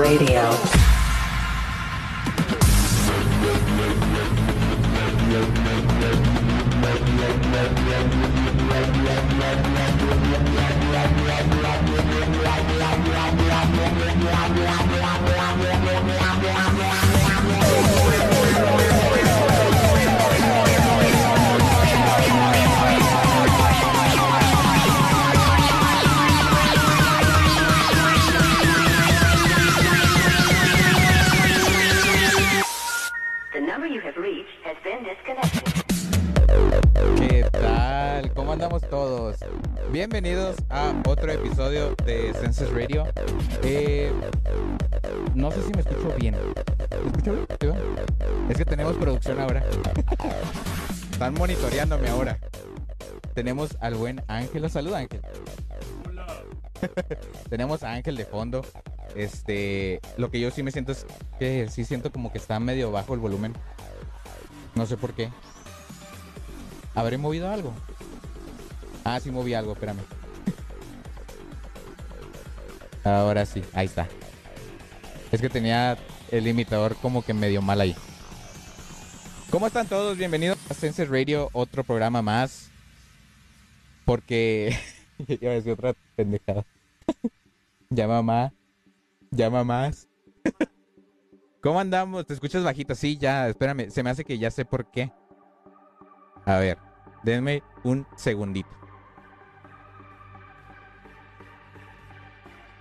Radio. 0.00 0.39
Tenemos 53.40 53.78
al 53.80 53.94
buen 53.94 54.22
Ángel. 54.28 54.68
Saluda 54.68 54.98
Ángel. 54.98 55.22
Tenemos 57.48 57.82
a 57.82 57.92
Ángel 57.92 58.16
de 58.16 58.26
fondo. 58.26 58.60
Este, 59.16 59.98
lo 60.18 60.30
que 60.30 60.40
yo 60.40 60.50
sí 60.50 60.62
me 60.62 60.70
siento 60.70 60.92
es 60.92 61.06
que 61.38 61.66
sí 61.70 61.86
siento 61.86 62.12
como 62.12 62.32
que 62.32 62.36
está 62.36 62.60
medio 62.60 62.92
bajo 62.92 63.14
el 63.14 63.20
volumen. 63.20 63.54
No 64.74 64.84
sé 64.84 64.98
por 64.98 65.14
qué. 65.14 65.30
¿Habré 66.94 67.16
movido 67.16 67.50
algo? 67.50 67.72
Ah, 69.04 69.18
sí 69.20 69.30
moví 69.30 69.54
algo, 69.54 69.72
espérame. 69.72 70.02
Ahora 73.04 73.46
sí, 73.46 73.62
ahí 73.72 73.86
está. 73.86 74.06
Es 75.32 75.40
que 75.40 75.48
tenía 75.48 75.96
el 76.30 76.44
limitador 76.44 76.94
como 76.96 77.24
que 77.24 77.32
medio 77.32 77.62
mal 77.62 77.80
ahí. 77.80 77.96
¿Cómo 79.48 79.66
están 79.66 79.86
todos? 79.86 80.18
Bienvenidos 80.18 80.58
a 80.68 80.74
Sense 80.74 81.06
Radio, 81.06 81.48
otro 81.54 81.84
programa 81.84 82.20
más. 82.20 82.69
Porque... 84.10 84.76
Iba 85.28 85.52
a 85.52 85.72
otra 85.72 85.94
pendejada. 86.16 86.66
ya 87.90 88.08
mamá. 88.08 88.52
Ya 89.30 89.48
mamás. 89.48 90.08
¿Cómo 91.62 91.78
andamos? 91.78 92.26
¿Te 92.26 92.34
escuchas 92.34 92.64
bajito? 92.64 92.96
Sí, 92.96 93.18
ya, 93.18 93.48
espérame. 93.48 93.88
Se 93.88 94.02
me 94.02 94.10
hace 94.10 94.24
que 94.24 94.36
ya 94.36 94.50
sé 94.50 94.64
por 94.64 94.90
qué. 94.90 95.12
A 96.44 96.56
ver, 96.56 96.78
denme 97.22 97.62
un 97.84 98.04
segundito. 98.16 98.68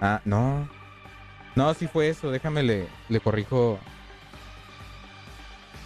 Ah, 0.01 0.21
no. 0.25 0.67
No, 1.55 1.75
sí 1.75 1.85
fue 1.85 2.09
eso. 2.09 2.31
Déjame 2.31 2.63
le, 2.63 2.87
le 3.07 3.19
corrijo. 3.19 3.77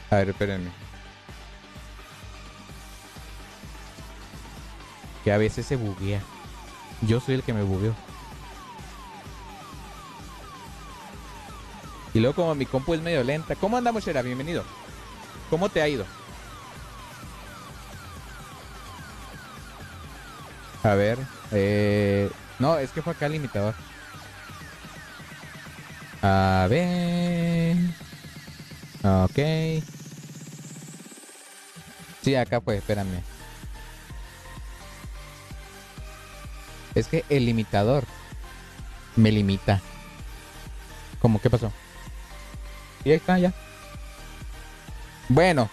A 0.09 0.15
ver, 0.15 0.29
espérenme. 0.29 0.82
Que 5.23 5.31
a 5.31 5.38
veces 5.38 5.66
se 5.66 5.75
buguea. 5.75 6.22
Yo 7.01 7.19
soy 7.19 7.35
el 7.35 7.44
que 7.44 7.53
me 7.53 7.63
bugueo. 7.63 7.95
Y 12.13 12.19
luego 12.19 12.35
como 12.35 12.56
mi 12.56 12.66
compu 12.66 12.94
es 12.94 13.01
medio 13.01 13.23
lenta. 13.23 13.56
¿Cómo 13.56 13.78
andamos, 13.78 14.06
Shera? 14.06 14.22
Bienvenido. 14.22 14.63
¿Cómo 15.50 15.69
te 15.69 15.81
ha 15.81 15.88
ido? 15.88 16.06
A 20.84 20.94
ver. 20.95 21.17
Eh... 21.51 22.29
No, 22.59 22.78
es 22.78 22.91
que 22.91 23.01
fue 23.01 23.13
acá 23.13 23.25
el 23.25 23.34
limitador. 23.34 23.73
A 26.22 26.67
ver. 26.69 27.75
Ok. 29.03 29.84
Sí, 32.22 32.35
acá 32.35 32.61
fue, 32.61 32.78
espérame. 32.78 33.32
Es 36.95 37.07
que 37.07 37.25
el 37.29 37.45
limitador 37.45 38.03
me 39.15 39.31
limita. 39.31 39.81
¿Cómo? 41.19 41.41
¿Qué 41.41 41.49
pasó? 41.49 41.71
Y 43.03 43.11
ahí 43.11 43.17
está, 43.17 43.39
ya. 43.39 43.53
Bueno. 45.29 45.69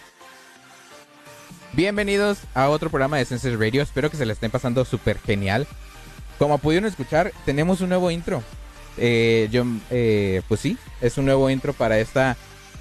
Bienvenidos 1.73 2.39
a 2.55 2.69
otro 2.69 2.91
programa 2.91 3.19
de 3.19 3.25
Senses 3.25 3.59
Radio. 3.59 3.83
Espero 3.83 4.11
que 4.11 4.17
se 4.17 4.27
le 4.27 4.33
estén 4.33 4.51
pasando 4.51 4.85
súper 4.85 5.19
genial. 5.19 5.67
Como 6.39 6.59
pudieron 6.59 6.89
escuchar, 6.89 7.33
tenemos 7.45 7.81
un 7.81 7.91
nuevo 7.91 8.11
intro. 8.11 8.43
Eh, 8.97 9.49
yo, 9.53 9.65
eh, 9.91 10.43
pues 10.49 10.61
sí, 10.61 10.79
es 11.01 11.17
un 11.19 11.27
nuevo 11.27 11.49
intro 11.51 11.73
para 11.73 11.99
esta, 11.99 12.37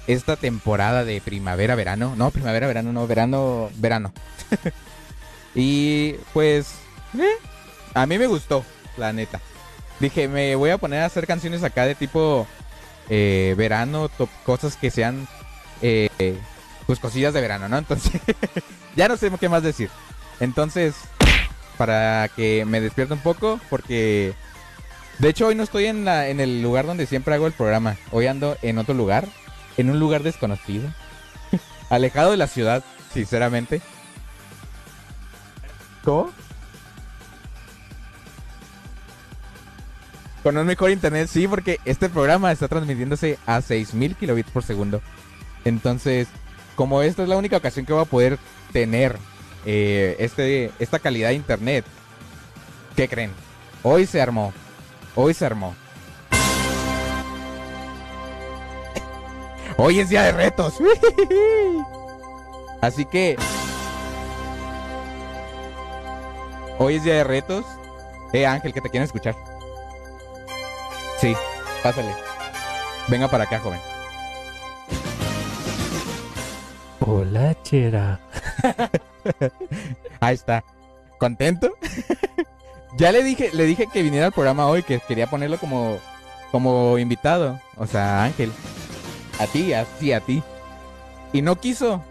esta 0.06 0.36
temporada 0.36 1.04
de 1.04 1.20
primavera-verano. 1.20 2.14
No, 2.16 2.30
primavera-verano, 2.30 2.92
no, 2.92 3.06
verano-verano. 3.06 4.12
y 5.54 6.14
pues, 6.32 6.74
eh, 7.18 7.49
a 7.94 8.06
mí 8.06 8.18
me 8.18 8.26
gustó, 8.26 8.64
la 8.96 9.12
neta. 9.12 9.40
Dije, 9.98 10.28
me 10.28 10.54
voy 10.54 10.70
a 10.70 10.78
poner 10.78 11.02
a 11.02 11.06
hacer 11.06 11.26
canciones 11.26 11.62
acá 11.62 11.84
de 11.84 11.94
tipo 11.94 12.46
eh, 13.08 13.54
verano, 13.56 14.10
cosas 14.44 14.76
que 14.76 14.90
sean 14.90 15.28
eh, 15.82 16.08
pues 16.86 16.98
cosillas 16.98 17.34
de 17.34 17.40
verano, 17.40 17.68
¿no? 17.68 17.78
Entonces, 17.78 18.20
ya 18.96 19.08
no 19.08 19.16
sé 19.16 19.30
qué 19.38 19.48
más 19.48 19.62
decir. 19.62 19.90
Entonces, 20.40 20.94
para 21.76 22.28
que 22.34 22.64
me 22.64 22.80
despierte 22.80 23.14
un 23.14 23.20
poco, 23.20 23.60
porque 23.68 24.34
de 25.18 25.28
hecho 25.28 25.46
hoy 25.46 25.54
no 25.54 25.62
estoy 25.62 25.86
en, 25.86 26.04
la, 26.04 26.28
en 26.28 26.40
el 26.40 26.62
lugar 26.62 26.86
donde 26.86 27.06
siempre 27.06 27.34
hago 27.34 27.46
el 27.46 27.52
programa. 27.52 27.96
Hoy 28.10 28.26
ando 28.26 28.56
en 28.62 28.78
otro 28.78 28.94
lugar, 28.94 29.28
en 29.76 29.90
un 29.90 30.00
lugar 30.00 30.22
desconocido, 30.22 30.88
alejado 31.90 32.30
de 32.30 32.36
la 32.38 32.46
ciudad, 32.46 32.82
sinceramente. 33.12 33.82
¿Cómo? 36.04 36.32
Con 40.42 40.56
un 40.56 40.66
mejor 40.66 40.90
internet, 40.90 41.28
sí, 41.30 41.46
porque 41.46 41.78
este 41.84 42.08
programa 42.08 42.50
está 42.50 42.66
transmitiéndose 42.66 43.38
a 43.46 43.60
6000 43.60 44.16
kilobits 44.16 44.50
por 44.50 44.62
segundo. 44.62 45.02
Entonces, 45.64 46.28
como 46.76 47.02
esta 47.02 47.22
es 47.22 47.28
la 47.28 47.36
única 47.36 47.58
ocasión 47.58 47.84
que 47.84 47.92
voy 47.92 48.02
a 48.02 48.06
poder 48.06 48.38
tener 48.72 49.18
eh, 49.66 50.16
este, 50.18 50.70
esta 50.78 50.98
calidad 50.98 51.28
de 51.28 51.34
internet, 51.34 51.84
¿qué 52.96 53.06
creen? 53.06 53.32
Hoy 53.82 54.06
se 54.06 54.22
armó. 54.22 54.54
Hoy 55.14 55.34
se 55.34 55.44
armó. 55.44 55.74
Hoy 59.76 60.00
es 60.00 60.08
día 60.08 60.22
de 60.22 60.32
retos. 60.32 60.74
Así 62.80 63.04
que. 63.04 63.36
Hoy 66.78 66.96
es 66.96 67.04
día 67.04 67.14
de 67.14 67.24
retos. 67.24 67.66
Eh, 68.32 68.46
Ángel, 68.46 68.72
que 68.72 68.80
te 68.80 68.88
quieren 68.88 69.04
escuchar. 69.04 69.49
Sí, 71.20 71.34
pásale. 71.82 72.14
Venga 73.08 73.28
para 73.28 73.44
acá, 73.44 73.60
joven. 73.60 73.78
Hola, 77.00 77.54
Chera. 77.62 78.18
Ahí 80.20 80.34
está. 80.34 80.64
¿Contento? 81.18 81.74
ya 82.96 83.12
le 83.12 83.22
dije, 83.22 83.50
le 83.52 83.64
dije 83.64 83.86
que 83.92 84.02
viniera 84.02 84.26
al 84.26 84.32
programa 84.32 84.66
hoy, 84.66 84.82
que 84.82 84.98
quería 85.00 85.26
ponerlo 85.26 85.58
como, 85.58 85.98
como 86.50 86.96
invitado. 86.96 87.60
O 87.76 87.86
sea, 87.86 88.24
Ángel. 88.24 88.50
A 89.38 89.46
ti, 89.46 89.74
así 89.74 90.14
a 90.14 90.20
ti. 90.20 90.42
Y 91.34 91.42
no 91.42 91.56
quiso. 91.56 92.02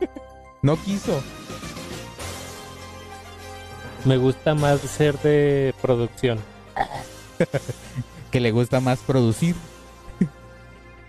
no 0.62 0.82
quiso. 0.82 1.22
Me 4.06 4.16
gusta 4.16 4.54
más 4.54 4.80
ser 4.80 5.18
de 5.18 5.74
producción. 5.82 6.38
que 8.30 8.40
le 8.40 8.50
gusta 8.52 8.80
más 8.80 8.98
producir. 9.00 9.54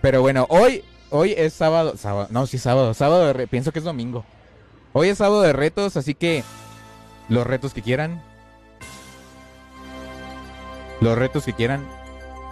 Pero 0.00 0.20
bueno, 0.20 0.46
hoy, 0.48 0.84
hoy 1.10 1.34
es 1.36 1.52
sábado, 1.54 1.96
sábado, 1.96 2.28
no, 2.30 2.46
sí 2.46 2.58
sábado, 2.58 2.94
sábado 2.94 3.32
re- 3.32 3.46
pienso 3.48 3.72
que 3.72 3.80
es 3.80 3.84
domingo. 3.84 4.24
Hoy 4.92 5.08
es 5.08 5.18
sábado 5.18 5.42
de 5.42 5.52
retos, 5.52 5.96
así 5.96 6.14
que 6.14 6.44
los 7.28 7.46
retos 7.46 7.74
que 7.74 7.82
quieran. 7.82 8.22
Los 11.00 11.16
retos 11.18 11.44
que 11.44 11.52
quieran. 11.52 11.86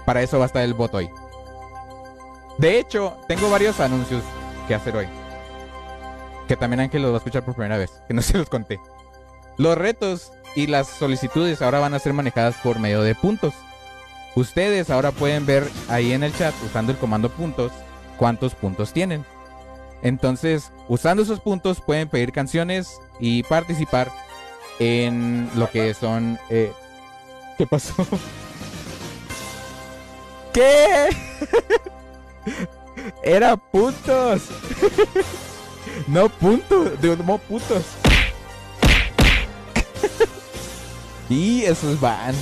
Para 0.04 0.22
eso 0.22 0.38
va 0.38 0.44
a 0.44 0.46
estar 0.46 0.62
el 0.62 0.74
bot 0.74 0.94
hoy. 0.94 1.08
De 2.58 2.78
hecho, 2.78 3.16
tengo 3.28 3.50
varios 3.50 3.80
anuncios 3.80 4.22
que 4.68 4.74
hacer 4.74 4.96
hoy. 4.96 5.06
Que 6.48 6.56
también 6.56 6.80
Ángel 6.80 7.02
los 7.02 7.10
va 7.10 7.16
a 7.16 7.18
escuchar 7.18 7.44
por 7.44 7.54
primera 7.54 7.76
vez, 7.76 7.90
que 8.06 8.14
no 8.14 8.22
se 8.22 8.38
los 8.38 8.48
conté. 8.48 8.78
Los 9.58 9.76
retos 9.76 10.32
y 10.56 10.66
las 10.66 10.88
solicitudes 10.88 11.62
ahora 11.62 11.78
van 11.78 11.94
a 11.94 12.00
ser 12.00 12.14
manejadas 12.14 12.56
por 12.56 12.80
medio 12.80 13.02
de 13.02 13.14
puntos. 13.14 13.54
Ustedes 14.34 14.90
ahora 14.90 15.12
pueden 15.12 15.46
ver 15.46 15.70
ahí 15.88 16.12
en 16.12 16.24
el 16.24 16.36
chat, 16.36 16.54
usando 16.64 16.92
el 16.92 16.98
comando 16.98 17.30
puntos, 17.30 17.72
cuántos 18.16 18.54
puntos 18.54 18.92
tienen. 18.92 19.24
Entonces, 20.02 20.72
usando 20.88 21.22
esos 21.22 21.40
puntos 21.40 21.80
pueden 21.80 22.08
pedir 22.08 22.32
canciones 22.32 22.98
y 23.20 23.42
participar 23.44 24.10
en 24.78 25.48
lo 25.54 25.70
que 25.70 25.94
son... 25.94 26.38
eh, 26.50 26.72
¿Qué 27.56 27.66
pasó? 27.66 27.94
¿Qué? 30.52 31.08
Era 33.22 33.56
puntos. 33.56 34.42
no 36.06 36.28
puntos, 36.28 37.00
de 37.00 37.16
no 37.16 37.38
puntos. 37.38 37.82
Y 41.28 41.62
esos 41.62 42.00
van. 42.00 42.34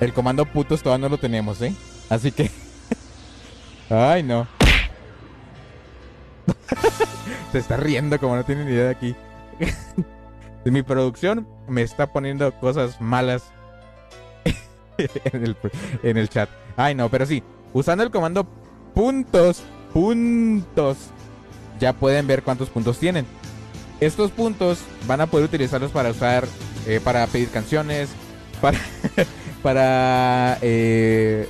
El 0.00 0.12
comando 0.12 0.44
putos 0.44 0.82
todavía 0.82 1.08
no 1.08 1.10
lo 1.10 1.18
tenemos, 1.18 1.60
¿eh? 1.62 1.74
Así 2.08 2.32
que... 2.32 2.50
Ay, 3.90 4.22
no. 4.22 4.46
Se 7.52 7.58
está 7.58 7.76
riendo 7.76 8.18
como 8.20 8.36
no 8.36 8.44
tiene 8.44 8.64
ni 8.64 8.72
idea 8.72 8.84
de 8.84 8.90
aquí. 8.90 9.16
Mi 10.64 10.82
producción 10.82 11.46
me 11.68 11.82
está 11.82 12.12
poniendo 12.12 12.52
cosas 12.58 13.00
malas 13.00 13.44
en 14.98 15.44
el, 15.44 15.56
en 16.02 16.16
el 16.16 16.28
chat. 16.28 16.48
Ay, 16.76 16.94
no, 16.94 17.08
pero 17.08 17.26
sí. 17.26 17.42
Usando 17.72 18.02
el 18.02 18.10
comando 18.10 18.46
puntos, 18.94 19.62
puntos, 19.92 20.96
ya 21.78 21.92
pueden 21.92 22.26
ver 22.26 22.42
cuántos 22.42 22.68
puntos 22.68 22.98
tienen. 22.98 23.26
Estos 24.00 24.30
puntos 24.30 24.78
van 25.06 25.20
a 25.20 25.26
poder 25.26 25.46
utilizarlos 25.46 25.90
para 25.90 26.10
usar, 26.10 26.46
eh, 26.86 27.00
para 27.02 27.26
pedir 27.26 27.48
canciones, 27.48 28.10
para, 28.60 28.78
para 29.62 30.58
eh, 30.60 31.48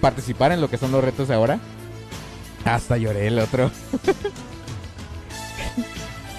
participar 0.00 0.52
en 0.52 0.60
lo 0.60 0.70
que 0.70 0.78
son 0.78 0.92
los 0.92 1.04
retos 1.04 1.30
ahora. 1.30 1.58
Hasta 2.64 2.96
lloré 2.96 3.28
el 3.28 3.38
otro. 3.38 3.70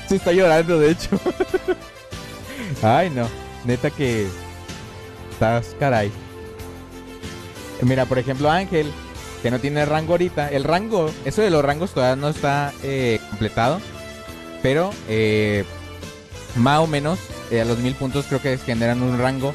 Se 0.07 0.15
está 0.15 0.31
llorando, 0.31 0.79
de 0.79 0.91
hecho. 0.91 1.19
Ay, 2.81 3.09
no. 3.09 3.27
Neta 3.65 3.89
que... 3.89 4.27
Estás 5.31 5.75
caray. 5.79 6.11
Mira, 7.81 8.05
por 8.05 8.17
ejemplo, 8.17 8.49
Ángel, 8.49 8.91
que 9.43 9.51
no 9.51 9.59
tiene 9.59 9.85
rango 9.85 10.13
ahorita. 10.13 10.49
El 10.49 10.63
rango, 10.63 11.11
eso 11.25 11.41
de 11.41 11.49
los 11.49 11.63
rangos 11.63 11.91
todavía 11.91 12.15
no 12.15 12.29
está 12.29 12.73
eh, 12.83 13.19
completado. 13.29 13.79
Pero, 14.61 14.91
eh, 15.07 15.63
más 16.55 16.79
o 16.79 16.87
menos, 16.87 17.19
eh, 17.51 17.61
a 17.61 17.65
los 17.65 17.77
mil 17.79 17.95
puntos 17.95 18.25
creo 18.27 18.41
que 18.41 18.57
generan 18.57 19.01
un 19.01 19.19
rango 19.19 19.53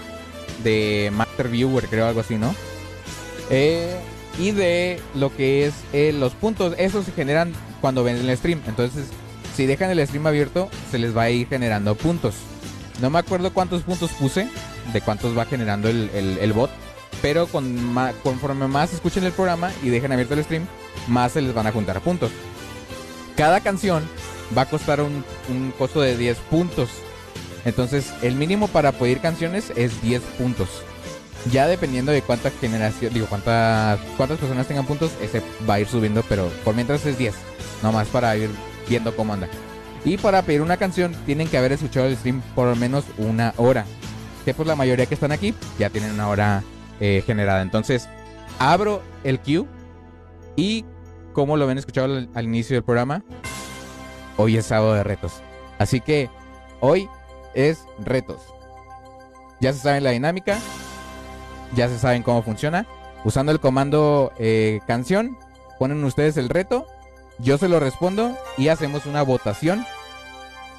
de 0.63 1.11
Master 1.13 1.49
Viewer, 1.49 1.89
creo, 1.89 2.07
algo 2.07 2.21
así, 2.21 2.37
¿no? 2.37 2.55
Eh, 3.51 3.97
y 4.39 4.53
de 4.53 5.01
lo 5.15 5.35
que 5.35 5.67
es 5.67 5.75
eh, 5.93 6.13
los 6.13 6.33
puntos, 6.33 6.75
esos 6.79 7.05
se 7.05 7.13
generan 7.13 7.53
cuando 7.81 8.05
ven 8.05 8.17
el 8.17 8.37
stream. 8.37 8.63
Entonces, 8.67 9.07
si 9.55 9.67
dejan 9.67 9.91
el 9.91 10.07
stream 10.07 10.27
abierto, 10.27 10.71
se 10.91 10.99
les 10.99 11.17
va 11.17 11.23
a 11.23 11.31
ir 11.31 11.49
generando 11.49 11.95
puntos. 11.95 12.35
No 13.01 13.11
me 13.11 13.19
acuerdo 13.19 13.53
cuántos 13.53 13.83
puntos 13.83 14.11
puse, 14.13 14.49
de 14.93 15.01
cuántos 15.01 15.37
va 15.37 15.45
generando 15.45 15.89
el, 15.89 16.53
bot. 16.55 16.71
Pero 17.21 17.47
con 17.47 17.95
conforme 18.23 18.67
más 18.69 18.93
escuchen 18.93 19.25
el 19.25 19.33
programa 19.33 19.71
y 19.83 19.91
dejen 19.91 20.13
abierto 20.13 20.35
el 20.35 20.45
stream, 20.45 20.67
más 21.09 21.33
se 21.33 21.43
les 21.43 21.55
van 21.55 21.67
a 21.67 21.73
juntar 21.73 22.01
puntos. 22.01 22.31
Cada 23.37 23.61
canción 23.61 24.03
va 24.57 24.63
a 24.63 24.67
costar 24.67 25.01
un, 25.01 25.25
costo 25.79 26.01
de 26.01 26.17
10 26.17 26.39
puntos. 26.51 26.91
Entonces, 27.65 28.13
el 28.23 28.35
mínimo 28.35 28.69
para 28.69 28.93
pedir 28.93 29.21
canciones 29.21 29.73
es 29.77 30.03
10 30.03 30.23
puntos. 30.39 30.69
Ya 31.51 31.67
dependiendo 31.67 32.13
de 32.13 32.23
cuánta 32.23 32.51
generación, 32.51 33.13
digo, 33.13 33.27
cuántas, 33.27 33.99
cuántas 34.17 34.39
personas 34.39 34.67
tengan 34.67 34.87
puntos, 34.87 35.13
ese 35.21 35.43
va 35.69 35.75
a 35.75 35.81
ir 35.81 35.89
subiendo, 35.89 36.23
pero 36.29 36.49
por 36.65 36.75
mientras 36.75 37.05
es 37.07 37.19
10. 37.19 37.35
Nomás 37.83 38.09
para 38.09 38.37
ir 38.37 38.51
viendo 38.89 39.15
cómo 39.15 39.33
anda. 39.33 39.49
Y 40.05 40.17
para 40.17 40.43
pedir 40.43 40.63
una 40.63 40.77
canción, 40.77 41.15
tienen 41.27 41.49
que 41.49 41.59
haber 41.59 41.73
escuchado 41.73 42.07
el 42.07 42.17
stream 42.17 42.43
por 42.55 42.69
lo 42.69 42.77
menos 42.77 43.05
una 43.19 43.55
hora. 43.57 43.85
Que 44.45 44.55
pues 44.55 44.67
la 44.67 44.77
mayoría 44.77 45.07
que 45.07 45.15
están 45.15 45.33
aquí 45.33 45.55
ya 45.79 45.91
tienen 45.91 46.13
una 46.13 46.29
hora 46.29 46.63
eh, 47.01 47.23
generada. 47.25 47.63
Entonces, 47.63 48.09
abro 48.59 49.03
el 49.23 49.41
queue 49.41 49.67
y 50.57 50.85
como 51.33 51.57
lo 51.57 51.67
ven 51.67 51.79
escuchado 51.79 52.27
al 52.35 52.45
inicio 52.45 52.75
del 52.75 52.85
programa, 52.85 53.25
hoy 54.37 54.57
es 54.57 54.67
sábado 54.67 54.95
de 54.95 55.05
retos. 55.05 55.43
Así 55.79 56.01
que 56.01 56.31
hoy 56.81 57.09
es 57.55 57.85
retos. 57.99 58.41
Ya 59.61 59.73
se 59.73 59.79
saben 59.79 60.05
la 60.05 60.11
dinámica, 60.11 60.59
ya 61.75 61.89
se 61.89 61.99
saben 61.99 62.23
cómo 62.23 62.43
funciona. 62.43 62.87
Usando 63.25 63.53
el 63.53 63.61
comando 63.61 64.33
eh, 64.39 64.81
canción, 64.87 65.39
ponen 65.79 66.03
ustedes 66.05 66.37
el 66.37 66.49
reto, 66.49 66.87
yo 67.39 67.59
se 67.59 67.69
lo 67.69 67.81
respondo 67.81 68.37
y 68.57 68.69
hacemos 68.69 69.07
una 69.07 69.23
votación 69.23 69.85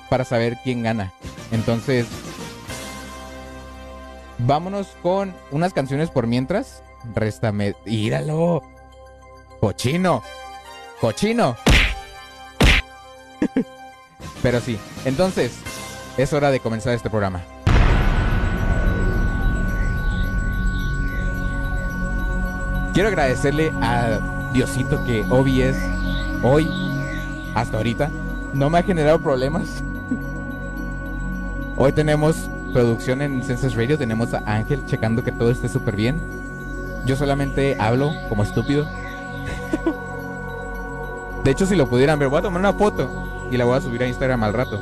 para 0.10 0.26
saber 0.26 0.58
quién 0.64 0.84
gana. 0.84 1.14
Entonces, 1.52 2.08
vámonos 4.40 4.88
con 5.02 5.34
unas 5.52 5.74
canciones 5.74 6.10
por 6.10 6.28
mientras. 6.28 6.84
Réstame. 7.16 7.76
¡Íralo! 7.86 8.62
¡Cochino! 9.60 10.22
¡Cochino! 11.00 11.56
Pero 14.42 14.60
sí, 14.60 14.78
entonces, 15.06 15.54
es 16.18 16.34
hora 16.34 16.52
de 16.52 16.60
comenzar 16.60 16.94
este 16.94 17.10
programa. 17.10 17.42
Quiero 22.94 23.08
agradecerle 23.10 23.72
a 23.82 24.20
Diosito 24.54 25.04
que 25.04 25.26
OBS 25.30 25.76
hoy, 26.44 26.70
hasta 27.56 27.78
ahorita, 27.78 28.12
no 28.54 28.70
me 28.70 28.78
ha 28.78 28.84
generado 28.84 29.20
problemas. 29.20 29.84
Hoy 31.76 31.92
tenemos 31.92 32.52
producción 32.72 33.24
en 33.24 33.42
Census 33.42 33.74
Radio, 33.74 33.98
tenemos 33.98 34.36
a 34.36 34.44
Ángel 34.46 34.86
checando 34.86 35.24
que 35.24 35.32
todo 35.32 35.50
esté 35.50 35.70
súper 35.70 35.96
bien. 35.96 36.22
Yo 37.06 37.16
solamente 37.16 37.76
hablo 37.80 38.12
como 38.30 38.44
estúpido. 38.44 38.86
De 41.44 41.50
hecho, 41.50 41.66
si 41.66 41.76
lo 41.76 41.90
pudieran 41.90 42.20
ver, 42.20 42.30
voy 42.30 42.38
a 42.40 42.44
tomar 42.44 42.60
una 42.60 42.74
foto 42.74 43.33
y 43.54 43.58
la 43.58 43.66
voy 43.66 43.78
a 43.78 43.82
subir 43.82 44.02
a 44.02 44.08
Instagram 44.08 44.44
al 44.44 44.54
rato. 44.54 44.82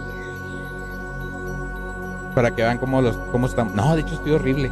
Para 2.33 2.55
que 2.55 2.61
vean 2.61 2.77
cómo 2.77 3.01
los 3.01 3.17
cómo 3.17 3.47
están. 3.47 3.75
No, 3.75 3.93
de 3.95 4.01
hecho 4.01 4.15
estoy 4.15 4.31
horrible. 4.31 4.71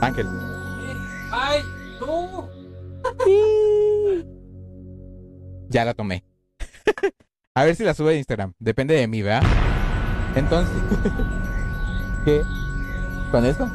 Ángel. 0.00 0.26
¡Ay! 1.30 1.62
¡No! 2.00 2.48
Ya 5.68 5.84
la 5.84 5.94
tomé. 5.94 6.24
a 7.54 7.64
ver 7.64 7.74
si 7.74 7.82
la 7.82 7.94
sube 7.94 8.12
a 8.12 8.16
Instagram. 8.16 8.52
Depende 8.60 8.94
de 8.94 9.08
mí, 9.08 9.22
¿verdad? 9.22 9.42
Entonces. 10.36 10.76
¿Qué? 12.24 12.44
¿Con 13.32 13.44
esto? 13.44 13.68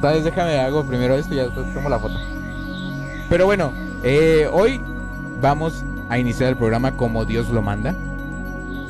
¿Sabes? 0.00 0.24
Déjame 0.24 0.58
hago 0.58 0.86
primero 0.86 1.16
esto 1.16 1.34
y 1.34 1.36
ya 1.36 1.44
después 1.44 1.74
tomo 1.74 1.90
la 1.90 1.98
foto. 1.98 2.29
Pero 3.30 3.46
bueno, 3.46 3.72
eh, 4.02 4.48
hoy 4.50 4.80
vamos 5.40 5.84
a 6.08 6.18
iniciar 6.18 6.50
el 6.50 6.56
programa 6.56 6.96
como 6.96 7.24
Dios 7.24 7.48
lo 7.48 7.62
manda. 7.62 7.94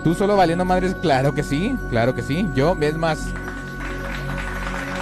¿Tú 0.02 0.14
solo 0.14 0.34
valiendo 0.34 0.64
madres? 0.64 0.96
Claro 1.02 1.34
que 1.34 1.42
sí, 1.42 1.76
claro 1.90 2.14
que 2.14 2.22
sí. 2.22 2.48
Yo, 2.54 2.74
es 2.80 2.96
más, 2.96 3.28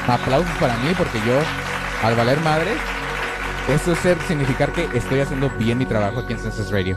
aplausos 0.09 0.51
para 0.59 0.77
mí 0.79 0.91
porque 0.99 1.19
yo, 1.25 1.39
al 2.03 2.17
valer 2.17 2.41
madres, 2.41 2.77
Eso 3.73 3.93
es 3.93 3.99
ser, 3.99 4.19
significar 4.27 4.73
que 4.73 4.89
estoy 4.95 5.21
haciendo 5.21 5.51
bien 5.51 5.79
mi 5.79 5.87
trabajo 5.87 6.21
aquí 6.21 6.33
en 6.33 6.41
Census 6.41 6.71
Radio. 6.73 6.97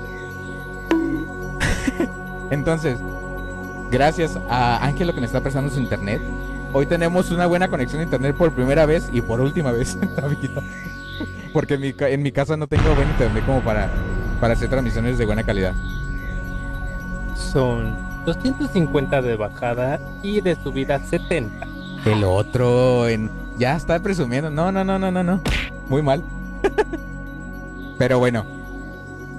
Entonces, 2.50 2.98
gracias 3.92 4.40
a 4.50 4.84
Ángelo 4.84 5.14
que 5.14 5.20
me 5.20 5.28
está 5.28 5.42
prestando 5.42 5.70
su 5.70 5.80
internet. 5.80 6.22
Hoy 6.74 6.86
tenemos 6.88 7.30
una 7.30 7.46
buena 7.46 7.68
conexión 7.68 8.00
a 8.00 8.04
internet 8.06 8.36
por 8.36 8.52
primera 8.52 8.86
vez 8.86 9.10
y 9.12 9.22
por 9.22 9.42
última 9.42 9.72
vez 9.72 9.98
vida. 10.42 10.64
Porque 11.54 11.76
en 11.76 11.82
mi, 11.82 11.94
en 12.00 12.22
mi 12.22 12.32
casa 12.32 12.56
no 12.58 12.68
tengo 12.68 12.96
buen 12.96 13.10
internet 13.10 13.46
como 13.46 13.62
para, 13.62 13.90
para 14.40 14.54
hacer 14.54 14.70
transmisiones 14.70 15.18
de 15.18 15.26
buena 15.26 15.44
calidad. 15.44 15.74
Son 17.36 17.96
250 18.26 19.22
de 19.22 19.36
bajada 19.36 20.00
y 20.22 20.42
de 20.42 20.56
subida 20.56 21.00
70. 21.00 21.68
El 22.06 22.24
otro 22.24 23.08
en... 23.08 23.30
ya 23.58 23.76
está 23.76 24.00
presumiendo. 24.00 24.50
No, 24.50 24.72
no, 24.72 24.84
no, 24.84 24.98
no, 24.98 25.12
no, 25.12 25.24
no. 25.24 25.42
Muy 25.90 26.02
mal. 26.02 26.24
Pero 27.98 28.20
bueno. 28.20 28.46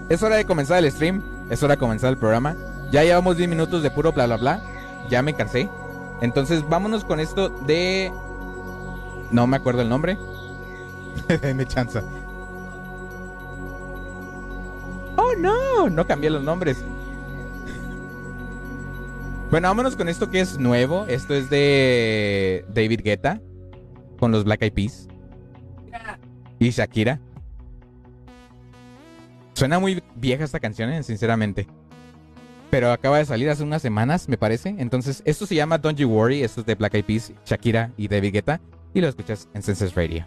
Es 0.08 0.22
hora 0.22 0.36
de 0.36 0.44
comenzar 0.44 0.78
el 0.84 0.90
stream. 0.90 1.22
Es 1.48 1.62
hora 1.62 1.74
de 1.74 1.78
comenzar 1.78 2.10
el 2.10 2.18
programa. 2.18 2.56
Ya 2.90 3.02
llevamos 3.02 3.36
10 3.36 3.48
minutos 3.48 3.82
de 3.82 3.90
puro 3.90 4.12
bla 4.12 4.26
bla 4.26 4.36
bla. 4.36 4.62
Ya 5.08 5.22
me 5.22 5.34
cansé. 5.34 5.68
Entonces 6.20 6.68
vámonos 6.68 7.04
con 7.04 7.20
esto 7.20 7.48
de... 7.48 8.12
No 9.30 9.46
me 9.46 9.56
acuerdo 9.56 9.82
el 9.82 9.88
nombre. 9.88 10.18
Denme 11.42 11.66
chanza. 11.66 12.02
Oh 15.16 15.34
no, 15.38 15.88
no 15.88 16.06
cambié 16.06 16.30
los 16.30 16.42
nombres. 16.42 16.82
Bueno, 19.50 19.68
vámonos 19.68 19.96
con 19.96 20.08
esto 20.08 20.30
que 20.30 20.40
es 20.40 20.58
nuevo. 20.58 21.04
Esto 21.06 21.34
es 21.34 21.50
de 21.50 22.64
David 22.72 23.02
Guetta 23.04 23.40
con 24.18 24.32
los 24.32 24.44
Black 24.44 24.62
Eyed 24.62 24.72
Peas 24.72 25.08
y 26.58 26.70
Shakira. 26.70 27.20
Suena 29.54 29.78
muy 29.78 30.02
vieja 30.14 30.44
esta 30.44 30.58
canción, 30.58 30.90
eh, 30.90 31.02
sinceramente. 31.02 31.66
Pero 32.70 32.90
acaba 32.90 33.18
de 33.18 33.26
salir 33.26 33.50
hace 33.50 33.62
unas 33.62 33.82
semanas, 33.82 34.28
me 34.28 34.38
parece. 34.38 34.74
Entonces, 34.78 35.22
esto 35.26 35.44
se 35.44 35.54
llama 35.54 35.76
Don't 35.76 35.98
You 35.98 36.08
Worry. 36.08 36.42
Esto 36.42 36.60
es 36.62 36.66
de 36.66 36.74
Black 36.74 36.94
Eyed 36.94 37.04
Peas, 37.04 37.32
Shakira 37.44 37.92
y 37.98 38.08
David 38.08 38.32
Guetta. 38.32 38.60
Y 38.94 39.02
lo 39.02 39.08
escuchas 39.08 39.48
en 39.52 39.62
Senses 39.62 39.94
Radio. 39.94 40.26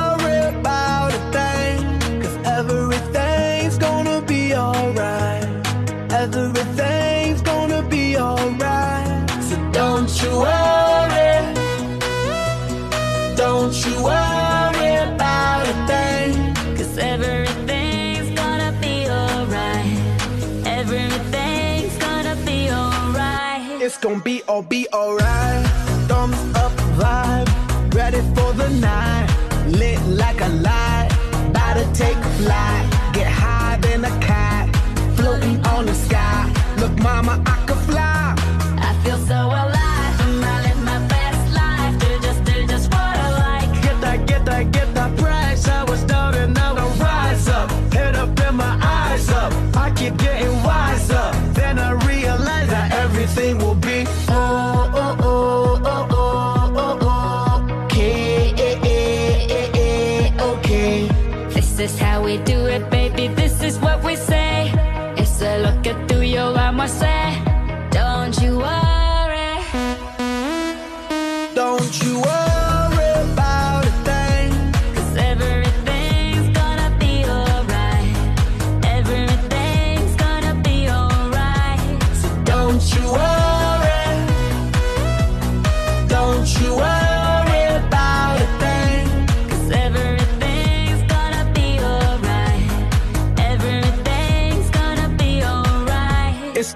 It's 23.93 23.99
gonna 23.99 24.21
be 24.21 24.41
all 24.47 24.61
be 24.61 24.87
alright. 24.93 25.65
Thumbs 26.07 26.37
up 26.55 26.71
vibe, 26.95 27.93
ready 27.93 28.21
for 28.33 28.53
the 28.53 28.69
night. 28.79 29.27
Lit 29.67 29.99
like 30.07 30.39
a 30.39 30.47
light, 30.47 31.09
about 31.49 31.73
to 31.73 31.85
take 31.93 32.15
flight. 32.39 32.85
Get 33.11 33.27
high 33.27 33.79
than 33.81 34.05
a 34.05 34.19
cat, 34.21 34.73
floating 35.17 35.59
on 35.65 35.87
the 35.87 35.93
sky. 35.93 36.49
Look, 36.77 36.97
mama, 36.99 37.43
I 37.45 37.65
could 37.65 37.79
fly. 37.79 38.33
I 38.79 38.97
feel 39.03 39.17
so 39.27 39.35
alive. 39.35 39.70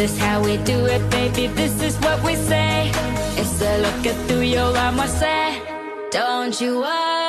is 0.01 0.19
how 0.19 0.43
we 0.43 0.57
do 0.59 0.87
it, 0.87 1.11
baby. 1.11 1.49
This 1.49 1.83
is 1.83 1.97
what 1.99 2.23
we 2.23 2.37
say. 2.37 2.91
It's 3.37 3.61
a 3.61 3.79
look 3.79 4.07
at 4.07 4.17
tuyo, 4.29 4.73
vamos 4.73 5.23
a 5.23 5.27
hacer. 5.27 6.11
Don't 6.11 6.61
you 6.61 6.81
worry. 6.81 7.28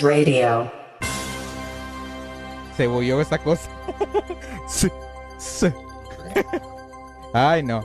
Radio. 0.00 0.72
Se 2.78 2.86
bulló 2.86 3.20
esta 3.20 3.38
cosa. 3.38 3.68
Sí, 4.68 4.88
sí. 5.38 5.66
Ay, 7.32 7.62
no. 7.62 7.84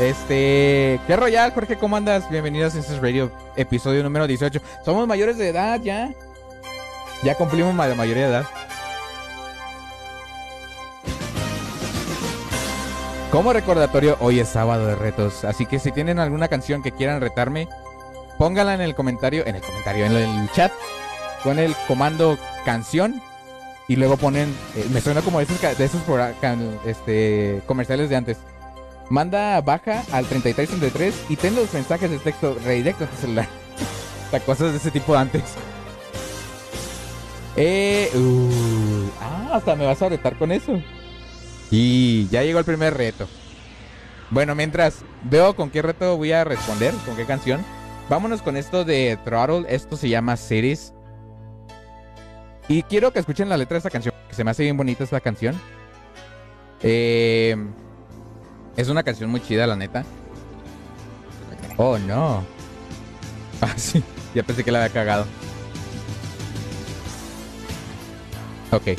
Este, 0.00 1.00
qué 1.06 1.16
royal, 1.16 1.52
Jorge, 1.54 1.76
¿cómo 1.76 1.96
andas? 1.96 2.28
Bienvenido 2.28 2.66
a 2.66 2.70
Census 2.70 3.00
Radio, 3.00 3.30
episodio 3.56 4.02
número 4.02 4.26
18. 4.26 4.60
Somos 4.84 5.06
mayores 5.06 5.38
de 5.38 5.48
edad 5.48 5.80
ya. 5.80 6.12
Ya 7.22 7.36
cumplimos 7.36 7.74
la 7.74 7.94
mayoría 7.94 8.24
de 8.24 8.30
edad. 8.30 8.46
Como 13.30 13.52
recordatorio, 13.52 14.16
hoy 14.20 14.40
es 14.40 14.48
sábado 14.48 14.86
de 14.86 14.96
retos, 14.96 15.44
así 15.44 15.66
que 15.66 15.78
si 15.78 15.92
tienen 15.92 16.18
alguna 16.18 16.48
canción 16.48 16.82
que 16.82 16.92
quieran 16.92 17.20
retarme, 17.20 17.68
póngala 18.38 18.74
en 18.74 18.80
el 18.80 18.94
comentario, 18.94 19.46
en 19.46 19.54
el 19.56 19.62
comentario, 19.62 20.04
en 20.04 20.16
el 20.16 20.50
chat, 20.50 20.72
con 21.42 21.58
el 21.58 21.74
comando 21.88 22.38
canción 22.64 23.20
y 23.88 23.96
luego 23.96 24.16
ponen, 24.16 24.54
eh, 24.76 24.86
me 24.92 25.00
suena 25.00 25.22
como 25.22 25.38
de 25.38 25.44
esos, 25.44 26.02
este, 26.86 27.62
comerciales 27.66 28.08
de 28.08 28.16
antes. 28.16 28.38
Manda 29.10 29.60
baja 29.60 30.02
al 30.12 30.24
3333 30.26 31.30
y 31.30 31.36
ten 31.36 31.54
los 31.54 31.72
mensajes 31.74 32.10
de 32.10 32.18
texto 32.18 32.56
redirecto 32.64 33.04
a 33.04 33.08
tu 33.08 33.16
celular. 33.16 33.48
o 34.32 34.38
cosas 34.40 34.72
de 34.72 34.78
ese 34.78 34.90
tipo 34.90 35.12
de 35.12 35.18
antes. 35.18 35.42
Eh, 37.56 38.10
uh, 38.14 38.82
Ah, 39.20 39.56
hasta 39.56 39.76
me 39.76 39.84
vas 39.84 40.00
a 40.00 40.08
retar 40.08 40.38
con 40.38 40.50
eso. 40.52 40.80
Y 41.70 42.28
ya 42.28 42.42
llegó 42.42 42.58
el 42.58 42.64
primer 42.64 42.94
reto. 42.94 43.28
Bueno, 44.30 44.54
mientras 44.54 45.04
veo 45.24 45.54
con 45.54 45.70
qué 45.70 45.82
reto 45.82 46.16
voy 46.16 46.32
a 46.32 46.44
responder, 46.44 46.94
con 47.04 47.16
qué 47.16 47.26
canción. 47.26 47.62
Vámonos 48.08 48.40
con 48.42 48.56
esto 48.56 48.84
de 48.84 49.18
Throttle. 49.24 49.66
Esto 49.68 49.96
se 49.96 50.08
llama 50.08 50.36
Cities. 50.36 50.94
Y 52.68 52.82
quiero 52.84 53.12
que 53.12 53.18
escuchen 53.18 53.48
la 53.48 53.56
letra 53.56 53.74
de 53.74 53.78
esta 53.78 53.90
canción, 53.90 54.14
que 54.28 54.34
se 54.34 54.44
me 54.44 54.50
hace 54.50 54.62
bien 54.62 54.76
bonita 54.76 55.04
esta 55.04 55.20
canción. 55.20 55.60
Eh, 56.82 57.56
es 58.76 58.88
una 58.88 59.02
canción 59.02 59.30
muy 59.30 59.40
chida, 59.40 59.66
la 59.66 59.76
neta. 59.76 60.04
Oh, 61.76 61.98
no. 61.98 62.44
Ah, 63.64 63.74
sí. 63.76 64.02
Ya 64.34 64.42
pensé 64.42 64.64
que 64.64 64.72
la 64.72 64.82
había 64.82 64.92
cagado. 64.92 65.24
Ok. 68.72 68.98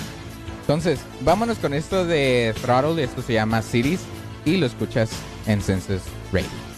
Entonces, 0.62 1.02
vámonos 1.20 1.58
con 1.58 1.74
esto 1.74 2.06
de 2.06 2.56
Throttle. 2.62 3.04
Esto 3.04 3.22
se 3.22 3.34
llama 3.34 3.62
Cities. 3.62 4.00
Y 4.46 4.56
lo 4.56 4.66
escuchas 4.66 5.12
en 5.48 5.62
Census 5.62 6.04
Radio. 6.32 6.73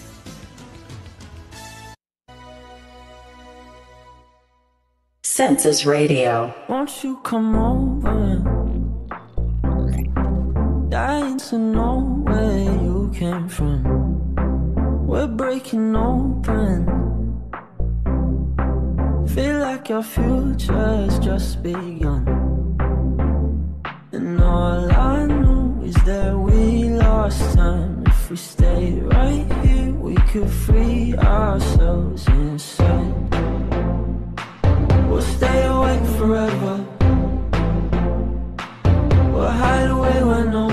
Census 5.36 5.86
Radio. 5.86 6.56
Won't 6.70 7.04
you 7.04 7.18
come 7.18 7.58
over? 7.58 8.40
Dying 10.88 11.38
to 11.50 11.58
know 11.58 12.00
where 12.24 12.58
you 12.58 13.12
came 13.14 13.50
from. 13.50 13.84
We're 15.06 15.28
breaking 15.28 15.94
open. 15.94 16.88
Feel 19.28 19.60
like 19.60 19.90
your 19.90 20.04
future's 20.04 21.20
just 21.20 21.62
begun. 21.62 22.24
And 24.14 24.42
all 24.42 24.90
I 24.90 25.26
know 25.26 25.82
is 25.84 25.96
that 26.06 26.34
we 26.34 26.92
lost 26.92 27.56
time. 27.56 28.06
If 28.08 28.30
we 28.30 28.38
stay 28.38 29.02
right 29.02 29.46
here, 29.66 29.92
we 29.92 30.16
could 30.32 30.50
free 30.50 31.14
ourselves 31.18 32.26
inside. 32.30 32.75
We'll 35.16 35.24
stay 35.24 35.66
awake 35.66 36.06
forever. 36.18 36.86
We'll 39.32 39.50
hide 39.50 39.90
away 39.90 40.22
where 40.22 40.44
no 40.44 40.65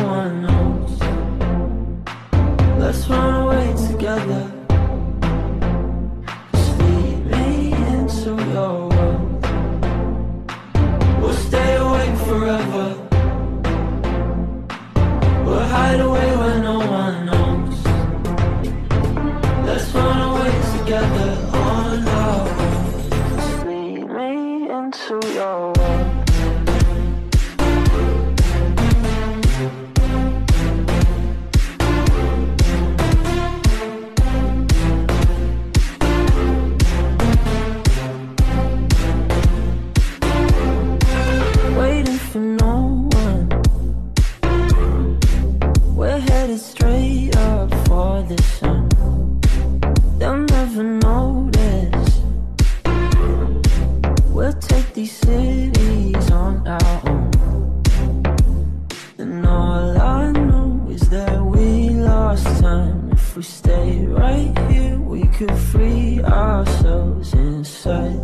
could 65.46 65.58
free 65.58 66.22
ourselves 66.22 67.34
inside. 67.34 68.20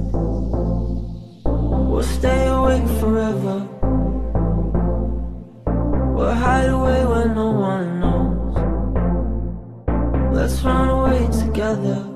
We'll 1.44 2.02
stay 2.02 2.46
awake 2.46 2.86
forever. 3.00 3.66
We'll 6.14 6.34
hide 6.34 6.68
away 6.68 7.04
where 7.06 7.28
no 7.34 7.50
one 7.50 8.00
knows. 8.00 8.54
Let's 10.32 10.62
run 10.62 10.88
away 10.88 11.26
together. 11.42 12.07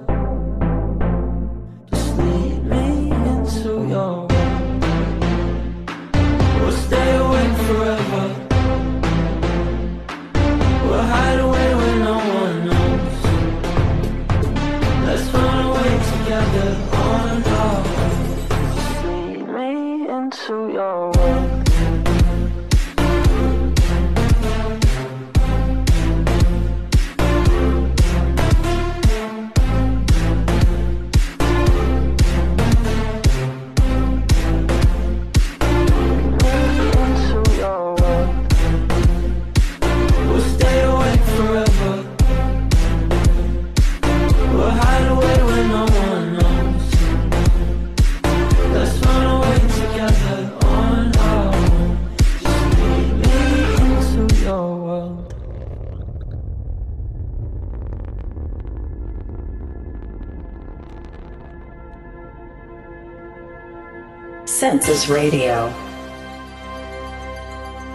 Census 64.63 65.09
Radio. 65.09 65.71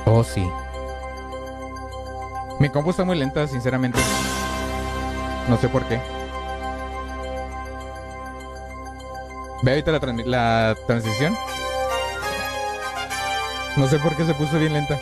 Oh, 0.04 0.22
sí. 0.22 0.46
Mi 2.60 2.68
compu 2.68 2.90
está 2.90 3.06
muy 3.06 3.18
lenta, 3.18 3.48
sinceramente. 3.48 3.98
No 5.48 5.56
sé 5.56 5.70
por 5.70 5.86
qué. 5.86 6.02
Ve 9.62 9.72
ahorita 9.72 9.94
la, 9.94 10.00
la 10.26 10.76
transición. 10.86 11.38
No 13.78 13.88
sé 13.88 13.98
por 14.00 14.18
qué 14.18 14.26
se 14.26 14.34
puso 14.34 14.60
bien 14.60 14.74
lenta. 14.74 15.00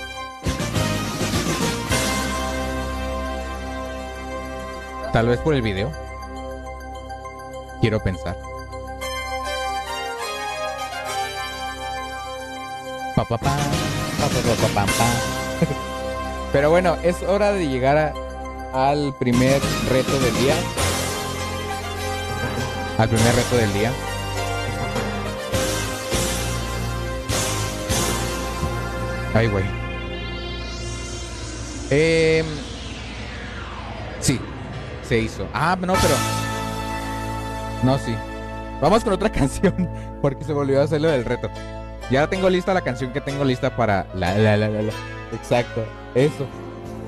Tal 5.11 5.27
vez 5.29 5.39
por 5.39 5.55
el 5.55 5.63
video. 5.63 5.91
Quiero 7.81 7.99
pensar. 8.03 8.37
Pa, 13.15 13.23
pa. 13.23 13.39
Pero 16.51 16.69
bueno, 16.69 16.97
es 17.01 17.23
hora 17.23 17.53
de 17.53 17.67
llegar 17.67 18.13
al 18.73 19.15
primer 19.17 19.61
reto 19.89 20.19
del 20.19 20.37
día. 20.37 20.55
Al 22.97 23.07
primer 23.07 23.35
reto 23.35 23.55
del 23.55 23.73
día. 23.73 23.91
Ay, 29.33 29.47
güey. 29.47 29.63
Em, 31.89 32.45
sí, 34.19 34.39
se 35.07 35.19
hizo. 35.19 35.47
Ah, 35.53 35.77
no, 35.79 35.93
pero. 35.93 36.15
No, 37.83 37.97
sí. 37.97 38.15
Vamos 38.81 39.03
con 39.03 39.13
otra 39.13 39.29
canción, 39.31 39.89
porque 40.21 40.43
se 40.43 40.53
volvió 40.53 40.81
a 40.81 40.85
hacer 40.85 41.01
lo 41.01 41.09
del 41.09 41.25
reto. 41.25 41.49
Ya 42.11 42.27
tengo 42.27 42.49
lista 42.49 42.73
la 42.73 42.81
canción 42.81 43.11
que 43.13 43.21
tengo 43.21 43.43
lista 43.43 43.75
para 43.75 44.05
la 44.13 44.37
la 44.37 44.57
la 44.57 44.69
la. 44.69 44.81
la. 44.83 44.93
Exacto, 45.33 45.83
eso. 46.13 46.45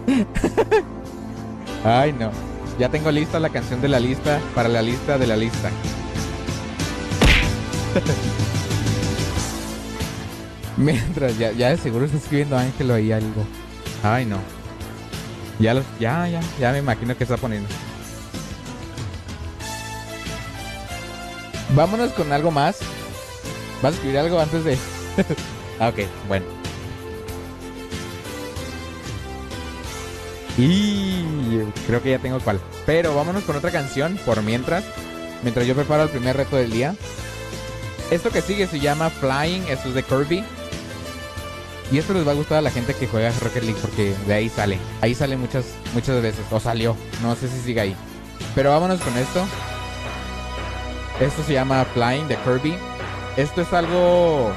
Ay, 1.84 2.14
no. 2.14 2.32
Ya 2.80 2.90
tengo 2.90 3.12
lista 3.12 3.40
la 3.40 3.50
canción 3.50 3.82
de 3.82 3.88
la 3.88 4.00
lista 4.00 4.40
para 4.56 4.70
la 4.70 4.82
lista 4.82 5.18
de 5.18 5.28
la 5.28 5.36
lista. 5.38 5.70
Mientras, 10.78 11.38
ya, 11.38 11.52
ya 11.52 11.70
de 11.70 11.78
seguro 11.78 12.06
está 12.06 12.18
escribiendo 12.18 12.58
Ángelo 12.58 12.94
ahí 12.94 13.12
algo. 13.12 13.46
Ay, 14.04 14.26
no. 14.26 14.38
Ya 15.60 15.74
los, 15.74 15.86
ya, 16.00 16.28
ya, 16.28 16.40
ya 16.60 16.72
me 16.72 16.78
imagino 16.80 17.18
que 17.18 17.24
está 17.24 17.38
poniendo. 17.38 17.68
Vámonos 21.76 22.12
con 22.12 22.32
algo 22.32 22.52
más. 22.52 22.80
¿Vas 23.82 23.94
a 23.94 23.96
escribir 23.96 24.18
algo 24.18 24.40
antes 24.40 24.63
de.? 24.63 24.78
ah, 25.80 25.90
ok, 25.90 26.00
bueno. 26.28 26.46
Y 30.58 31.60
creo 31.86 32.02
que 32.02 32.12
ya 32.12 32.20
tengo 32.20 32.40
cuál. 32.40 32.60
Pero 32.86 33.16
vámonos 33.16 33.44
con 33.44 33.56
otra 33.56 33.72
canción 33.72 34.18
por 34.26 34.42
mientras. 34.42 34.84
Mientras 35.44 35.68
yo 35.68 35.76
preparo 35.76 36.04
el 36.04 36.10
primer 36.10 36.36
reto 36.36 36.56
del 36.56 36.72
día. 36.72 36.96
Esto 38.10 38.32
que 38.32 38.42
sigue 38.42 38.66
se 38.66 38.80
llama 38.80 39.10
Flying. 39.10 39.68
Esto 39.70 39.90
es 39.90 39.94
de 39.94 40.04
Kirby. 40.04 40.44
Y 41.92 42.00
esto 42.00 42.13
les 42.13 42.28
va 42.28 42.32
a 42.32 42.36
gustar 42.36 42.58
a 42.58 42.62
la 42.62 42.72
gente 42.72 42.94
que 42.94 43.08
juega 43.08 43.32
Rocket 43.40 43.63
League 43.63 43.80
porque 43.82 44.16
de 44.26 44.34
ahí 44.34 44.50
sale. 44.50 44.80
Ahí 45.02 45.13
sale 45.13 45.38
muchas, 45.38 45.66
muchas 45.94 46.22
veces. 46.22 46.44
O 46.50 46.60
salió. 46.60 46.98
No 47.22 47.36
sé 47.36 47.48
si 47.48 47.60
sigue 47.60 47.82
ahí. 47.82 47.96
Pero 48.56 48.72
vámonos 48.72 49.00
con 49.00 49.16
esto. 49.16 49.46
Esto 51.20 51.44
se 51.44 51.54
llama 51.54 51.86
Flying 51.94 52.28
de 52.28 52.36
Kirby. 52.38 52.76
Esto 53.38 53.62
es 53.62 53.71
algo. 53.71 54.52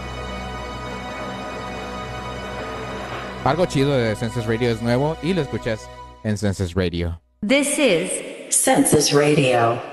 Algo 3.45 3.67
chido 3.67 3.93
de 3.93 4.17
Census 4.17 4.47
Radio. 4.47 4.71
Es 4.71 4.81
nuevo 4.81 5.19
y 5.23 5.35
lo 5.35 5.43
escuchas 5.43 5.87
en 6.25 6.39
Census 6.39 6.75
Radio. 6.75 7.21
This 7.47 7.79
is 7.79 8.11
Census 8.51 9.13
Radio. 9.13 9.90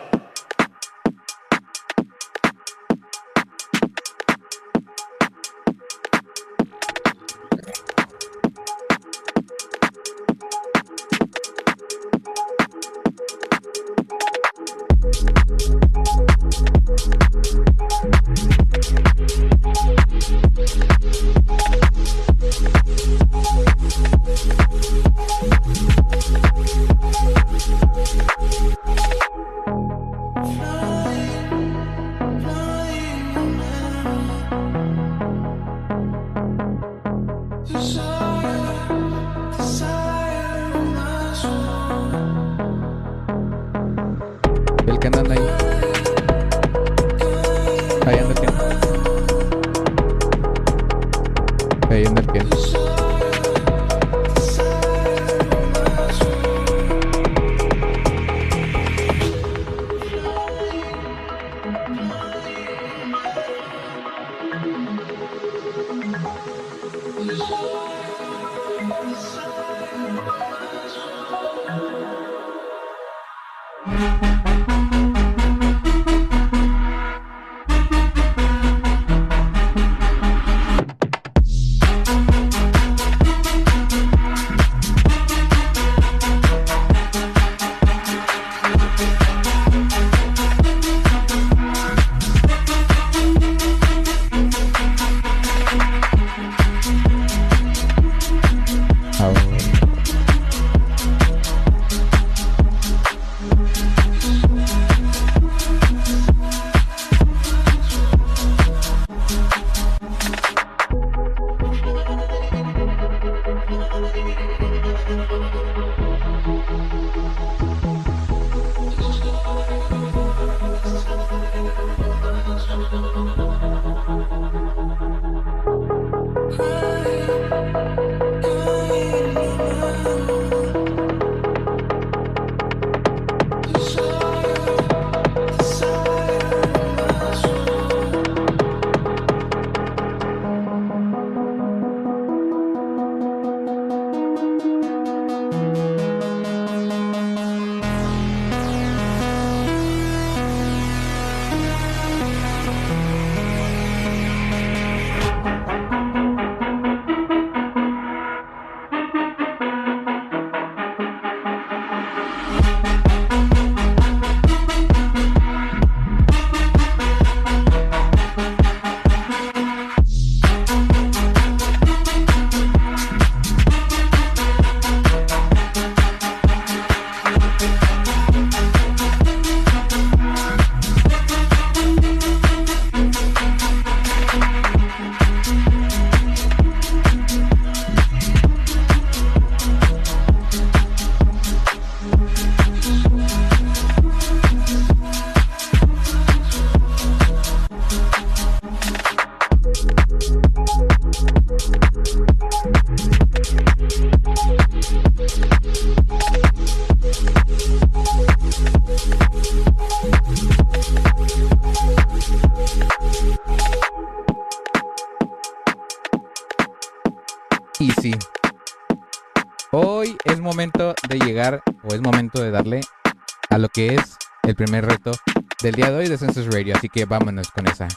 Vámonos 227.06 227.52
con 227.52 227.68
esa. 227.68 227.88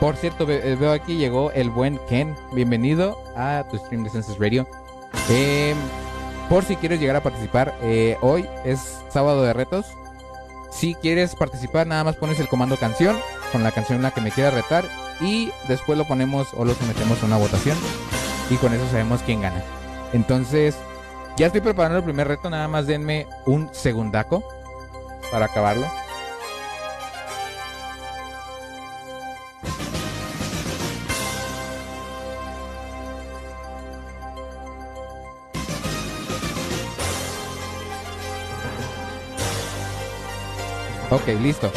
Por 0.00 0.16
cierto, 0.16 0.48
eh, 0.48 0.76
veo 0.76 0.92
aquí 0.92 1.16
llegó 1.16 1.50
el 1.50 1.70
buen 1.70 1.98
Ken. 2.08 2.36
Bienvenido 2.52 3.18
a 3.36 3.64
tu 3.68 3.78
stream 3.78 4.04
de 4.04 4.10
Census 4.10 4.38
Radio. 4.38 4.66
Eh, 5.28 5.74
por 6.48 6.64
si 6.64 6.76
quieres 6.76 7.00
llegar 7.00 7.16
a 7.16 7.22
participar, 7.22 7.74
eh, 7.82 8.16
hoy 8.20 8.46
es 8.64 9.00
sábado 9.10 9.42
de 9.42 9.52
retos. 9.52 9.86
Si 10.70 10.94
quieres 10.94 11.34
participar, 11.34 11.86
nada 11.86 12.04
más 12.04 12.16
pones 12.16 12.38
el 12.38 12.48
comando 12.48 12.76
canción 12.76 13.16
con 13.50 13.62
la 13.64 13.72
canción 13.72 13.96
en 13.96 14.02
la 14.02 14.12
que 14.12 14.20
me 14.20 14.30
quieras 14.30 14.54
retar 14.54 14.84
y 15.20 15.50
después 15.66 15.98
lo 15.98 16.06
ponemos 16.06 16.48
o 16.54 16.64
lo 16.64 16.74
sometemos 16.74 17.20
a 17.22 17.26
una 17.26 17.38
votación 17.38 17.76
y 18.50 18.56
con 18.56 18.72
eso 18.72 18.86
sabemos 18.90 19.22
quién 19.22 19.40
gana. 19.40 19.62
Entonces, 20.12 20.76
ya 21.36 21.46
estoy 21.46 21.60
preparando 21.60 21.98
el 21.98 22.04
primer 22.04 22.28
reto, 22.28 22.50
nada 22.50 22.68
más 22.68 22.86
denme 22.86 23.26
un 23.46 23.68
segundaco 23.72 24.44
para 25.30 25.46
acabarlo. 25.46 25.86
Ok, 41.10 41.26
listo. 41.40 41.72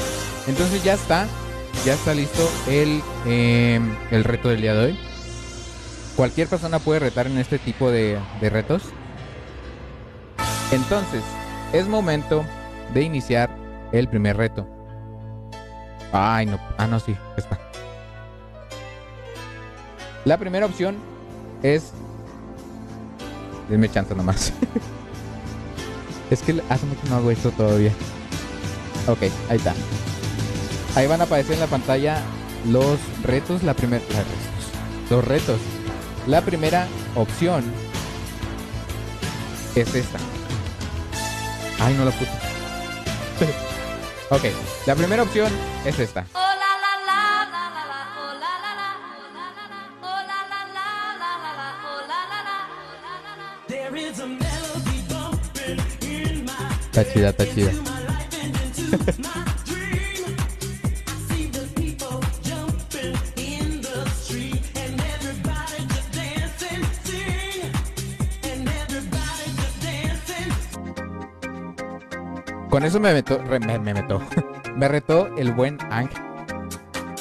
Entonces 0.47 0.83
ya 0.83 0.93
está. 0.93 1.27
Ya 1.85 1.93
está 1.93 2.13
listo 2.13 2.47
el, 2.67 3.01
eh, 3.25 3.79
el 4.11 4.23
reto 4.23 4.49
del 4.49 4.61
día 4.61 4.73
de 4.73 4.85
hoy. 4.87 4.99
Cualquier 6.15 6.47
persona 6.47 6.79
puede 6.79 6.99
retar 6.99 7.27
en 7.27 7.37
este 7.37 7.57
tipo 7.57 7.89
de, 7.89 8.19
de 8.39 8.49
retos. 8.49 8.83
Entonces, 10.71 11.23
es 11.73 11.87
momento 11.87 12.45
de 12.93 13.01
iniciar 13.01 13.49
el 13.91 14.07
primer 14.07 14.37
reto. 14.37 14.67
Ay, 16.11 16.45
no. 16.45 16.59
Ah, 16.77 16.87
no, 16.87 16.99
sí. 16.99 17.15
Está. 17.37 17.59
La 20.25 20.37
primera 20.37 20.65
opción 20.65 20.97
es... 21.63 21.91
Denme 23.69 23.89
chance 23.89 24.13
nomás. 24.13 24.53
es 26.29 26.41
que 26.41 26.61
hace 26.69 26.85
mucho 26.85 27.01
no 27.09 27.15
hago 27.15 27.31
esto 27.31 27.51
todavía. 27.51 27.91
Ok, 29.07 29.23
ahí 29.49 29.57
está. 29.57 29.73
Ahí 30.95 31.07
van 31.07 31.21
a 31.21 31.23
aparecer 31.23 31.53
en 31.53 31.61
la 31.61 31.67
pantalla 31.67 32.21
los 32.69 32.99
retos. 33.23 33.63
La 33.63 33.73
primera. 33.73 34.03
Los 35.09 35.25
retos. 35.25 35.59
La 36.27 36.41
primera 36.41 36.87
opción 37.15 37.63
es 39.75 39.95
esta. 39.95 40.19
Ay, 41.79 41.95
no 41.95 42.05
la 42.05 42.11
puse. 42.11 42.50
Ok, 44.29 44.43
la 44.85 44.95
primera 44.95 45.23
opción 45.23 45.51
es 45.85 45.99
esta. 45.99 46.25
Está 56.91 57.13
chida, 57.13 57.29
está 57.29 57.45
chida. 57.45 57.71
Con 72.71 72.85
eso 72.85 73.01
me 73.01 73.13
metó, 73.13 73.37
re- 73.37 73.59
me, 73.59 73.77
me 73.79 73.93
metó. 73.93 74.21
me 74.77 74.87
retó 74.87 75.27
el 75.35 75.51
buen 75.51 75.77
ángel. 75.91 76.23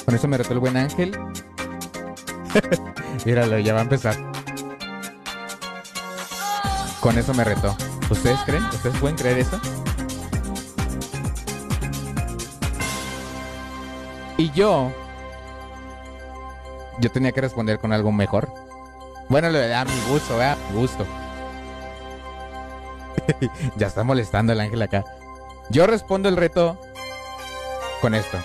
Con 0.05 0.15
eso 0.15 0.27
me 0.29 0.37
retó 0.37 0.53
el 0.53 0.59
buen 0.59 0.77
ángel. 0.77 1.19
Míralo, 3.25 3.59
ya 3.59 3.73
va 3.73 3.79
a 3.79 3.83
empezar. 3.83 4.15
Con 7.01 7.17
eso 7.17 7.33
me 7.33 7.43
retó. 7.43 7.75
¿Ustedes 8.09 8.39
creen? 8.45 8.63
¿Ustedes 8.63 8.97
pueden 8.97 9.17
creer 9.17 9.39
eso? 9.39 9.59
Y 14.37 14.51
yo. 14.51 14.89
Yo 17.01 17.11
tenía 17.11 17.33
que 17.33 17.41
responder 17.41 17.77
con 17.77 17.91
algo 17.91 18.13
mejor. 18.13 18.53
Bueno, 19.27 19.49
lo 19.49 19.59
a 19.59 19.83
mi 19.83 19.99
gusto, 20.09 20.37
¿verdad? 20.37 20.57
A 20.65 20.71
mi 20.71 20.79
gusto. 20.79 21.05
ya 23.75 23.87
está 23.87 24.05
molestando 24.05 24.53
el 24.53 24.61
ángel 24.61 24.81
acá. 24.81 25.03
Yo 25.71 25.87
respondo 25.87 26.27
el 26.29 26.35
reto 26.37 26.79
con 28.01 28.13
esto. 28.13 28.37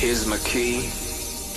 Here's 0.00 0.26
my 0.26 0.36
key. 0.38 0.88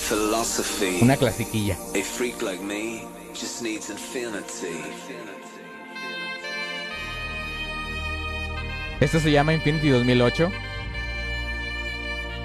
Philosophy. 0.08 1.00
Una 1.02 1.18
clasiquilla. 1.18 1.76
A 1.96 2.04
freak 2.04 2.42
like 2.44 2.62
me 2.64 3.04
just 3.34 3.62
needs 3.64 3.90
infinity. 3.90 4.84
Esto 9.00 9.20
se 9.20 9.32
llama 9.32 9.54
Infinity 9.54 9.90
2008. 9.90 10.52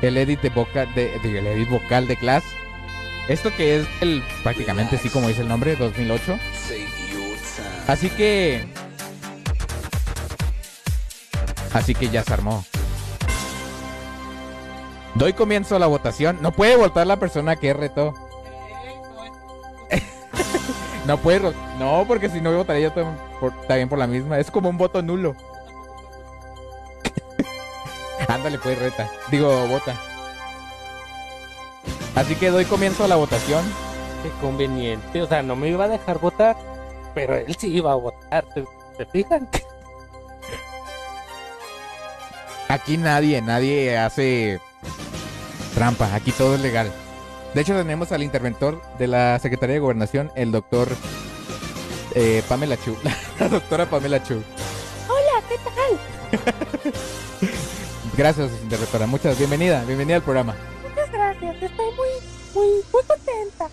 El 0.02 0.16
edit 0.16 0.40
de 0.40 0.48
vocal 0.48 0.92
de, 0.94 1.18
de- 1.22 1.38
el 1.38 1.46
edit 1.46 1.68
vocal 1.68 2.08
de 2.08 2.16
Class. 2.16 2.42
Esto 3.28 3.54
que 3.54 3.76
es 3.76 3.86
el 4.00 4.22
prácticamente 4.42 4.96
sí 4.96 5.10
como 5.10 5.28
dice 5.28 5.42
el 5.42 5.48
nombre 5.48 5.76
2008. 5.76 6.24
Take 6.66 6.80
your 7.12 7.36
time. 7.36 7.84
Así 7.86 8.08
que 8.08 8.64
Así 11.72 11.94
que 11.94 12.08
ya 12.08 12.22
se 12.24 12.32
armó. 12.32 12.64
Doy 15.14 15.32
comienzo 15.32 15.76
a 15.76 15.78
la 15.78 15.86
votación. 15.86 16.38
No 16.40 16.52
puede 16.52 16.76
votar 16.76 17.06
la 17.06 17.18
persona 17.18 17.56
que 17.56 17.72
retó. 17.72 18.14
no 21.06 21.18
puede. 21.18 21.52
No, 21.78 22.04
porque 22.06 22.28
si 22.28 22.40
no 22.40 22.52
votaría 22.52 22.88
yo 22.88 22.94
tam- 22.94 23.16
por- 23.40 23.54
también 23.66 23.88
por 23.88 23.98
la 23.98 24.06
misma. 24.06 24.38
Es 24.38 24.50
como 24.50 24.68
un 24.68 24.78
voto 24.78 25.02
nulo. 25.02 25.34
Ándale, 28.28 28.58
pues 28.58 28.78
reta. 28.78 29.10
Digo, 29.30 29.66
vota. 29.66 29.94
Así 32.14 32.34
que 32.34 32.50
doy 32.50 32.64
comienzo 32.64 33.04
a 33.04 33.08
la 33.08 33.16
votación. 33.16 33.64
Qué 34.22 34.30
conveniente. 34.40 35.22
O 35.22 35.26
sea, 35.26 35.42
no 35.42 35.56
me 35.56 35.68
iba 35.68 35.84
a 35.84 35.88
dejar 35.88 36.18
votar, 36.18 36.56
pero 37.14 37.34
él 37.36 37.56
sí 37.58 37.68
iba 37.68 37.92
a 37.92 37.96
votar. 37.96 38.44
¿Se, 38.54 38.64
se 38.96 39.06
fijan? 39.06 39.48
Aquí 42.70 42.96
nadie, 42.96 43.42
nadie 43.42 43.98
hace 43.98 44.60
trampa. 45.74 46.14
Aquí 46.14 46.30
todo 46.30 46.54
es 46.54 46.60
legal. 46.60 46.92
De 47.52 47.62
hecho, 47.62 47.74
tenemos 47.76 48.12
al 48.12 48.22
interventor 48.22 48.80
de 48.96 49.08
la 49.08 49.36
Secretaría 49.40 49.74
de 49.74 49.80
Gobernación, 49.80 50.30
el 50.36 50.52
doctor 50.52 50.86
eh, 52.14 52.44
Pamela 52.48 52.76
Chu. 52.76 52.96
La 53.40 53.48
doctora 53.48 53.86
Pamela 53.90 54.22
Chu. 54.22 54.40
Hola, 55.08 55.42
¿qué 55.48 55.56
tal? 56.38 56.92
Gracias, 58.16 58.50
interventora. 58.62 59.06
Muchas 59.08 59.36
bienvenida, 59.36 59.82
bienvenida 59.84 60.16
al 60.16 60.22
programa. 60.22 60.54
Muchas 60.88 61.10
gracias. 61.10 61.56
Estoy 61.60 61.86
muy, 61.86 62.08
muy, 62.54 62.68
muy 62.92 63.02
contenta. 63.02 63.68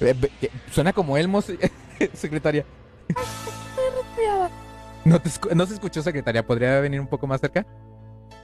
Eh, 0.00 0.50
Suena 0.70 0.92
como 0.92 1.16
Elmo, 1.16 1.40
se- 1.40 1.58
secretaria. 2.12 2.66
Estoy 3.08 4.02
resfriada. 4.04 4.50
No, 5.06 5.20
te 5.22 5.30
escu- 5.30 5.54
no 5.54 5.64
se 5.64 5.72
escuchó, 5.72 6.02
secretaria. 6.02 6.46
¿Podría 6.46 6.80
venir 6.80 7.00
un 7.00 7.06
poco 7.06 7.26
más 7.26 7.40
cerca? 7.40 7.64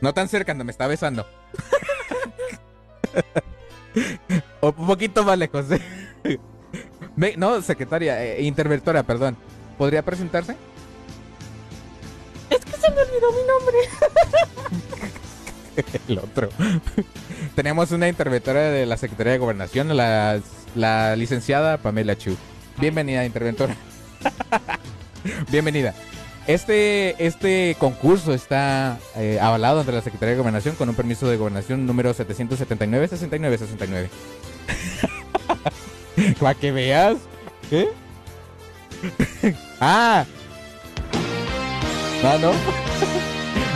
No 0.01 0.15
tan 0.15 0.29
cerca, 0.29 0.55
no 0.55 0.65
me 0.65 0.71
está 0.71 0.87
besando. 0.87 1.27
o 4.61 4.75
un 4.77 4.87
poquito 4.87 5.25
más 5.25 5.39
lejos. 5.39 5.67
No, 7.37 7.61
secretaria, 7.63 8.25
eh, 8.25 8.43
interventora, 8.43 9.03
perdón. 9.03 9.37
¿Podría 9.77 10.05
presentarse? 10.05 10.57
Es 12.51 12.65
que 12.65 12.73
se 12.73 12.91
me 12.91 13.01
olvidó 13.01 13.33
mi 13.33 13.47
nombre. 13.47 13.77
El 16.09 16.19
otro. 16.19 16.49
Tenemos 17.55 17.93
una 17.93 18.09
interventora 18.09 18.61
de 18.71 18.87
la 18.87 18.97
Secretaría 18.97 19.33
de 19.33 19.39
Gobernación, 19.39 19.97
la, 19.97 20.41
la 20.75 21.17
licenciada 21.17 21.79
Pamela 21.79 22.17
Chu. 22.17 22.37
Bienvenida, 22.79 23.25
interventora. 23.25 23.77
Bienvenida. 25.51 25.95
Este, 26.49 27.15
este 27.27 27.77
concurso 27.79 28.33
está 28.33 28.99
eh, 29.17 29.39
avalado 29.41 29.81
ante 29.81 29.93
la 29.93 30.01
Secretaría 30.01 30.33
de 30.33 30.39
Gobernación 30.41 30.75
con 30.77 30.89
un 30.89 30.95
permiso 30.95 31.29
de 31.29 31.37
gobernación 31.37 31.87
número 31.87 32.15
779-6969. 32.15 34.09
Para 36.41 36.55
que 36.55 36.73
veas. 36.73 37.19
¿Qué? 37.71 37.89
ah. 39.81 40.25
Ah, 42.25 42.37
no. 42.41 42.51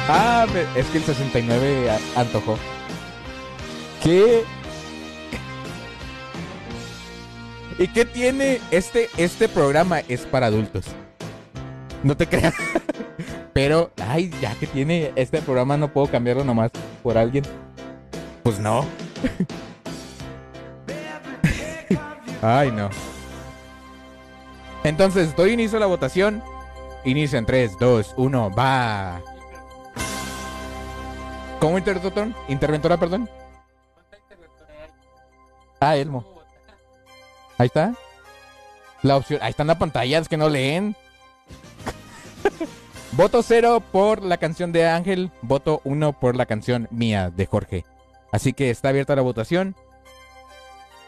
Ah, 0.09 0.47
es 0.75 0.87
que 0.87 0.99
el 0.99 1.05
69 1.05 1.89
a- 1.91 2.21
antojó. 2.21 2.59
¿Qué? 4.03 4.43
¿Y 7.79 7.87
qué 7.89 8.05
tiene 8.05 8.61
este 8.73 9.09
este 9.17 9.49
programa 9.49 10.01
es 10.01 10.23
para 10.23 10.47
adultos? 10.47 10.87
No 12.03 12.17
te 12.17 12.27
creas. 12.27 12.55
Pero, 13.53 13.93
ay, 14.07 14.31
ya 14.41 14.55
que 14.55 14.67
tiene 14.67 15.13
este 15.15 15.43
programa 15.43 15.77
no 15.77 15.93
puedo 15.93 16.09
cambiarlo 16.09 16.45
nomás 16.45 16.71
por 17.03 17.19
alguien. 17.19 17.45
Pues 18.43 18.59
no. 18.59 18.85
ay, 22.43 22.73
no. 22.73 22.89
Entonces, 24.85 25.37
doy 25.37 25.53
inicio 25.53 25.77
a 25.77 25.81
la 25.81 25.87
votación. 25.87 26.43
Inicio 27.05 27.39
en 27.39 27.47
3, 27.47 27.79
2, 27.79 28.15
1, 28.17 28.51
va. 28.51 29.21
¿Cómo 31.61 31.79
interventor? 31.79 32.29
Interventora, 32.49 32.97
perdón. 32.97 33.29
Ah, 35.79 35.97
Elmo. 35.97 36.25
Ahí 37.59 37.67
está. 37.67 37.95
La 39.03 39.17
opción. 39.17 39.41
Ahí 39.43 39.51
está 39.51 39.63
en 39.63 39.69
la 39.69 39.79
pantalla, 39.79 40.19
es 40.19 40.29
que 40.29 40.37
no 40.37 40.49
leen. 40.49 40.97
Voto 43.13 43.43
cero 43.43 43.83
por 43.93 44.23
la 44.23 44.39
canción 44.39 44.73
de 44.73 44.87
Ángel. 44.89 45.31
Voto 45.43 45.83
uno 45.85 46.15
por 46.19 46.35
la 46.35 46.47
canción 46.47 46.89
mía 46.91 47.29
de 47.29 47.45
Jorge. 47.45 47.85
Así 48.33 48.55
que 48.55 48.71
está 48.71 48.89
abierta 48.89 49.15
la 49.15 49.21
votación. 49.21 49.77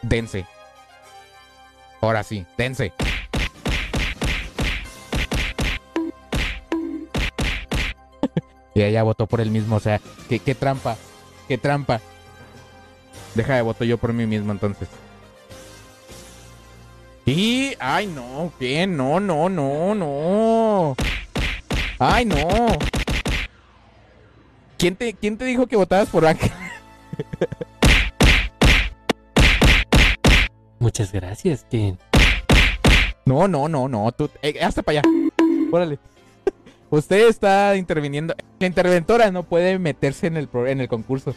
Dense. 0.03 0.45
Ahora 2.01 2.21
sí, 2.21 2.45
dense. 2.59 2.93
y 8.75 8.83
ella 8.83 9.01
votó 9.01 9.25
por 9.25 9.41
él 9.41 9.49
mismo, 9.49 9.77
o 9.77 9.79
sea, 9.79 9.99
qué, 10.29 10.37
qué 10.37 10.53
trampa, 10.53 10.97
qué 11.47 11.57
trampa. 11.57 12.01
Deja 13.33 13.55
de 13.55 13.63
voto 13.63 13.83
yo 13.83 13.97
por 13.97 14.13
mí 14.13 14.27
mismo 14.27 14.51
entonces. 14.51 14.89
Y, 17.25 17.73
ay 17.79 18.05
no, 18.05 18.53
¿qué? 18.59 18.85
No, 18.85 19.19
no, 19.19 19.49
no, 19.49 19.95
no. 19.95 20.95
Ay 21.99 22.25
no. 22.25 22.37
¿Quién 24.77 24.95
te, 24.95 25.13
quién 25.13 25.37
te 25.37 25.45
dijo 25.45 25.67
que 25.67 25.75
votabas 25.77 26.09
por 26.09 26.25
Ángel? 26.25 26.51
Muchas 30.79 31.11
gracias, 31.11 31.65
Ken. 31.69 31.97
No, 33.25 33.47
no, 33.47 33.67
no, 33.67 33.87
no. 33.87 34.11
Tú, 34.11 34.29
eh, 34.41 34.59
hasta 34.61 34.83
para 34.83 34.99
allá. 34.99 35.09
Órale. 35.71 35.97
Usted 36.89 37.27
está 37.27 37.75
interviniendo. 37.75 38.35
La 38.59 38.67
interventora 38.67 39.31
no 39.31 39.43
puede 39.43 39.79
meterse 39.79 40.27
en 40.27 40.37
el, 40.37 40.47
pro- 40.47 40.67
en 40.67 40.81
el 40.81 40.87
concurso. 40.87 41.33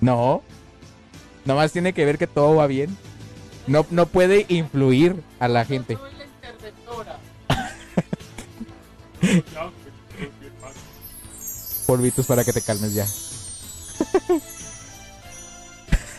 No. 0.00 0.42
Nomás 1.44 1.72
tiene 1.72 1.92
que 1.92 2.04
ver 2.04 2.18
que 2.18 2.26
todo 2.26 2.54
va 2.56 2.66
bien. 2.66 2.96
No, 3.66 3.86
no 3.90 4.06
puede 4.06 4.44
influir 4.48 5.16
a 5.40 5.48
la 5.48 5.64
gente. 5.64 5.98
Polvitos 11.94 12.26
para 12.26 12.42
que 12.42 12.52
te 12.52 12.60
calmes 12.60 12.92
ya. 12.92 13.06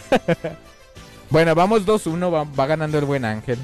bueno, 1.29 1.53
vamos 1.53 1.85
2-1. 1.85 2.33
Va, 2.33 2.45
va 2.45 2.65
ganando 2.65 2.97
el 2.97 3.03
buen 3.03 3.25
ángel. 3.25 3.59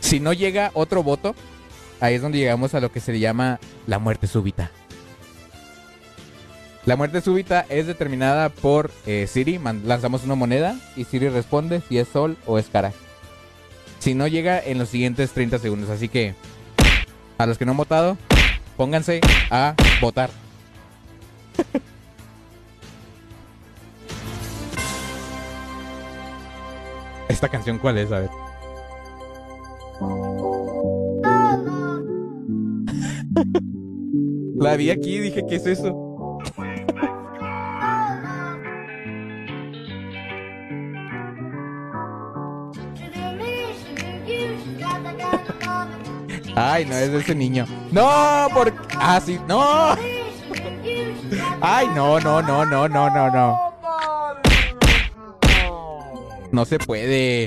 Si 0.00 0.18
no 0.18 0.32
llega 0.32 0.72
otro 0.74 1.04
voto, 1.04 1.36
ahí 2.00 2.16
es 2.16 2.22
donde 2.22 2.38
llegamos 2.38 2.74
a 2.74 2.80
lo 2.80 2.90
que 2.90 2.98
se 2.98 3.16
llama 3.20 3.60
la 3.86 4.00
muerte 4.00 4.26
súbita. 4.26 4.72
La 6.84 6.96
muerte 6.96 7.20
súbita 7.20 7.66
es 7.68 7.86
determinada 7.86 8.48
por 8.48 8.90
eh, 9.06 9.28
Siri. 9.28 9.60
Lanzamos 9.84 10.24
una 10.24 10.34
moneda 10.34 10.76
y 10.96 11.04
Siri 11.04 11.28
responde 11.28 11.82
si 11.88 11.98
es 11.98 12.08
sol 12.08 12.36
o 12.46 12.58
es 12.58 12.66
cara. 12.66 12.92
Si 14.00 14.12
no 14.14 14.26
llega 14.26 14.58
en 14.58 14.78
los 14.78 14.88
siguientes 14.88 15.30
30 15.30 15.60
segundos. 15.60 15.88
Así 15.88 16.08
que 16.08 16.34
a 17.38 17.46
los 17.46 17.58
que 17.58 17.64
no 17.64 17.70
han 17.70 17.76
votado, 17.76 18.18
pónganse 18.76 19.20
a 19.50 19.74
votar. 20.00 20.30
¿Esta 27.28 27.48
canción 27.48 27.78
cuál 27.78 27.98
es? 27.98 28.12
A 28.12 28.20
ver. 28.20 28.30
La 34.56 34.76
vi 34.76 34.90
aquí 34.90 35.16
y 35.16 35.20
dije, 35.20 35.44
¿qué 35.46 35.56
es 35.56 35.66
eso? 35.66 36.05
Ay, 46.58 46.86
no, 46.86 46.96
es 46.96 47.12
de 47.12 47.18
ese 47.18 47.34
niño. 47.34 47.66
No, 47.92 48.48
por... 48.54 48.72
Ah, 48.98 49.20
sí, 49.24 49.38
no. 49.46 49.94
Ay, 51.60 51.86
no, 51.94 52.18
no, 52.18 52.40
no, 52.40 52.64
no, 52.64 52.88
no, 52.88 53.10
no, 53.10 53.30
no. 53.30 53.74
No 56.50 56.64
se 56.64 56.78
puede. 56.78 57.46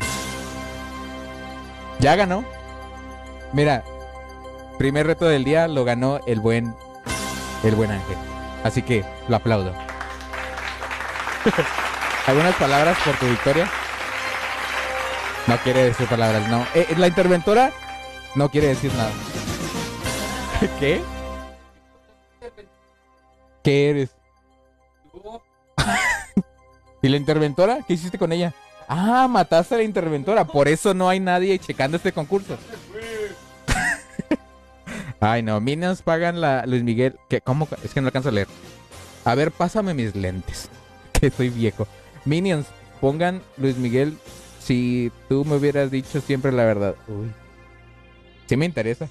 Ya 1.99 2.15
ganó. 2.15 2.45
Mira, 3.51 3.83
primer 4.77 5.07
reto 5.07 5.25
del 5.25 5.43
día 5.43 5.67
lo 5.67 5.85
ganó 5.85 6.19
el 6.27 6.39
buen, 6.39 6.75
el 7.63 7.73
buen 7.73 7.89
ángel. 7.89 8.17
Así 8.63 8.83
que 8.83 9.03
lo 9.27 9.37
aplaudo. 9.37 9.73
¿Algunas 12.27 12.53
palabras 12.57 12.95
por 13.03 13.15
tu 13.15 13.25
victoria? 13.25 13.67
No 15.47 15.57
quiere 15.57 15.85
decir 15.85 16.05
palabras, 16.07 16.47
no. 16.47 16.63
Eh, 16.75 16.93
la 16.95 17.07
interventora 17.07 17.71
no 18.35 18.49
quiere 18.49 18.67
decir 18.67 18.91
nada. 18.93 19.11
¿Qué? 20.79 21.01
¿Qué 23.63 23.89
eres? 23.89 24.09
¿Y 27.01 27.09
la 27.09 27.17
interventora? 27.17 27.79
¿Qué 27.87 27.93
hiciste 27.93 28.17
con 28.17 28.31
ella? 28.31 28.53
Ah, 28.87 29.27
mataste 29.29 29.75
a 29.75 29.77
la 29.77 29.83
interventora. 29.83 30.45
Por 30.45 30.67
eso 30.67 30.93
no 30.93 31.09
hay 31.09 31.19
nadie 31.19 31.59
checando 31.59 31.97
este 31.97 32.11
concurso. 32.11 32.57
Ay, 35.19 35.43
no. 35.43 35.59
Minions 35.61 36.01
pagan 36.01 36.41
la 36.41 36.65
Luis 36.65 36.83
Miguel. 36.83 37.17
¿Qué? 37.29 37.41
¿Cómo? 37.41 37.67
Es 37.83 37.93
que 37.93 38.01
no 38.01 38.07
alcanzo 38.07 38.29
a 38.29 38.31
leer. 38.31 38.47
A 39.25 39.35
ver, 39.35 39.51
pásame 39.51 39.93
mis 39.93 40.15
lentes. 40.15 40.69
Que 41.13 41.29
soy 41.29 41.49
viejo. 41.49 41.87
Minions, 42.25 42.67
pongan 42.99 43.41
Luis 43.57 43.77
Miguel. 43.77 44.17
Si 44.59 45.11
tú 45.27 45.45
me 45.45 45.55
hubieras 45.55 45.91
dicho 45.91 46.21
siempre 46.21 46.51
la 46.51 46.63
verdad. 46.63 46.95
Uy. 47.07 47.31
Sí 48.49 48.57
me 48.57 48.65
interesa. 48.65 49.07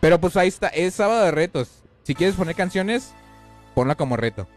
Pero 0.00 0.18
pues 0.18 0.36
ahí 0.38 0.48
está. 0.48 0.68
Es 0.68 0.94
sábado 0.94 1.22
de 1.26 1.30
retos. 1.30 1.82
Si 2.02 2.14
quieres 2.14 2.34
poner 2.34 2.54
canciones, 2.54 3.12
ponla 3.74 3.94
como 3.94 4.16
reto. 4.16 4.48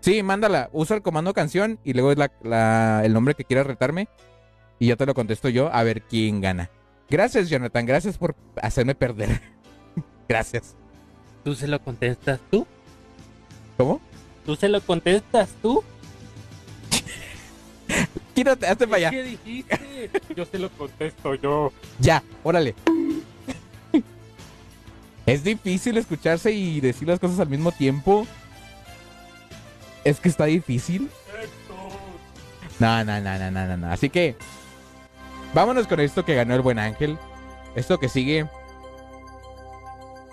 Sí, 0.00 0.22
mándala. 0.22 0.68
Usa 0.74 0.96
el 0.96 1.02
comando 1.02 1.32
canción 1.32 1.78
y 1.82 1.94
luego 1.94 2.12
es 2.12 2.18
la- 2.18 2.30
la- 2.42 3.00
el 3.06 3.14
nombre 3.14 3.34
que 3.34 3.44
quieras 3.44 3.66
retarme. 3.66 4.06
Y 4.78 4.88
ya 4.88 4.96
te 4.96 5.06
lo 5.06 5.14
contesto 5.14 5.48
yo 5.48 5.72
a 5.72 5.82
ver 5.82 6.02
quién 6.02 6.42
gana. 6.42 6.68
Gracias, 7.08 7.48
Jonathan. 7.48 7.86
Gracias 7.86 8.18
por 8.18 8.36
hacerme 8.60 8.94
perder. 8.94 9.40
Gracias. 10.28 10.74
¿Tú 11.42 11.54
se 11.54 11.68
lo 11.68 11.80
contestas 11.82 12.38
tú? 12.50 12.66
¿Cómo? 13.78 13.98
¿Tú 14.44 14.56
se 14.56 14.68
lo 14.68 14.82
contestas 14.82 15.48
tú? 15.62 15.82
Quítate, 18.34 18.66
hazte 18.66 18.86
para 18.86 18.96
allá. 18.96 19.10
¿Qué 19.10 19.22
dijiste? 19.22 20.10
Yo 20.36 20.44
se 20.44 20.58
lo 20.58 20.70
contesto 20.70 21.34
yo. 21.34 21.72
Ya, 21.98 22.22
órale. 22.42 22.74
Es 25.26 25.42
difícil 25.42 25.96
escucharse 25.96 26.52
y 26.52 26.80
decir 26.80 27.08
las 27.08 27.18
cosas 27.18 27.40
al 27.40 27.48
mismo 27.48 27.72
tiempo. 27.72 28.26
Es 30.04 30.20
que 30.20 30.28
está 30.28 30.44
difícil. 30.44 31.10
No, 32.78 33.04
no, 33.04 33.20
no, 33.20 33.38
no, 33.38 33.50
no, 33.50 33.76
no. 33.76 33.90
Así 33.90 34.10
que 34.10 34.36
vámonos 35.54 35.86
con 35.86 36.00
esto 36.00 36.24
que 36.24 36.34
ganó 36.34 36.54
el 36.54 36.60
buen 36.60 36.78
ángel. 36.78 37.18
Esto 37.74 37.98
que 37.98 38.08
sigue 38.08 38.46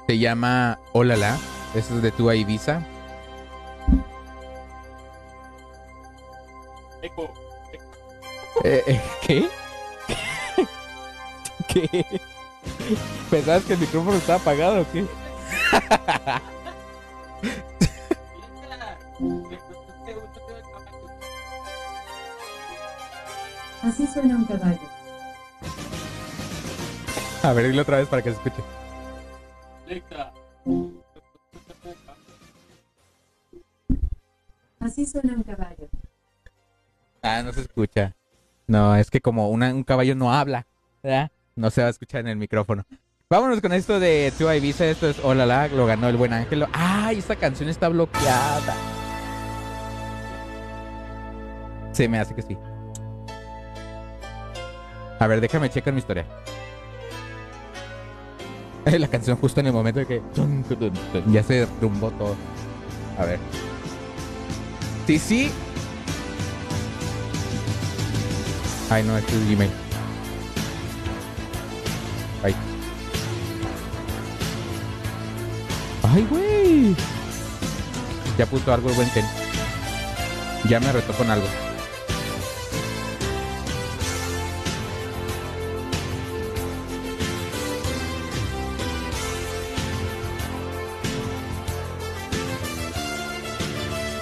se 0.08 0.18
llama 0.18 0.80
Olala. 0.92 1.38
Esto 1.74 1.96
es 1.96 2.02
de 2.02 2.12
Tua 2.12 2.36
Ibiza. 2.36 2.86
Eco. 7.02 7.34
Eh, 8.64 8.84
eh, 8.86 9.02
¿Qué? 9.26 9.50
¿Qué? 11.68 12.06
¿Pensabas 13.30 13.64
que 13.64 13.74
el 13.74 13.80
micrófono 13.80 14.18
estaba 14.18 14.40
apagado 14.40 14.82
o 14.82 14.92
qué? 14.92 15.06
Así 23.82 24.06
suena 24.06 24.36
un 24.36 24.46
caballo. 24.46 24.80
A 27.42 27.54
ver, 27.54 27.68
dilo 27.68 27.82
otra 27.82 27.98
vez 27.98 28.08
para 28.08 28.22
que 28.22 28.30
se 28.30 28.36
escuche. 28.36 28.62
Así 34.80 35.06
suena 35.08 35.34
un 35.34 35.44
caballo. 35.44 35.90
Ah, 37.24 37.42
no 37.44 37.52
se 37.54 37.62
escucha. 37.62 38.16
No, 38.72 38.96
es 38.96 39.12
que 39.12 39.20
como 39.20 39.50
un 39.50 39.84
caballo 39.84 40.16
no 40.16 40.34
habla. 40.34 40.66
No 41.58 41.70
se 41.72 41.82
va 41.82 41.88
a 41.88 41.90
escuchar 41.90 42.22
en 42.22 42.30
el 42.30 42.38
micrófono. 42.38 42.86
Vámonos 43.30 43.60
con 43.60 43.74
esto 43.74 44.00
de 44.00 44.32
Tua 44.38 44.56
Ibiza. 44.56 44.86
Esto 44.86 45.10
es 45.10 45.20
Hola 45.22 45.46
la, 45.46 45.68
lo 45.68 45.86
ganó 45.86 46.08
el 46.08 46.16
buen 46.16 46.32
ángel. 46.32 46.66
¡Ay, 46.72 47.18
esta 47.18 47.36
canción 47.36 47.68
está 47.68 47.90
bloqueada! 47.90 48.74
Se 51.92 52.08
me 52.08 52.18
hace 52.18 52.34
que 52.34 52.44
sí. 52.44 52.58
A 55.20 55.28
ver, 55.28 55.42
déjame 55.42 55.70
checar 55.70 55.94
mi 55.94 56.00
historia. 56.00 56.26
La 58.86 59.10
canción 59.10 59.36
justo 59.36 59.60
en 59.60 59.68
el 59.68 59.74
momento 59.74 60.00
de 60.00 60.06
que 60.06 60.22
ya 61.28 61.44
se 61.44 61.66
derrumbó 61.66 62.10
todo. 62.12 62.38
A 63.20 63.26
ver. 63.26 63.40
Sí, 65.08 65.20
sí. 65.20 65.52
Ay, 68.92 69.04
no, 69.04 69.18
este 69.18 69.32
es 69.32 69.50
Gmail. 69.50 69.72
Ay. 72.44 72.54
Ay, 76.04 76.28
güey. 76.30 76.96
Ya 78.38 78.46
puso 78.48 78.74
algo 78.74 78.90
el 78.90 78.96
buen 78.96 79.10
Ken. 79.12 79.24
Ya 80.68 80.82
me 80.82 80.92
retó 80.92 81.14
con 81.14 81.32
algo. 81.32 81.48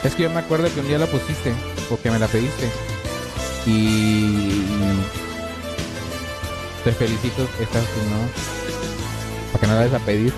Es 0.03 0.13
que 0.13 0.21
yo 0.23 0.29
me 0.29 0.41
acuerdo 0.41 0.71
que 0.71 0.79
un 0.79 0.87
día 0.87 0.99
la 0.99 1.07
pusiste, 1.07 1.55
porque 1.89 2.11
me 2.11 2.19
la 2.19 2.27
pediste. 2.27 2.88
Y 3.69 4.63
te 6.83 6.91
felicito, 6.91 7.47
estás 7.59 7.83
tú, 7.83 7.99
¿no? 8.09 8.17
Para 9.51 9.59
que 9.59 9.67
no 9.67 9.73
la 9.73 9.79
vayas 9.81 10.01
a 10.01 10.05
pedir. 10.05 10.33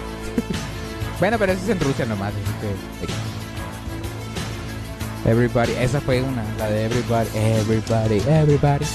bueno, 1.19 1.37
pero 1.39 1.53
eso 1.53 1.63
es 1.63 1.69
en 1.69 1.79
Rusia 1.79 2.05
nomás, 2.05 2.33
así 2.33 2.53
que. 5.23 5.29
Everybody, 5.29 5.71
esa 5.79 6.01
fue 6.01 6.21
una, 6.21 6.43
la 6.57 6.69
de 6.69 6.85
Everybody, 6.85 7.29
Everybody, 7.35 8.17
Everybody. 8.27 8.85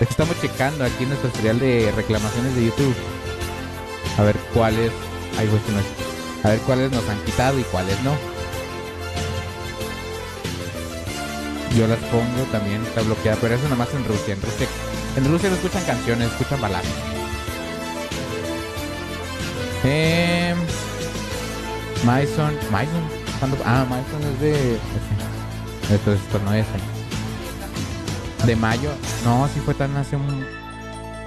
Estamos 0.00 0.40
checando 0.42 0.84
aquí 0.84 1.04
en 1.04 1.08
nuestro 1.08 1.30
historial 1.30 1.60
de 1.60 1.92
reclamaciones 1.96 2.54
de 2.56 2.66
YouTube. 2.66 2.94
A 4.18 4.22
ver 4.22 4.36
cuáles. 4.52 4.92
Ay, 5.38 5.46
güey, 5.46 5.62
no 5.72 5.78
es. 5.78 5.86
A 6.44 6.48
ver 6.50 6.58
cuáles 6.60 6.92
nos 6.92 7.08
han 7.08 7.18
quitado 7.24 7.58
y 7.58 7.62
cuáles 7.62 7.98
no. 8.02 8.37
Yo 11.78 11.86
las 11.86 12.00
pongo 12.10 12.42
también, 12.50 12.82
está 12.82 13.02
bloqueada, 13.02 13.38
pero 13.40 13.54
eso 13.54 13.68
nomás 13.68 13.94
en 13.94 14.04
Rusia. 14.04 14.34
En 14.34 14.42
Rusia, 14.42 14.66
en 15.16 15.30
Rusia 15.30 15.48
no 15.48 15.54
escuchan 15.54 15.84
canciones, 15.84 16.26
escuchan 16.32 16.60
baladas. 16.60 16.84
Eh, 19.84 20.56
Mason, 22.04 22.52
Mason, 22.72 23.02
¿cuándo? 23.38 23.56
Ah, 23.64 23.86
Mason 23.88 24.20
es 24.34 24.40
de. 24.40 24.78
Entonces 25.88 26.20
esto 26.20 26.40
no 26.44 26.52
es. 26.52 26.66
De 28.44 28.56
mayo. 28.56 28.90
No, 29.24 29.46
si 29.54 29.60
fue 29.60 29.74
tan 29.74 29.96
hace 29.96 30.16
un. 30.16 30.44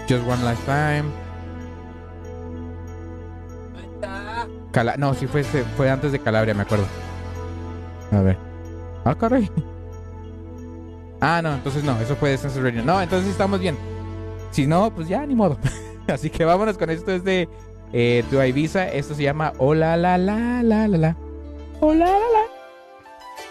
Just 0.09 0.27
One 0.27 0.43
Lifetime. 0.43 1.05
Cala 4.73 4.97
no, 4.97 5.13
sí 5.13 5.27
fue, 5.27 5.45
fue 5.45 5.89
antes 5.89 6.11
de 6.11 6.19
Calabria, 6.19 6.53
me 6.53 6.63
acuerdo. 6.63 6.87
A 8.11 8.19
ver. 8.19 8.37
Ah, 9.05 9.15
caray. 9.15 9.49
Ah, 11.21 11.39
no, 11.43 11.53
entonces 11.53 11.83
no, 11.83 11.99
eso 12.01 12.15
fue 12.15 12.35
Census 12.35 12.63
Radio. 12.63 12.83
No, 12.83 12.99
entonces 12.99 13.29
estamos 13.29 13.59
bien. 13.59 13.77
Si 14.49 14.65
no, 14.65 14.93
pues 14.93 15.07
ya, 15.07 15.23
ni 15.25 15.35
modo. 15.35 15.57
Así 16.07 16.31
que 16.31 16.43
vámonos 16.43 16.79
con 16.79 16.89
esto 16.89 17.11
es 17.11 17.23
de 17.23 17.47
eh, 17.93 18.23
Tu 18.29 18.41
Ibiza. 18.41 18.89
Esto 18.89 19.13
se 19.13 19.23
llama 19.23 19.53
Hola 19.59 19.95
la 19.95 20.17
la 20.17 20.63
la 20.63 20.87
la 20.87 20.97
la. 20.97 21.15
Hola 21.79 22.05
la 22.05 22.11
la. 22.11 22.45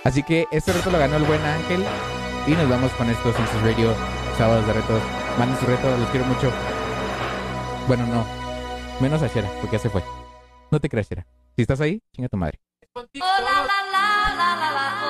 Así 0.03 0.25
que 0.25 0.47
este 0.51 0.73
reto 0.73 0.91
lo 0.91 0.99
ganó 0.99 1.17
el 1.17 1.25
buen 1.25 1.41
Ángel. 1.41 1.85
Y 2.47 2.53
nos 2.53 2.69
vamos 2.69 2.91
con 2.93 3.09
esto, 3.09 3.33
Census 3.33 3.63
Radio, 3.63 3.95
sábados 4.37 4.67
de 4.67 4.73
retos. 4.73 5.01
Manden 5.39 5.59
su 5.61 5.67
reto, 5.67 5.97
los 5.97 6.09
quiero 6.09 6.27
mucho. 6.27 6.51
Bueno, 7.87 8.05
no. 8.07 8.25
Menos 9.01 9.23
a 9.23 9.29
Shera, 9.29 9.49
porque 9.61 9.77
ya 9.77 9.83
se 9.83 9.91
fue. 9.91 10.03
No 10.73 10.81
te 10.81 10.89
creas, 10.89 11.09
Shera. 11.09 11.25
Si 11.55 11.63
estás 11.63 11.81
ahí, 11.81 12.03
chinga 12.13 12.29
tu 12.29 12.37
madre. 12.37 12.59
There 12.93 15.10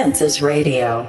Census 0.00 0.40
Radio. 0.40 1.06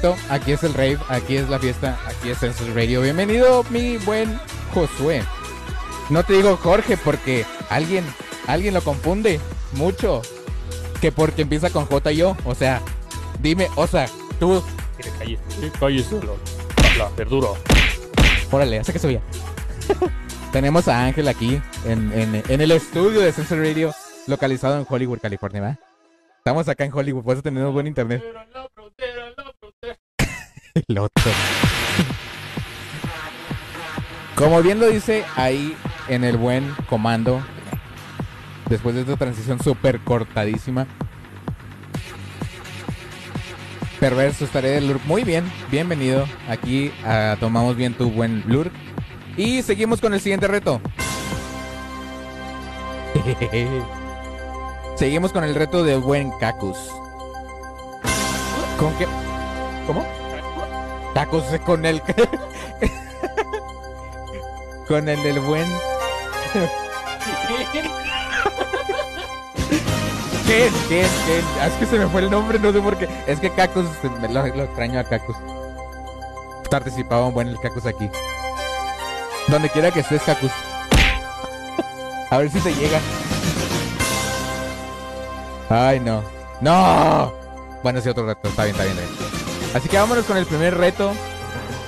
Correcto, 0.00 0.16
aquí 0.30 0.52
es 0.52 0.62
el 0.62 0.74
rave, 0.74 0.98
aquí 1.08 1.36
es 1.36 1.48
la 1.48 1.58
fiesta, 1.58 1.98
aquí 2.06 2.30
es 2.30 2.38
Census 2.38 2.72
Radio. 2.74 3.00
Bienvenido, 3.02 3.64
mi 3.70 3.98
buen 3.98 4.38
Josué. 4.72 5.22
No 6.08 6.24
te 6.24 6.32
digo 6.34 6.56
Jorge 6.56 6.96
porque 6.96 7.44
alguien, 7.68 8.04
alguien 8.46 8.74
lo 8.74 8.80
confunde 8.82 9.38
mucho. 9.72 10.22
Que 11.00 11.10
porque 11.12 11.42
empieza 11.42 11.68
con 11.70 11.84
J 11.86 12.12
y 12.12 12.22
O. 12.22 12.36
O 12.44 12.54
sea, 12.54 12.80
dime, 13.40 13.68
o 13.76 13.86
sea, 13.86 14.06
tú. 14.38 14.62
Que 14.96 15.10
cállese, 15.18 15.72
cállese 15.78 16.20
la, 16.22 17.04
la 17.04 17.10
verdura. 17.16 17.48
Órale, 18.50 18.78
hace 18.78 18.92
que 18.92 18.98
se 18.98 19.08
vea. 19.08 19.20
Tenemos 20.52 20.86
a 20.88 21.04
Ángel 21.04 21.28
aquí 21.28 21.60
en, 21.84 22.12
en- 22.12 22.42
en 22.48 22.60
el 22.60 22.70
estudio 22.70 23.20
de 23.20 23.32
Sensor 23.32 23.58
Radio, 23.58 23.92
localizado 24.26 24.78
en 24.78 24.86
Hollywood, 24.88 25.18
California, 25.20 25.60
¿verdad? 25.60 25.78
Estamos 26.38 26.68
acá 26.68 26.84
en 26.84 26.92
Hollywood, 26.92 27.24
por 27.24 27.34
eso 27.34 27.42
tenemos 27.42 27.72
buen 27.72 27.86
internet. 27.86 28.22
Como 34.34 34.62
bien 34.62 34.80
lo 34.80 34.88
dice 34.88 35.24
ahí 35.36 35.76
en 36.08 36.24
el 36.24 36.36
buen 36.36 36.74
comando, 36.88 37.40
después 38.68 38.94
de 38.94 39.02
esta 39.02 39.16
transición 39.16 39.62
súper 39.62 40.00
cortadísima. 40.00 40.86
Perverso 44.00 44.44
estaré 44.44 44.70
del 44.70 44.88
Lurk. 44.88 45.04
Muy 45.04 45.22
bien, 45.22 45.44
bienvenido. 45.70 46.26
Aquí 46.48 46.90
ah, 47.04 47.36
tomamos 47.38 47.76
bien 47.76 47.94
tu 47.94 48.10
buen 48.10 48.42
Lurk. 48.48 48.72
Y 49.36 49.62
seguimos 49.62 50.00
con 50.00 50.12
el 50.12 50.20
siguiente 50.20 50.48
reto. 50.48 50.80
seguimos 54.96 55.32
con 55.32 55.44
el 55.44 55.54
reto 55.54 55.84
del 55.84 56.00
buen 56.00 56.32
Cacus. 56.40 56.78
¿Con 58.76 58.92
qué? 58.98 59.06
¿Cómo? 59.86 60.21
Cacus 61.14 61.44
con 61.64 61.84
el... 61.84 62.02
con 64.88 65.08
el 65.08 65.22
del 65.22 65.40
buen... 65.40 65.66
¿Qué? 66.52 66.68
¿Qué? 67.72 67.82
¿Qué 70.88 71.00
es? 71.00 71.10
Ah, 71.60 71.66
Es 71.66 71.72
que 71.74 71.86
se 71.86 71.98
me 71.98 72.06
fue 72.08 72.20
el 72.20 72.30
nombre, 72.30 72.58
no 72.58 72.72
sé 72.72 72.80
por 72.80 72.96
qué. 72.98 73.08
Es 73.26 73.40
que 73.40 73.50
Cacus, 73.50 73.86
me 74.20 74.28
lo, 74.28 74.44
extraño 74.46 75.00
a 75.00 75.04
Cacus. 75.04 75.36
Participaba 76.70 77.26
un 77.26 77.34
buen 77.34 77.48
el 77.48 77.58
Cacus 77.58 77.86
aquí. 77.86 78.10
Donde 79.48 79.68
quiera 79.70 79.90
que 79.90 80.00
estés, 80.00 80.22
Cacus. 80.22 80.50
A 82.30 82.38
ver 82.38 82.50
si 82.50 82.60
te 82.60 82.74
llega. 82.74 83.00
Ay, 85.70 86.00
no. 86.00 86.22
¡No! 86.60 87.32
Bueno, 87.82 88.00
sí, 88.00 88.08
otro 88.08 88.26
reto. 88.26 88.48
Está 88.48 88.64
bien, 88.64 88.76
está 88.76 88.84
bien, 88.84 88.98
está 88.98 89.18
bien. 89.18 89.31
Así 89.74 89.88
que 89.88 89.96
vámonos 89.96 90.24
con 90.26 90.36
el 90.36 90.46
primer 90.46 90.76
reto. 90.76 91.12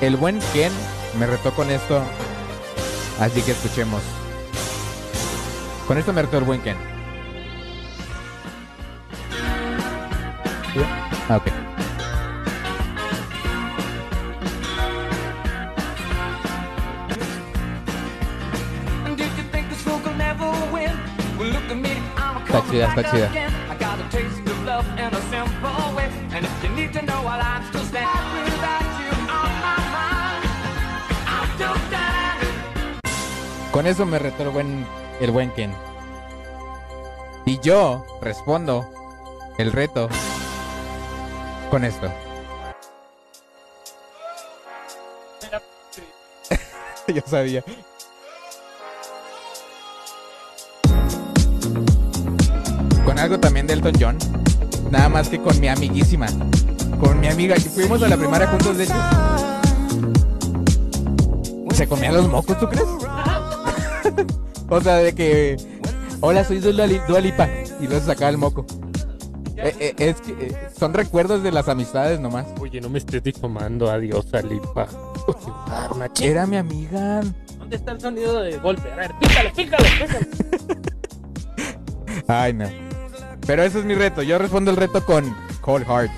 El 0.00 0.16
buen 0.16 0.40
Ken 0.52 0.72
me 1.18 1.26
retó 1.26 1.52
con 1.54 1.70
esto. 1.70 2.02
Así 3.20 3.42
que 3.42 3.52
escuchemos. 3.52 4.02
Con 5.86 5.98
esto 5.98 6.12
me 6.12 6.22
retó 6.22 6.38
el 6.38 6.44
buen 6.44 6.60
Ken. 6.62 6.76
Ah, 11.28 11.36
ok. 11.36 11.46
Está 22.46 22.70
chida, 22.70 22.88
está 22.88 23.10
chida. 23.10 23.30
Eso 33.84 34.06
me 34.06 34.18
retó 34.18 34.44
el 34.44 34.48
buen, 34.48 34.86
el 35.20 35.30
buen 35.30 35.50
Ken. 35.50 35.70
Y 37.44 37.60
yo 37.60 38.06
respondo 38.22 38.88
el 39.58 39.72
reto 39.72 40.08
con 41.70 41.84
esto. 41.84 42.10
yo 47.08 47.22
sabía. 47.26 47.62
Con 53.04 53.18
algo 53.18 53.38
también 53.38 53.66
de 53.66 53.74
Elton 53.74 53.92
John. 54.00 54.18
Nada 54.90 55.10
más 55.10 55.28
que 55.28 55.38
con 55.42 55.60
mi 55.60 55.68
amiguísima. 55.68 56.26
Con 56.98 57.20
mi 57.20 57.28
amiga. 57.28 57.54
que 57.56 57.60
Fuimos 57.60 58.02
a 58.02 58.08
la 58.08 58.16
primaria 58.16 58.46
juntos, 58.46 58.78
de 58.78 58.84
hecho. 58.84 58.94
¿Se 61.74 61.86
comían 61.86 62.14
los 62.14 62.28
mocos, 62.28 62.58
tú 62.58 62.66
crees? 62.66 62.86
o 64.68 64.80
sea, 64.80 64.96
de 64.96 65.14
que... 65.14 65.56
Hola, 66.20 66.44
soy 66.44 66.58
Dua 66.58 66.86
Li- 66.86 67.00
Dua 67.06 67.20
Lipa. 67.20 67.48
Y 67.80 67.86
luego 67.86 68.00
se 68.00 68.06
sacaba 68.06 68.30
el 68.30 68.38
moco. 68.38 68.64
Eh, 69.56 69.74
eh, 69.78 69.94
es 69.98 70.20
que 70.20 70.32
eh, 70.32 70.68
son 70.78 70.94
recuerdos 70.94 71.42
de 71.42 71.52
las 71.52 71.68
amistades 71.68 72.18
nomás. 72.20 72.46
Oye, 72.60 72.80
no 72.80 72.88
me 72.88 72.98
estés 72.98 73.22
difamando, 73.22 73.90
adiós, 73.90 74.26
Alipa. 74.32 74.88
Era 76.20 76.46
mi 76.46 76.56
amiga. 76.56 77.22
¿Dónde 77.58 77.76
está 77.76 77.92
el 77.92 78.00
sonido 78.00 78.40
de 78.42 78.58
golpe? 78.58 78.90
A 78.92 78.96
ver, 78.96 79.12
pícale, 79.20 79.50
pícale, 79.54 79.88
pícale. 80.00 80.26
Ay, 82.26 82.52
no. 82.52 82.66
Pero 83.46 83.62
ese 83.62 83.78
es 83.80 83.84
mi 83.84 83.94
reto. 83.94 84.22
Yo 84.22 84.38
respondo 84.38 84.70
el 84.70 84.76
reto 84.76 85.04
con 85.04 85.34
Cold 85.60 85.86
Heart. 85.86 86.10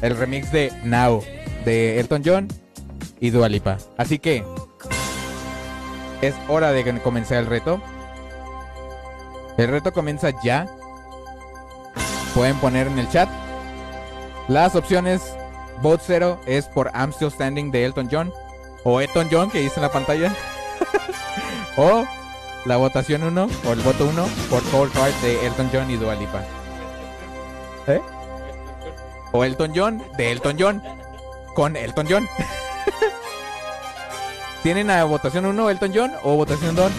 El 0.00 0.16
remix 0.16 0.50
de 0.52 0.72
Now. 0.84 1.22
De 1.64 2.00
Elton 2.00 2.22
John 2.24 2.48
y 3.20 3.30
Dua 3.30 3.48
Lipa. 3.48 3.78
Así 3.96 4.18
que... 4.18 4.44
Es 6.22 6.36
hora 6.46 6.70
de 6.70 7.00
comience 7.00 7.36
el 7.36 7.46
reto. 7.46 7.82
El 9.58 9.68
reto 9.68 9.92
comienza 9.92 10.30
ya. 10.42 10.68
Pueden 12.32 12.56
poner 12.58 12.86
en 12.86 12.98
el 12.98 13.10
chat. 13.10 13.28
Las 14.48 14.76
opciones. 14.76 15.36
Vote 15.82 16.04
0 16.06 16.40
es 16.46 16.66
por 16.66 16.92
I'm 16.94 17.12
Standing 17.12 17.72
de 17.72 17.84
Elton 17.84 18.08
John. 18.10 18.32
O 18.84 19.00
Elton 19.00 19.28
John 19.32 19.50
que 19.50 19.58
dice 19.58 19.74
en 19.76 19.82
la 19.82 19.90
pantalla. 19.90 20.32
o 21.76 22.04
la 22.66 22.76
votación 22.76 23.24
1 23.24 23.48
o 23.66 23.72
el 23.72 23.80
voto 23.80 24.06
1 24.06 24.24
por 24.48 24.62
Cold 24.70 24.92
Heart 24.92 25.20
de 25.22 25.46
Elton 25.46 25.70
John 25.72 25.90
y 25.90 25.96
Dua 25.96 26.14
Lipa. 26.14 26.44
¿Eh? 27.88 28.00
O 29.32 29.42
Elton 29.42 29.72
John 29.74 30.02
de 30.16 30.30
Elton 30.30 30.56
John 30.56 30.82
con 31.56 31.74
Elton 31.74 32.06
John. 32.08 32.28
Tienen 34.62 34.90
a 34.90 35.02
votación 35.04 35.46
1 35.46 35.70
Elton 35.70 35.92
John 35.92 36.12
o 36.22 36.36
votación 36.36 36.76
2 36.76 36.92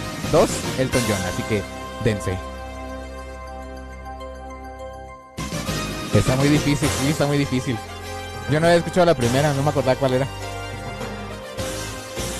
Elton 0.80 1.01
John, 1.07 1.22
así 1.28 1.43
que 1.43 1.61
dense. 2.03 2.38
Está 6.14 6.36
muy 6.36 6.49
difícil, 6.49 6.89
sí, 6.89 7.07
está 7.09 7.26
muy 7.26 7.38
difícil. 7.38 7.78
Yo 8.51 8.59
no 8.59 8.68
había 8.68 8.78
escuchado 8.78 9.05
la 9.05 9.16
primera, 9.16 9.53
no 9.53 9.64
me 9.64 9.70
acordaba 9.70 9.97
cuál 9.97 10.14
era. 10.14 10.28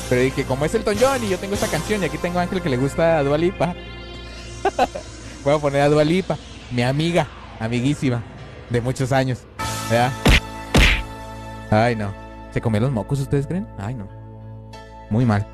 Pero 0.10 0.22
dije, 0.22 0.44
como 0.44 0.66
es 0.66 0.76
Elton 0.76 0.96
John 1.00 1.24
y 1.24 1.30
yo 1.30 1.40
tengo 1.40 1.54
esta 1.54 1.68
canción 1.68 2.04
y 2.04 2.06
aquí 2.06 2.18
tengo 2.18 2.40
a 2.40 2.44
Ángel 2.44 2.62
que 2.62 2.70
le 2.70 2.78
gusta 2.78 3.20
a 3.20 3.24
Dua 3.24 3.38
Lipa. 3.38 3.74
Voy 5.44 5.56
a 5.56 5.58
poner 5.58 5.82
a 5.82 5.90
Dua 5.90 6.04
Lipa, 6.04 6.38
mi 6.72 6.84
amiga, 6.84 7.28
amiguísima, 7.60 8.22
de 8.70 8.82
muchos 8.82 9.12
años. 9.12 9.40
Ay, 11.72 11.96
no. 11.96 12.14
¿Se 12.52 12.62
comió 12.62 12.82
los 12.82 12.92
mocos, 12.92 13.20
ustedes 13.20 13.48
creen? 13.48 13.68
Ay, 13.80 13.96
no. 13.96 14.23
Muy 15.14 15.26
mal. 15.26 15.46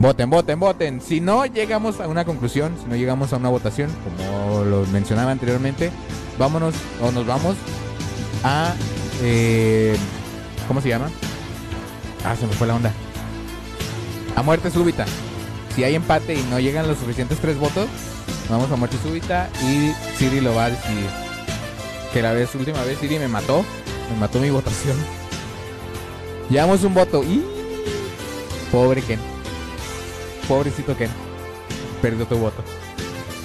Voten, 0.00 0.28
voten, 0.28 0.58
voten. 0.58 1.00
Si 1.00 1.20
no 1.20 1.46
llegamos 1.46 2.00
a 2.00 2.08
una 2.08 2.24
conclusión, 2.24 2.74
si 2.82 2.86
no 2.88 2.96
llegamos 2.96 3.32
a 3.32 3.36
una 3.36 3.48
votación, 3.48 3.90
como 4.02 4.64
lo 4.64 4.84
mencionaba 4.86 5.30
anteriormente, 5.30 5.92
vámonos 6.36 6.74
o 7.00 7.12
nos 7.12 7.24
vamos 7.24 7.54
a... 8.42 8.74
eh, 9.22 9.96
¿Cómo 10.66 10.80
se 10.80 10.88
llama? 10.88 11.08
Ah, 12.24 12.34
se 12.34 12.48
me 12.48 12.54
fue 12.54 12.66
la 12.66 12.74
onda. 12.74 12.92
A 14.34 14.42
muerte 14.42 14.68
súbita. 14.68 15.06
Si 15.76 15.84
hay 15.84 15.94
empate 15.94 16.34
y 16.34 16.42
no 16.50 16.58
llegan 16.58 16.88
los 16.88 16.98
suficientes 16.98 17.38
tres 17.38 17.56
votos, 17.56 17.86
vamos 18.50 18.68
a 18.72 18.74
muerte 18.76 18.96
súbita 19.00 19.48
y 19.62 19.92
Siri 20.18 20.40
lo 20.40 20.56
va 20.56 20.64
a 20.64 20.70
decidir. 20.70 21.08
Que 22.12 22.20
la 22.20 22.32
vez, 22.32 22.52
última 22.56 22.82
vez 22.82 22.98
Siri 22.98 23.20
me 23.20 23.28
mató. 23.28 23.64
Me 24.10 24.16
mató 24.20 24.38
mi 24.38 24.50
votación. 24.50 24.96
Llevamos 26.50 26.82
un 26.84 26.94
voto. 26.94 27.22
Y... 27.24 27.44
Pobre 28.70 29.02
Ken. 29.02 29.20
Pobrecito 30.48 30.96
Ken. 30.96 31.10
Perdió 32.02 32.26
tu 32.26 32.36
voto. 32.36 32.62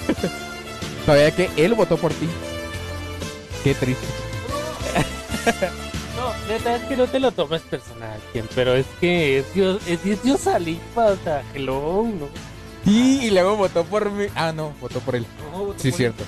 Todavía 1.06 1.30
que 1.34 1.48
él 1.56 1.74
votó 1.74 1.96
por 1.96 2.12
ti. 2.12 2.28
Qué 3.64 3.74
triste. 3.74 4.06
No, 6.16 6.32
neta, 6.52 6.76
es 6.76 6.82
que 6.82 6.96
no 6.98 7.06
te 7.06 7.18
lo 7.18 7.32
tomes 7.32 7.62
personal, 7.62 8.20
Ken, 8.34 8.46
pero 8.54 8.74
es 8.74 8.84
que 9.00 9.38
es 9.38 9.54
Dios, 9.54 9.80
es, 9.86 10.04
es 10.04 10.22
Dios 10.22 10.46
Alipa, 10.46 11.06
o 11.06 11.16
sea, 11.24 11.42
hello, 11.54 12.04
¿no? 12.04 12.28
Y, 12.84 13.20
y 13.26 13.30
luego 13.30 13.56
votó 13.56 13.84
por 13.84 14.10
mí. 14.10 14.26
Ah, 14.34 14.52
no, 14.52 14.74
votó 14.82 15.00
por 15.00 15.16
él. 15.16 15.24
No, 15.50 15.64
votó 15.64 15.78
Sí, 15.78 15.88
por- 15.90 15.96
cierto. 15.96 16.24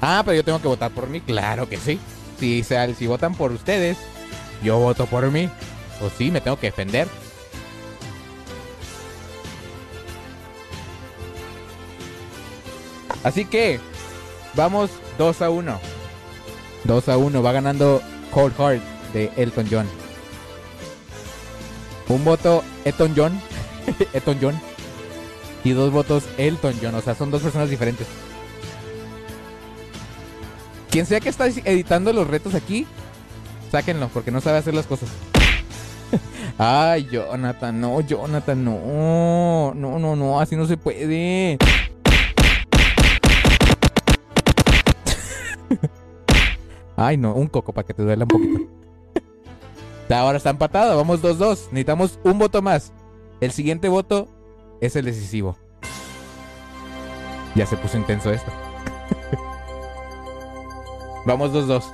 Ah, 0.00 0.22
pero 0.24 0.34
yo 0.38 0.44
tengo 0.44 0.60
que 0.60 0.66
votar 0.66 0.90
por 0.90 1.08
mí. 1.08 1.20
Claro 1.20 1.68
que 1.68 1.76
sí. 1.76 2.00
Si, 2.42 2.64
si 2.64 3.06
votan 3.06 3.36
por 3.36 3.52
ustedes, 3.52 3.96
yo 4.64 4.76
voto 4.76 5.06
por 5.06 5.30
mí. 5.30 5.48
O 6.00 6.10
sí, 6.10 6.28
me 6.32 6.40
tengo 6.40 6.58
que 6.58 6.66
defender. 6.66 7.06
Así 13.22 13.44
que 13.44 13.78
vamos 14.54 14.90
2 15.18 15.40
a 15.40 15.50
1. 15.50 15.80
2 16.82 17.08
a 17.10 17.16
1. 17.16 17.42
Va 17.44 17.52
ganando 17.52 18.02
Cold 18.32 18.56
Heart 18.56 18.82
de 19.12 19.30
Elton 19.36 19.68
John. 19.70 19.88
Un 22.08 22.24
voto 22.24 22.64
Elton 22.84 23.14
John. 23.16 23.40
Elton 24.12 24.38
John. 24.42 24.60
Y 25.62 25.70
dos 25.70 25.92
votos 25.92 26.24
Elton 26.38 26.74
John. 26.82 26.96
O 26.96 27.02
sea, 27.02 27.14
son 27.14 27.30
dos 27.30 27.42
personas 27.42 27.70
diferentes. 27.70 28.08
Quien 30.92 31.06
sea 31.06 31.18
que 31.20 31.30
está 31.30 31.46
editando 31.46 32.12
los 32.12 32.28
retos 32.28 32.54
aquí, 32.54 32.86
sáquenlo, 33.70 34.08
porque 34.08 34.30
no 34.30 34.42
sabe 34.42 34.58
hacer 34.58 34.74
las 34.74 34.86
cosas. 34.86 35.08
Ay, 36.58 37.08
Jonathan, 37.10 37.80
no, 37.80 38.02
Jonathan, 38.02 38.62
no. 38.62 39.72
No, 39.74 39.98
no, 39.98 40.14
no, 40.14 40.38
así 40.38 40.54
no 40.54 40.66
se 40.66 40.76
puede. 40.76 41.56
Ay, 46.96 47.16
no, 47.16 47.36
un 47.36 47.46
coco 47.46 47.72
para 47.72 47.86
que 47.86 47.94
te 47.94 48.02
duela 48.02 48.24
un 48.24 48.28
poquito. 48.28 48.60
Ahora 50.14 50.36
está 50.36 50.50
empatado, 50.50 50.98
vamos 50.98 51.22
2-2. 51.22 51.68
Necesitamos 51.70 52.20
un 52.22 52.38
voto 52.38 52.60
más. 52.60 52.92
El 53.40 53.52
siguiente 53.52 53.88
voto 53.88 54.28
es 54.82 54.94
el 54.94 55.06
decisivo. 55.06 55.56
Ya 57.54 57.64
se 57.64 57.78
puso 57.78 57.96
intenso 57.96 58.30
esto. 58.30 58.52
Vamos 61.24 61.52
2-2. 61.52 61.84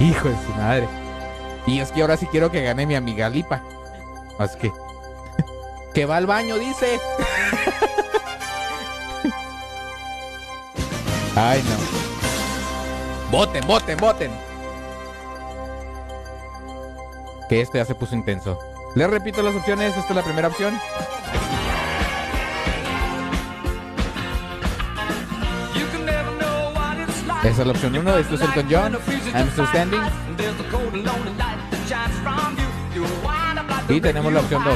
Hijo 0.00 0.28
de 0.28 0.36
su 0.36 0.52
madre. 0.54 0.88
Y 1.66 1.80
es 1.80 1.90
que 1.92 2.00
ahora 2.00 2.16
sí 2.16 2.26
quiero 2.26 2.50
que 2.50 2.62
gane 2.62 2.86
mi 2.86 2.94
amiga 2.94 3.28
Lipa. 3.28 3.62
Así 4.38 4.58
que. 4.58 4.72
que 5.94 6.06
va 6.06 6.16
al 6.16 6.26
baño, 6.26 6.56
dice. 6.56 6.98
Ay, 11.36 11.62
no. 11.62 11.76
Voten, 13.30 13.66
voten, 13.66 13.98
voten. 13.98 14.30
Que 17.48 17.60
este 17.60 17.78
ya 17.78 17.84
se 17.84 17.94
puso 17.94 18.14
intenso. 18.14 18.58
Les 18.94 19.08
repito 19.08 19.42
las 19.42 19.54
opciones. 19.54 19.96
Esta 19.96 20.08
es 20.08 20.16
la 20.16 20.22
primera 20.22 20.48
opción. 20.48 20.78
Esa 27.48 27.62
es 27.62 27.66
la 27.66 27.72
opción 27.72 27.96
1. 27.96 28.18
Esto 28.18 28.34
es 28.34 28.40
Elton 28.42 28.66
John. 28.70 28.98
I'm 29.34 29.48
still 29.48 29.66
standing. 29.68 30.02
Y 33.88 34.00
tenemos 34.02 34.30
la 34.30 34.40
opción 34.40 34.62
2. 34.64 34.74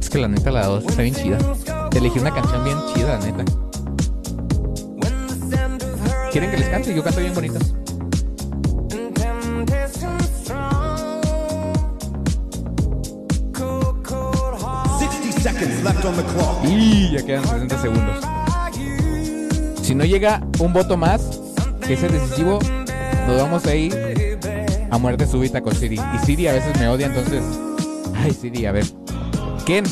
Es 0.00 0.10
que 0.10 0.18
la 0.18 0.26
neta 0.26 0.50
la 0.50 0.66
2 0.66 0.84
está 0.84 1.02
bien 1.02 1.14
chida. 1.14 1.38
Elegí 1.92 2.18
una 2.18 2.34
canción 2.34 2.64
bien 2.64 2.76
chida, 2.92 3.18
la 3.18 3.24
neta. 3.24 3.44
¿Quieren 6.32 6.50
que 6.50 6.56
les 6.56 6.68
cante? 6.70 6.92
Yo 6.92 7.04
canto 7.04 7.20
bien 7.20 7.34
bonito. 7.34 7.79
Y 16.64 17.12
ya 17.12 17.24
quedan 17.24 17.44
60 17.44 17.78
segundos. 17.80 18.24
Si 19.82 19.94
no 19.94 20.04
llega 20.04 20.40
un 20.58 20.72
voto 20.72 20.96
más, 20.96 21.40
que 21.86 21.94
es 21.94 22.02
el 22.02 22.12
decisivo, 22.12 22.58
nos 23.26 23.36
vamos 23.42 23.66
a 23.66 23.74
ir 23.74 24.38
a 24.90 24.98
muerte 24.98 25.26
súbita 25.26 25.60
con 25.60 25.74
Siri. 25.74 26.00
Y 26.14 26.18
Siri 26.24 26.46
a 26.46 26.52
veces 26.52 26.78
me 26.78 26.88
odia, 26.88 27.06
entonces. 27.06 27.42
Ay, 28.16 28.32
Siri, 28.32 28.66
a 28.66 28.72
ver. 28.72 28.86
Ken, 29.66 29.84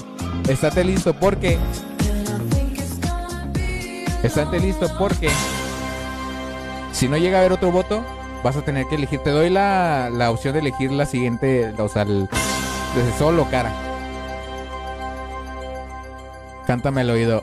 estate 0.48 0.84
listo 0.84 1.14
porque. 1.14 1.58
Estate 4.22 4.60
listo 4.60 4.88
porque. 4.98 5.30
Si 6.92 7.08
no 7.08 7.16
llega 7.16 7.38
a 7.38 7.40
haber 7.40 7.52
otro 7.52 7.70
voto, 7.70 8.04
vas 8.42 8.56
a 8.56 8.62
tener 8.62 8.86
que 8.86 8.96
elegir. 8.96 9.20
Te 9.20 9.30
doy 9.30 9.50
la, 9.50 10.10
la 10.12 10.30
opción 10.30 10.54
de 10.54 10.60
elegir 10.60 10.90
la 10.92 11.06
siguiente, 11.06 11.72
o 11.78 11.88
sea, 11.88 12.04
desde 12.04 13.18
solo 13.18 13.48
cara. 13.50 13.88
Cántame 16.68 17.00
al 17.00 17.08
oído. 17.08 17.42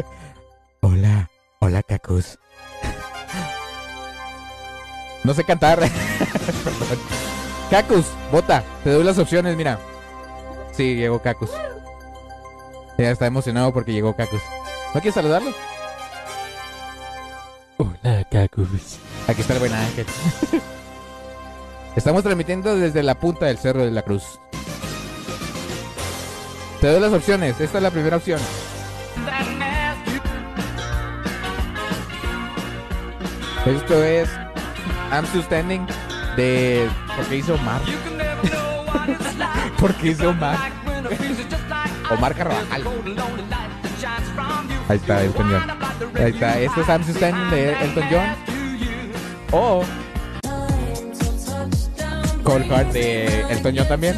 hola, 0.80 1.28
hola, 1.58 1.82
Cacus. 1.82 2.38
no 5.24 5.34
sé 5.34 5.44
cantar. 5.44 5.80
Perdón. 5.80 5.90
Cacus, 7.70 8.06
vota. 8.32 8.64
Te 8.82 8.90
doy 8.90 9.04
las 9.04 9.18
opciones, 9.18 9.54
mira. 9.54 9.78
Sí, 10.72 10.94
llegó 10.94 11.20
Cacus. 11.20 11.50
Ya 12.96 13.10
está 13.10 13.26
emocionado 13.26 13.70
porque 13.74 13.92
llegó 13.92 14.16
Cacus. 14.16 14.40
¿No 14.94 15.00
quieres 15.02 15.16
saludarlo? 15.16 15.52
Hola, 17.76 18.26
Cacus. 18.30 18.98
Aquí 19.26 19.42
está 19.42 19.52
el 19.52 19.58
buen 19.58 19.74
ángel. 19.74 20.06
Estamos 21.96 22.22
transmitiendo 22.22 22.78
desde 22.78 23.02
la 23.02 23.20
punta 23.20 23.44
del 23.44 23.58
Cerro 23.58 23.84
de 23.84 23.90
la 23.90 24.00
Cruz. 24.00 24.40
Te 26.80 26.86
doy 26.86 27.00
las 27.00 27.12
opciones. 27.12 27.60
Esta 27.60 27.78
es 27.78 27.82
la 27.82 27.90
primera 27.90 28.16
opción. 28.16 28.40
Esto 33.66 34.02
es 34.02 34.28
I'm 35.12 35.26
Still 35.26 35.42
Standing 35.42 35.86
de... 36.36 36.88
¿Por 37.16 37.24
qué 37.26 37.36
hizo 37.36 37.54
Omar? 37.54 37.80
¿Por 39.80 39.94
qué 39.94 40.08
hizo 40.08 40.30
Omar? 40.30 40.56
Omar 42.10 42.34
Carvajal. 42.34 42.84
Ahí 44.88 44.96
está, 44.96 45.22
Elton 45.22 45.50
John. 45.50 45.78
Ahí 46.14 46.30
está. 46.30 46.60
Esto 46.60 46.80
es 46.80 46.88
I'm 46.88 47.02
Still 47.02 47.16
Standing 47.16 47.50
de 47.50 47.72
Elton 47.72 48.04
John. 48.10 48.36
O... 49.50 49.82
Cold 52.44 52.64
Heart 52.66 52.92
de 52.92 53.40
Elton 53.50 53.74
John 53.76 53.88
también. 53.88 54.16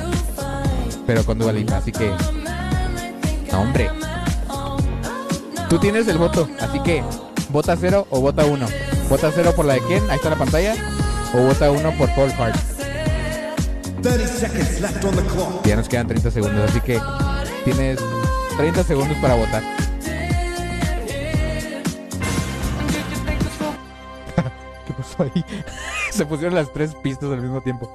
Pero 1.07 1.25
con 1.25 1.39
Dua 1.39 1.53
Lipa, 1.53 1.79
así 1.79 1.91
que... 1.91 2.13
No, 3.53 3.63
hombre. 3.63 3.91
Tú 5.69 5.79
tienes 5.79 6.09
el 6.09 6.19
voto, 6.19 6.49
así 6.61 6.81
que 6.81 7.03
vota 7.51 7.77
cero 7.77 8.07
o 8.11 8.21
vota 8.21 8.45
uno. 8.45 8.67
Vota 9.09 9.31
cero 9.35 9.53
por 9.55 9.65
la 9.65 9.75
de 9.75 9.81
Ken, 9.87 10.03
ahí 10.11 10.17
está 10.17 10.31
la 10.31 10.37
pantalla. 10.37 10.75
O 11.35 11.43
vota 11.43 11.71
uno 11.71 11.93
por 11.97 12.13
Paul 12.15 12.33
Hart. 12.33 12.57
30 14.03 14.27
seconds 14.27 14.81
left 14.81 15.05
on 15.05 15.15
the 15.15 15.23
clock. 15.23 15.65
Ya 15.65 15.77
nos 15.77 15.89
quedan 15.89 16.09
30 16.09 16.31
segundos, 16.31 16.71
así 16.71 16.81
que 16.81 17.01
tienes 17.65 17.99
30 18.57 18.85
segundos 18.85 19.17
para 19.19 19.35
votar. 19.35 19.63
¿Qué 24.87 24.93
pasó 24.95 25.23
ahí? 25.25 25.45
Se 26.11 26.27
pusieron 26.27 26.55
las 26.55 26.73
tres 26.73 26.95
pistas 26.95 27.31
al 27.31 27.41
mismo 27.41 27.61
tiempo. 27.61 27.95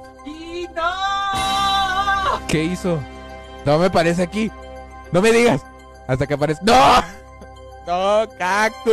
¿Qué 2.48 2.64
hizo? 2.64 3.00
No 3.64 3.78
me 3.78 3.90
parece 3.90 4.22
aquí. 4.22 4.50
No 5.12 5.22
me 5.22 5.30
digas. 5.32 5.62
Hasta 6.06 6.26
que 6.26 6.34
aparece. 6.34 6.60
¡No! 6.62 7.02
¡No, 7.86 8.28
cactus! 8.38 8.92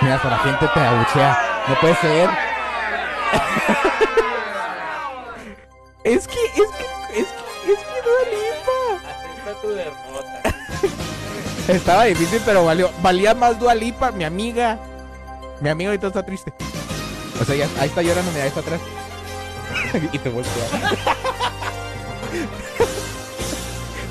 Mira, 0.00 0.14
hasta 0.16 0.30
la 0.30 0.38
gente 0.38 0.66
te 0.66 0.80
abuchea. 0.80 1.38
No 1.68 1.78
puede 1.80 1.94
ser. 1.96 2.28
es 6.04 6.26
que, 6.26 6.44
es 6.44 6.52
que, 6.54 6.60
es 7.20 7.28
que, 7.28 7.72
es 7.72 7.78
que 7.78 8.02
Dua 8.02 8.22
Lipa. 8.32 8.82
Tu. 9.60 9.68
Estaba 11.72 12.04
difícil, 12.04 12.40
pero 12.44 12.64
valió. 12.64 12.90
Valía 13.00 13.34
más 13.34 13.58
Dua 13.60 13.74
Lipa, 13.74 14.10
mi 14.10 14.24
amiga. 14.24 14.78
Mi 15.60 15.68
amiga 15.68 15.90
ahorita 15.90 16.06
está 16.08 16.24
triste. 16.24 16.52
O 17.40 17.44
sea, 17.44 17.54
ya, 17.54 17.68
ahí 17.80 17.88
está 17.88 18.02
llorando, 18.02 18.32
mira, 18.32 18.42
ahí 18.44 18.48
está 18.48 18.60
atrás. 18.60 18.80
y 20.12 20.18
te 20.18 20.28
voltea. 20.28 20.52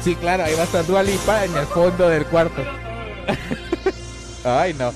sí, 0.03 0.15
claro, 0.15 0.43
ahí 0.43 0.55
va 0.55 0.61
a 0.61 0.65
estar 0.65 0.85
Dua 0.85 1.03
Lipa 1.03 1.45
en 1.45 1.55
el 1.55 1.65
fondo 1.67 2.09
del 2.09 2.25
cuarto. 2.25 2.63
Ay, 4.43 4.73
no. 4.73 4.91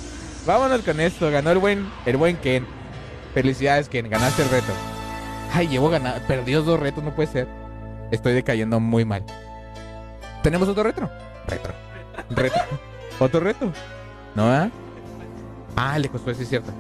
Vámonos 0.46 0.82
con 0.82 1.00
esto. 1.00 1.32
Ganó 1.32 1.52
el 1.52 1.60
buen, 1.60 1.90
el 2.06 2.18
buen 2.18 2.38
Ken. 2.38 2.66
Felicidades, 3.34 3.90
Ken. 3.90 4.10
Ganaste 4.10 4.44
el 4.44 4.50
reto. 4.50 4.74
Ay, 5.54 5.68
llevo 5.68 5.90
ganado. 5.90 6.20
Perdió 6.28 6.62
dos 6.62 6.80
retos, 6.80 7.04
no 7.04 7.16
puede 7.16 7.32
ser. 7.32 7.48
Estoy 8.12 8.34
decayendo 8.34 8.80
muy 8.80 9.06
mal. 9.06 9.24
¿Tenemos 10.44 10.68
otro 10.68 10.84
retro? 10.84 11.10
Retro. 11.48 11.74
Retro. 12.30 12.62
¿Otro 13.20 13.40
reto? 13.40 13.72
¿No, 14.36 14.46
ah? 14.46 14.70
Ah, 15.76 15.98
le 15.98 16.10
costó, 16.10 16.34
sí 16.34 16.44
es 16.44 16.50
cierto. 16.50 16.72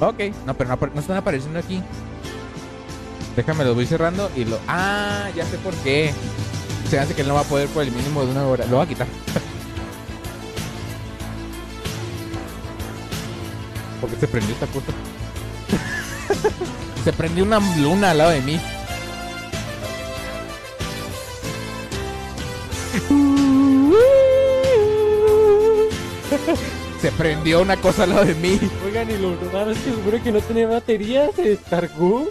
Ok, 0.00 0.20
no, 0.44 0.54
pero 0.54 0.76
no 0.92 1.00
están 1.00 1.16
apareciendo 1.16 1.58
aquí. 1.58 1.82
Déjame, 3.36 3.64
lo 3.64 3.74
voy 3.74 3.86
cerrando 3.86 4.30
y 4.34 4.46
lo. 4.46 4.58
¡Ah! 4.66 5.28
Ya 5.36 5.44
sé 5.44 5.58
por 5.58 5.74
qué. 5.76 6.12
Se 6.88 6.98
hace 6.98 7.14
que 7.14 7.20
él 7.20 7.28
no 7.28 7.34
va 7.34 7.40
a 7.40 7.44
poder 7.44 7.68
por 7.68 7.82
el 7.82 7.92
mínimo 7.92 8.24
de 8.24 8.30
una 8.30 8.46
hora. 8.46 8.64
Lo 8.66 8.78
va 8.78 8.84
a 8.84 8.88
quitar. 8.88 9.06
Porque 14.00 14.16
se 14.16 14.26
prendió 14.26 14.54
esta 14.54 14.64
puta. 14.66 14.90
se 17.04 17.12
prendió 17.12 17.44
una 17.44 17.60
luna 17.78 18.12
al 18.12 18.18
lado 18.18 18.30
de 18.30 18.40
mí. 18.40 18.56
se 27.02 27.12
prendió 27.12 27.60
una 27.60 27.76
cosa 27.76 28.04
al 28.04 28.10
lado 28.10 28.24
de 28.24 28.34
mí. 28.34 28.58
Oigan, 28.86 29.10
y 29.10 29.18
lo 29.18 29.36
raro 29.52 29.72
es 29.72 29.78
que 29.78 29.90
seguro 29.90 30.22
que 30.22 30.32
no 30.32 30.40
tenía 30.40 30.68
batería, 30.68 31.28
se 31.36 31.50
descargó. 31.50 32.26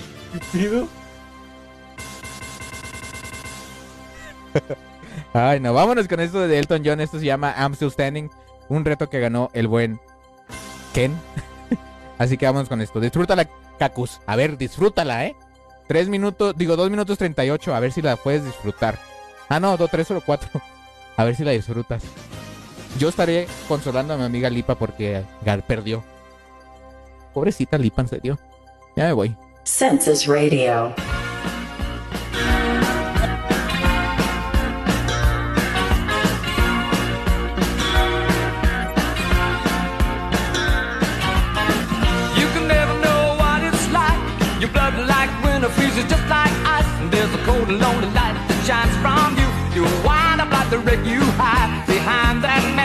Ay, 5.33 5.59
no, 5.59 5.73
vámonos 5.73 6.07
con 6.07 6.19
esto 6.19 6.47
de 6.47 6.59
Elton 6.59 6.83
John. 6.85 7.01
Esto 7.01 7.19
se 7.19 7.25
llama 7.25 7.53
I'm 7.57 7.73
Still 7.73 7.91
Standing. 7.91 8.29
Un 8.69 8.85
reto 8.85 9.09
que 9.09 9.19
ganó 9.19 9.49
el 9.53 9.67
buen 9.67 9.99
Ken. 10.93 11.15
Así 12.17 12.37
que 12.37 12.45
vámonos 12.45 12.69
con 12.69 12.81
esto. 12.81 12.99
Disfrútala, 12.99 13.49
Cacus. 13.77 14.21
A 14.25 14.35
ver, 14.35 14.57
disfrútala, 14.57 15.25
¿eh? 15.25 15.35
Tres 15.87 16.07
minutos, 16.07 16.55
digo, 16.57 16.75
dos 16.75 16.89
minutos 16.89 17.17
treinta 17.17 17.45
y 17.45 17.49
ocho. 17.49 17.75
A 17.75 17.79
ver 17.79 17.91
si 17.91 18.01
la 18.01 18.15
puedes 18.15 18.45
disfrutar. 18.45 18.97
Ah, 19.49 19.59
no, 19.59 19.77
dos, 19.77 19.91
tres 19.91 20.09
o 20.11 20.21
cuatro. 20.21 20.49
A 21.17 21.23
ver 21.23 21.35
si 21.35 21.43
la 21.43 21.51
disfrutas. 21.51 22.03
Yo 22.97 23.09
estaré 23.09 23.47
consolando 23.67 24.13
a 24.13 24.17
mi 24.17 24.23
amiga 24.23 24.49
Lipa 24.49 24.75
porque 24.75 25.23
Gar 25.43 25.65
perdió. 25.65 26.03
Pobrecita 27.33 27.77
Lipa, 27.77 28.01
en 28.01 28.07
serio. 28.07 28.39
Ya 28.95 29.05
me 29.05 29.13
voy. 29.13 29.37
Census 29.67 30.27
Radio. 30.27 30.89
You 42.37 42.45
can 42.53 42.67
never 42.67 42.93
know 43.01 43.35
what 43.39 43.63
it's 43.63 43.91
like. 43.91 44.13
Your 44.61 44.69
blood 44.69 44.93
like 45.09 45.31
winter 45.43 45.69
freezes 45.69 46.05
just 46.05 46.21
like 46.29 46.53
ice. 46.63 46.85
And 47.01 47.11
there's 47.11 47.33
a 47.33 47.43
cold 47.43 47.67
and 47.67 47.79
lonely 47.79 48.07
light 48.13 48.37
that 48.47 48.61
shines 48.67 48.95
from 49.01 49.33
you. 49.35 49.49
You 49.75 49.83
wind 50.05 50.41
up 50.41 50.51
like 50.51 50.69
the 50.69 50.77
wreck 50.77 51.03
you 51.03 51.21
hide 51.41 51.87
behind 51.87 52.43
that 52.43 52.61
mask 52.75 52.84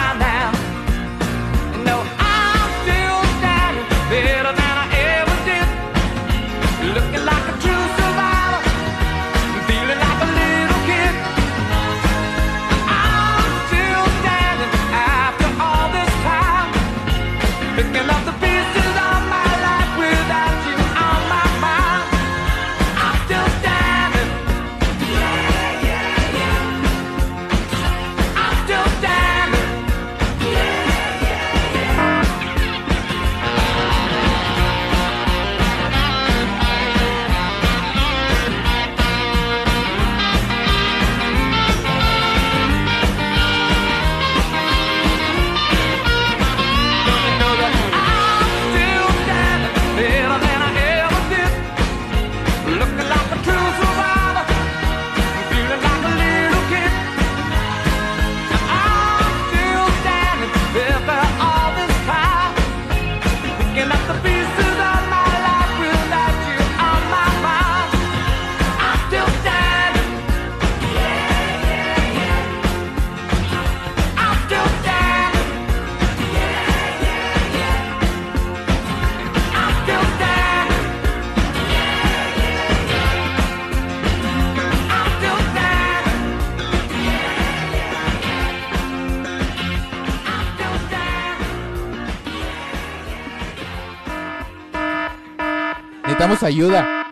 ayuda. 96.43 97.05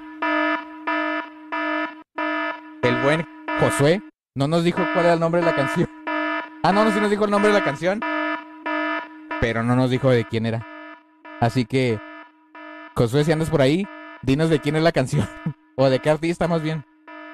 El 2.82 3.02
buen 3.04 3.26
Josué 3.60 4.02
no 4.36 4.48
nos 4.48 4.64
dijo 4.64 4.82
cuál 4.94 5.06
era 5.06 5.14
el 5.14 5.20
nombre 5.20 5.42
de 5.42 5.48
la 5.48 5.56
canción. 5.56 5.90
Ah, 6.64 6.72
no, 6.74 6.84
no, 6.84 6.92
sí 6.92 7.00
nos 7.00 7.10
dijo 7.10 7.26
el 7.26 7.32
nombre 7.32 7.52
de 7.52 7.60
la 7.60 7.64
canción. 7.64 8.02
Pero 9.42 9.64
no 9.64 9.76
nos 9.76 9.90
dijo 9.90 10.10
de 10.10 10.26
quién 10.26 10.46
era. 10.46 10.66
Así 11.40 11.66
que, 11.66 12.00
Josué, 12.96 13.24
si 13.24 13.32
andas 13.32 13.50
por 13.50 13.62
ahí, 13.62 13.88
dinos 14.22 14.50
de 14.50 14.60
quién 14.60 14.76
es 14.76 14.84
la 14.84 14.92
canción. 14.92 15.28
o 15.76 15.90
de 15.90 16.00
qué 16.00 16.10
artista 16.10 16.48
más 16.48 16.62
bien. 16.62 16.84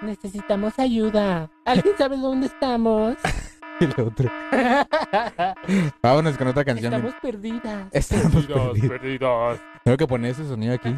Necesitamos 0.02 0.78
ayuda. 0.78 1.50
¿Alguien 1.66 1.96
sabe 1.98 2.18
dónde 2.18 2.48
estamos? 2.48 3.18
Y 3.78 3.88
la 3.88 4.04
otra. 4.06 4.32
Vámonos 6.02 6.38
con 6.38 6.48
otra 6.48 6.64
canción. 6.64 6.94
Estamos 6.94 7.14
perdidas. 7.22 7.88
Estamos 7.92 8.46
perdidos. 8.46 8.80
perdidas. 8.80 9.60
Tengo 9.84 9.98
que 9.98 10.08
poner 10.08 10.32
ese 10.32 10.48
sonido 10.48 10.76
aquí. 10.76 10.96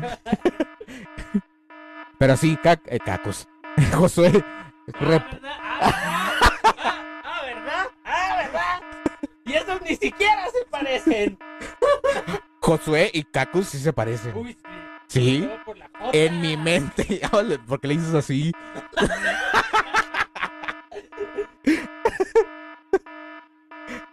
Pero 2.18 2.36
sí, 2.38 2.58
cac 2.62 2.82
eh, 2.88 3.00
cacos. 3.00 3.48
Josué. 3.96 4.32
rep- 4.88 5.40
Ah, 5.82 7.42
¿verdad? 7.46 7.88
Ah, 8.04 8.36
¿verdad? 8.44 8.82
Y 9.46 9.54
esos 9.54 9.82
ni 9.82 9.96
siquiera 9.96 10.46
se 10.48 10.66
parecen. 10.70 11.38
Josué 12.62 13.10
y 13.14 13.24
Cacus 13.24 13.68
sí 13.70 13.80
se 13.80 13.94
parecen. 13.94 14.36
Uy, 14.36 14.58
¿Sí? 15.08 15.50
Foto. 15.64 15.80
En 16.12 16.42
mi 16.42 16.58
mente. 16.58 17.22
¿Por 17.68 17.80
qué 17.80 17.88
le 17.88 17.94
dices 17.96 18.14
así? 18.14 18.52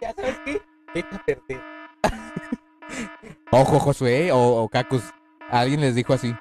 ¿Ya 0.01 0.13
sabes 0.13 0.39
qué? 0.45 0.61
Perder. 1.25 1.61
Ojo, 3.51 3.79
Josué 3.79 4.31
o, 4.31 4.37
o 4.63 4.69
Cacus. 4.69 5.03
Alguien 5.49 5.81
les 5.81 5.95
dijo 5.95 6.13
así. 6.13 6.33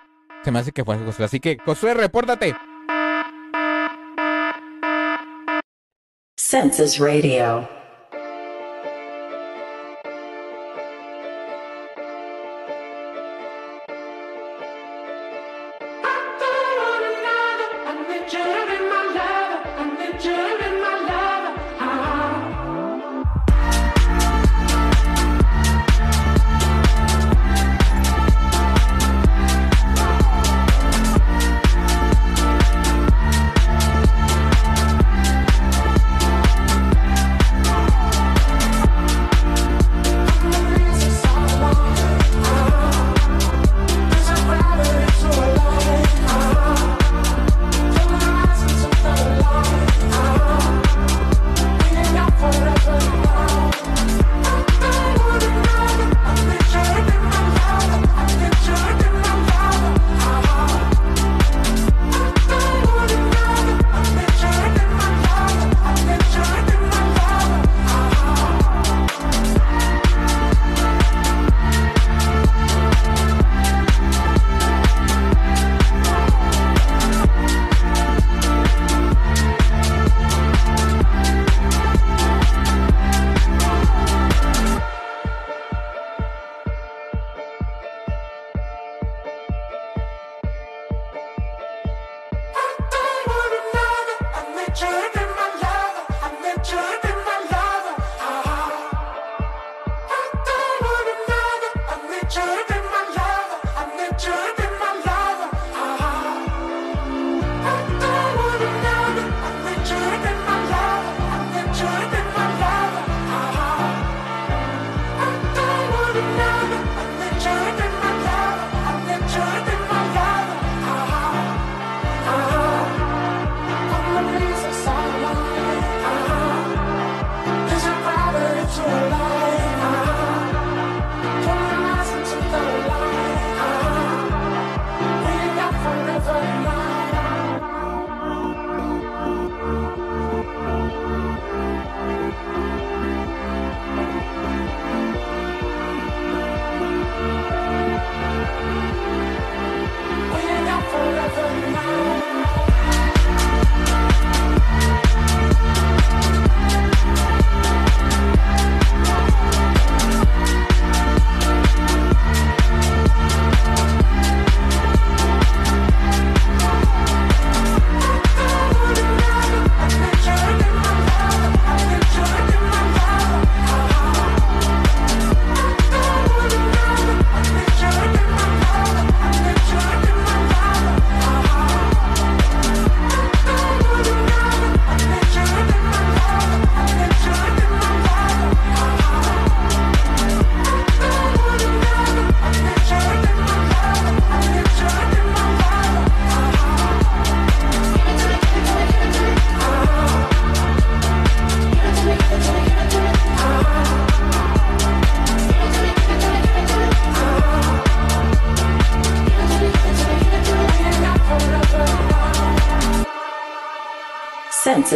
Que 0.44 0.84
fue. 0.84 1.24
Así 1.24 1.40
que, 1.40 1.58
Josué, 1.64 1.94
repórtate. 1.94 2.54
Census 6.36 6.98
Radio. 6.98 7.73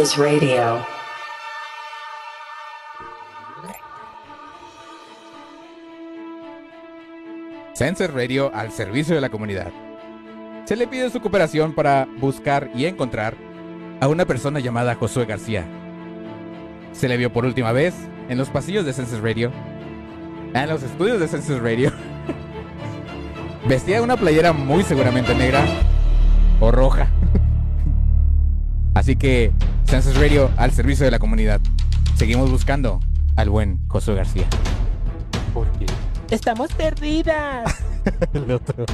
Census 0.09 0.25
Radio. 0.25 0.85
Census 7.75 8.11
Radio 8.11 8.51
al 8.55 8.71
servicio 8.71 9.13
de 9.13 9.21
la 9.21 9.29
comunidad. 9.29 9.71
Se 10.65 10.75
le 10.75 10.87
pide 10.87 11.11
su 11.11 11.21
cooperación 11.21 11.75
para 11.75 12.07
buscar 12.19 12.71
y 12.73 12.85
encontrar 12.85 13.35
a 14.01 14.07
una 14.07 14.25
persona 14.25 14.59
llamada 14.59 14.95
Josué 14.95 15.25
García. 15.27 15.65
Se 16.91 17.07
le 17.07 17.17
vio 17.17 17.31
por 17.31 17.45
última 17.45 17.71
vez 17.71 17.93
en 18.29 18.39
los 18.39 18.49
pasillos 18.49 18.85
de 18.85 18.93
Census 18.93 19.21
Radio, 19.21 19.51
en 20.55 20.69
los 20.69 20.81
estudios 20.81 21.19
de 21.19 21.27
Census 21.27 21.61
Radio. 21.61 21.91
Vestía 23.67 24.01
una 24.01 24.17
playera 24.17 24.53
muy 24.53 24.83
seguramente 24.83 25.35
negra 25.35 25.63
o 26.59 26.71
roja. 26.71 27.09
Así 28.95 29.15
que 29.15 29.53
Census 29.89 30.15
Radio 30.17 30.49
al 30.57 30.71
servicio 30.71 31.05
de 31.05 31.11
la 31.11 31.19
comunidad. 31.19 31.59
Seguimos 32.15 32.51
buscando 32.51 32.99
al 33.35 33.49
buen 33.49 33.79
Josué 33.87 34.15
García. 34.15 34.45
Porque 35.53 35.85
estamos 36.29 36.71
perdidas. 36.73 37.83
El 38.33 38.51
otro. 38.51 38.85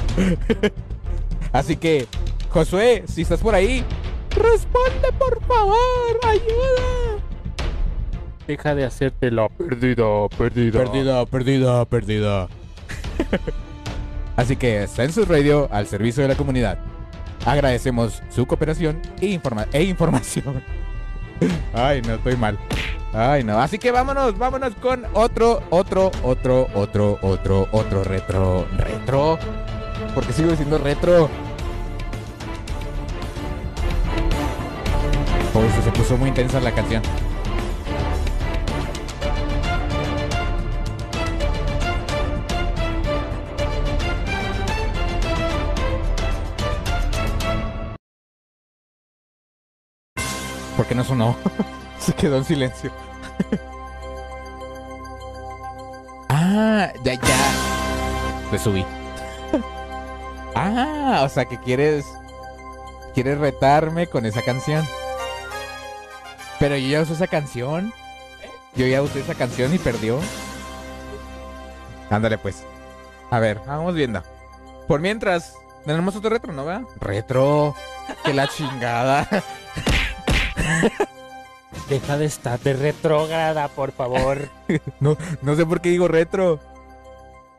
Así 1.52 1.76
que, 1.76 2.06
Josué, 2.50 3.04
si 3.06 3.22
estás 3.22 3.40
por 3.40 3.54
ahí, 3.54 3.84
responde 4.30 5.12
por 5.18 5.42
favor, 5.44 5.76
ayuda. 6.24 7.22
Deja 8.46 8.74
de 8.74 8.84
hacerte 8.84 9.30
la 9.30 9.48
perdida, 9.48 10.04
perdida. 10.38 10.78
Perdida, 10.84 11.26
perdida, 11.26 11.84
perdida. 11.84 12.48
Así 14.36 14.56
que 14.56 14.86
Census 14.86 15.26
Radio 15.28 15.68
al 15.72 15.86
servicio 15.86 16.22
de 16.22 16.28
la 16.28 16.36
comunidad. 16.36 16.78
Agradecemos 17.44 18.22
su 18.30 18.46
cooperación 18.46 19.00
e, 19.20 19.26
informa- 19.26 19.66
e 19.72 19.82
información. 19.84 20.62
Ay, 21.72 22.02
no, 22.02 22.14
estoy 22.14 22.36
mal. 22.36 22.58
Ay, 23.12 23.44
no. 23.44 23.58
Así 23.58 23.78
que 23.78 23.90
vámonos, 23.90 24.36
vámonos 24.36 24.74
con 24.76 25.04
otro, 25.14 25.62
otro, 25.70 26.10
otro, 26.22 26.68
otro, 26.74 27.18
otro, 27.22 27.68
otro 27.72 28.04
retro. 28.04 28.66
Retro. 28.76 29.38
Porque 30.14 30.32
sigo 30.32 30.50
diciendo 30.50 30.78
retro. 30.78 31.28
Se 35.82 35.92
puso 35.92 36.16
muy 36.18 36.28
intensa 36.28 36.60
la 36.60 36.72
canción. 36.72 37.02
¿Por 50.76 50.86
qué 50.86 50.94
no 50.94 51.04
sonó? 51.04 51.36
Se 51.98 52.12
quedó 52.12 52.36
en 52.36 52.44
silencio. 52.44 52.92
ah, 56.28 56.92
ya, 57.02 57.14
ya. 57.14 58.50
Le 58.52 58.58
subí. 58.58 58.84
ah, 60.54 61.22
o 61.24 61.28
sea 61.28 61.46
que 61.46 61.58
quieres. 61.58 62.04
quiere 63.14 63.34
retarme 63.34 64.06
con 64.06 64.26
esa 64.26 64.42
canción. 64.42 64.86
Pero 66.58 66.76
yo 66.76 66.88
ya 66.88 67.02
usé 67.02 67.14
esa 67.14 67.26
canción. 67.26 67.92
Yo 68.74 68.86
ya 68.86 69.00
usé 69.00 69.20
esa 69.20 69.34
canción 69.34 69.74
y 69.74 69.78
perdió. 69.78 70.20
Ándale 72.10 72.36
pues. 72.36 72.64
A 73.30 73.40
ver, 73.40 73.60
vamos 73.66 73.94
viendo. 73.94 74.22
Por 74.86 75.00
mientras, 75.00 75.54
tenemos 75.84 76.14
otro 76.14 76.30
retro, 76.30 76.52
¿no? 76.52 76.64
¿verdad? 76.64 76.86
Retro. 77.00 77.74
Que 78.24 78.34
la 78.34 78.46
chingada. 78.48 79.26
Deja 81.88 82.16
de 82.16 82.24
estar 82.24 82.58
de 82.60 82.72
retrógrada, 82.74 83.68
por 83.68 83.92
favor. 83.92 84.48
No, 85.00 85.16
no 85.42 85.54
sé 85.56 85.64
por 85.66 85.80
qué 85.80 85.90
digo 85.90 86.08
retro. 86.08 86.58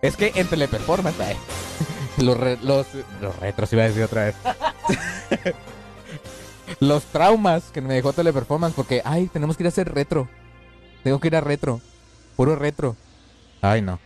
Es 0.02 0.16
que 0.18 0.32
en 0.36 0.48
teleperformance, 0.48 1.20
ay, 1.22 1.38
los, 2.24 2.38
re- 2.38 2.58
los, 2.62 2.88
los 3.22 3.36
retros 3.40 3.72
iba 3.74 3.84
a 3.84 3.88
decir 3.88 4.04
otra 4.04 4.26
vez. 4.26 4.36
los 6.80 7.04
traumas 7.06 7.64
que 7.72 7.82
me 7.82 7.94
dejó 7.94 8.14
teleperformance 8.14 8.76
porque, 8.76 9.02
ay, 9.06 9.28
tenemos 9.28 9.58
que 9.58 9.64
ir 9.64 9.68
a 9.68 9.70
hacer 9.70 9.94
retro. 9.94 10.28
Tengo 11.04 11.20
que 11.20 11.28
ir 11.28 11.36
a 11.36 11.42
retro. 11.42 11.80
Puro 12.36 12.56
retro. 12.56 12.96
Ay, 13.62 13.82
no. 13.82 14.00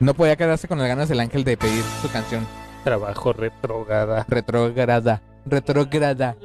No 0.00 0.14
podía 0.14 0.36
quedarse 0.36 0.68
con 0.68 0.78
las 0.78 0.88
ganas 0.88 1.10
el 1.10 1.20
ángel 1.20 1.44
de 1.44 1.56
pedir 1.56 1.84
su 2.02 2.10
canción. 2.10 2.46
Trabajo 2.84 3.32
retrógrada. 3.32 4.26
Retrograda. 4.28 5.22
Retrograda. 5.46 6.36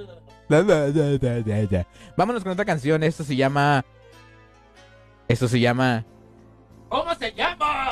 Vámonos 0.50 2.44
con 2.44 2.52
otra 2.52 2.66
canción. 2.66 3.04
Esto 3.04 3.24
se 3.24 3.36
llama. 3.36 3.84
Esto 5.28 5.48
se 5.48 5.60
llama. 5.60 6.06
¿Cómo 6.90 7.14
se 7.16 7.34
llama? 7.34 7.90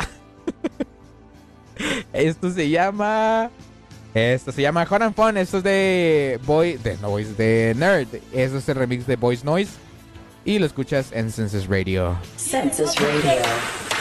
Esto 2.13 2.49
se 2.49 2.69
llama. 2.69 3.49
Esto 4.13 4.51
se 4.53 4.61
llama 4.61 4.85
Hot 4.85 5.01
and 5.01 5.15
Fun. 5.15 5.37
Esto 5.37 5.57
es 5.57 5.63
de 5.63 6.39
Boy. 6.45 6.77
De 6.77 6.95
Noise, 6.97 7.33
de 7.33 7.73
Nerd. 7.75 8.07
Esto 8.31 8.57
es 8.57 8.69
el 8.69 8.75
remix 8.75 9.05
de 9.05 9.17
Boys 9.17 9.43
Noise. 9.43 9.73
Y 10.45 10.59
lo 10.59 10.65
escuchas 10.65 11.11
en 11.11 11.31
Senses 11.31 11.67
Radio. 11.67 12.17
Census 12.37 12.95
Radio. 12.95 13.94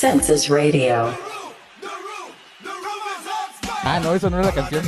Census 0.00 0.48
Radio. 0.48 1.14
Ah, 3.84 4.00
no, 4.02 4.14
eso 4.14 4.30
no 4.30 4.38
era 4.38 4.46
la 4.46 4.54
canción. 4.54 4.82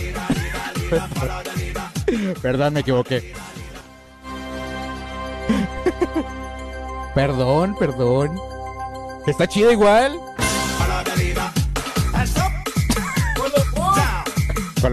Perdón, 2.40 2.72
me 2.72 2.80
equivoqué. 2.80 3.34
perdón, 7.14 7.76
perdón. 7.78 8.40
Está 9.26 9.46
chida 9.46 9.72
igual. 9.72 10.18
Con 14.80 14.92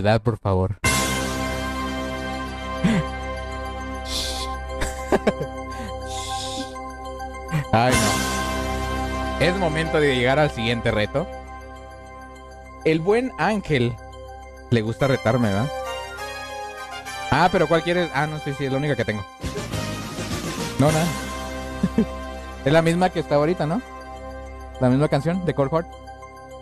Por 0.00 0.38
favor. 0.38 0.78
No. 7.72 7.88
Es 9.40 9.54
momento 9.56 10.00
de 10.00 10.16
llegar 10.16 10.38
al 10.38 10.50
siguiente 10.50 10.90
reto. 10.90 11.26
El 12.84 13.00
buen 13.00 13.32
Ángel 13.38 13.94
le 14.70 14.80
gusta 14.80 15.08
retarme, 15.08 15.48
¿verdad? 15.48 15.70
Ah, 17.30 17.48
pero 17.52 17.68
¿cuál 17.68 17.82
quieres? 17.82 18.08
Ah, 18.14 18.26
no, 18.26 18.38
sí, 18.38 18.54
sí, 18.56 18.64
es 18.64 18.72
la 18.72 18.78
única 18.78 18.96
que 18.96 19.04
tengo. 19.04 19.24
No, 20.78 20.90
nada. 20.90 21.06
es 22.64 22.72
la 22.72 22.82
misma 22.82 23.10
que 23.10 23.20
está 23.20 23.34
ahorita, 23.34 23.66
¿no? 23.66 23.82
La 24.80 24.88
misma 24.88 25.08
canción 25.08 25.44
de 25.44 25.52
Cold 25.54 25.70
Heart. 25.70 25.88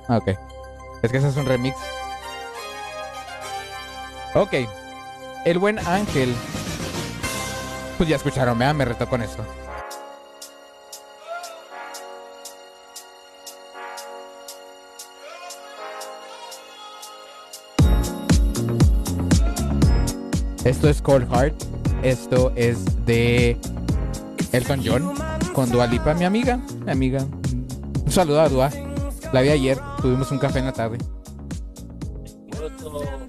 Ah, 0.09 0.17
ok. 0.17 0.29
Es 1.03 1.13
que 1.13 1.19
ese 1.19 1.29
es 1.29 1.37
un 1.37 1.47
remix. 1.47 1.77
Ok. 4.35 4.55
El 5.45 5.59
buen 5.59 5.79
Ángel. 5.81 6.35
Pues 7.97 8.09
ya 8.09 8.17
escucharon, 8.17 8.59
¿verdad? 8.59 8.75
me 8.75 8.85
retó 8.85 9.09
con 9.09 9.23
esto. 9.23 9.45
Esto 20.65 20.89
es 20.89 21.03
Cold 21.03 21.29
Heart. 21.33 21.55
Esto 22.03 22.53
es 22.55 23.05
de 23.05 23.59
Elton 24.53 24.81
John 24.85 25.13
con 25.53 25.71
Dua 25.71 25.87
Lipa, 25.87 26.15
mi 26.15 26.25
amiga. 26.25 26.61
Mi 26.85 26.93
amiga. 26.93 27.27
Un 28.05 28.13
saludo 28.13 28.41
a 28.41 28.49
Dua. 28.49 28.71
La 29.33 29.41
vi 29.41 29.49
ayer. 29.49 29.79
Tuvimos 30.01 30.31
un 30.31 30.39
café 30.39 30.61
en 30.61 30.67
la 30.67 30.73
tarde. 30.73 30.99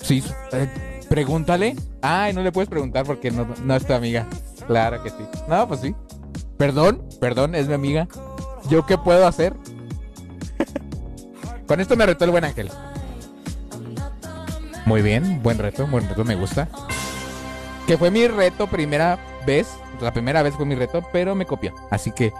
Sí, 0.02 0.24
eh, 0.52 0.91
pregúntale. 1.12 1.76
Ay, 2.02 2.32
no 2.32 2.42
le 2.42 2.54
puedes 2.54 2.70
preguntar 2.70 3.06
porque 3.06 3.32
no, 3.32 3.46
no 3.66 3.76
es 3.76 3.86
tu 3.86 3.92
amiga. 3.94 4.26
Claro 4.66 5.04
que 5.04 5.10
sí. 5.10 5.28
No, 5.50 5.68
pues 5.68 5.82
sí. 5.82 5.94
Perdón, 6.58 7.04
perdón, 7.20 7.54
es 7.54 7.68
mi 7.68 7.74
amiga. 7.74 8.08
¿Yo 8.70 8.86
qué 8.86 8.98
puedo 8.98 9.28
hacer? 9.28 9.54
Con 11.68 11.82
esto 11.82 11.98
me 11.98 12.06
retó 12.06 12.24
el 12.24 12.32
buen 12.32 12.46
ángel. 12.46 12.72
Muy 14.86 15.02
bien, 15.02 15.44
buen 15.44 15.58
reto, 15.58 15.86
buen 15.86 16.08
reto, 16.08 16.24
me 16.24 16.36
gusta. 16.36 16.70
Que 17.88 17.98
fue 17.98 18.10
mi 18.10 18.26
reto 18.28 18.68
primera 18.68 19.20
vez. 19.46 19.68
La 20.00 20.14
primera 20.14 20.42
vez 20.44 20.56
fue 20.56 20.66
mi 20.66 20.76
reto, 20.76 21.06
pero 21.12 21.36
me 21.36 21.46
copió. 21.46 21.76
Así 21.90 22.14
que, 22.14 22.32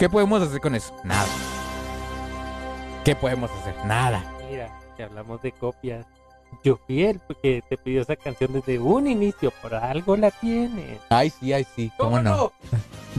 ¿qué 0.00 0.08
podemos 0.08 0.42
hacer 0.42 0.60
con 0.60 0.74
eso? 0.74 0.96
Nada. 1.04 1.28
¿Qué 3.04 3.14
podemos 3.14 3.52
hacer? 3.52 3.76
Nada. 3.86 4.24
Mira, 4.50 4.76
que 4.96 5.04
hablamos 5.04 5.40
de 5.42 5.52
copias. 5.52 6.04
Yo 6.64 6.78
fui 6.86 7.04
el 7.04 7.20
que 7.42 7.62
te 7.68 7.76
pidió 7.76 8.02
esa 8.02 8.16
canción 8.16 8.52
desde 8.52 8.78
un 8.78 9.06
inicio, 9.06 9.50
por 9.62 9.74
algo 9.74 10.16
la 10.16 10.30
tiene. 10.30 10.98
Ay, 11.10 11.30
sí, 11.30 11.52
ay, 11.52 11.66
sí. 11.76 11.92
¿Cómo, 11.96 12.20
no? 12.20 12.52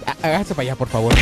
Há- 0.06 0.16
Hágase 0.28 0.54
para 0.54 0.64
allá, 0.64 0.76
por 0.76 0.88
favor. 0.90 1.14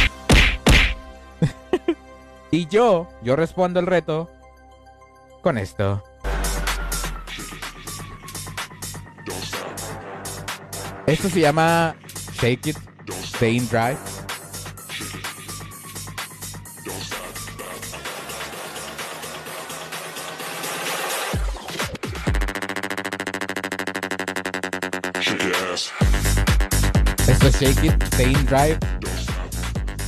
y 2.51 2.65
yo, 2.67 3.07
yo 3.23 3.35
respondo 3.35 3.79
el 3.79 3.85
reto 3.85 4.29
con 5.41 5.57
esto. 5.57 6.01
Esto 11.07 11.29
se 11.29 11.39
llama 11.41 11.95
Shake 12.33 12.67
It, 12.67 12.77
Stay 13.23 13.57
in 13.57 13.67
Drive. 13.69 13.97
Esto 27.45 27.63
es 27.63 27.75
Shake 27.75 27.85
It, 27.85 28.03
Stay 28.05 28.31
in 28.31 28.45
Drive. 28.47 28.79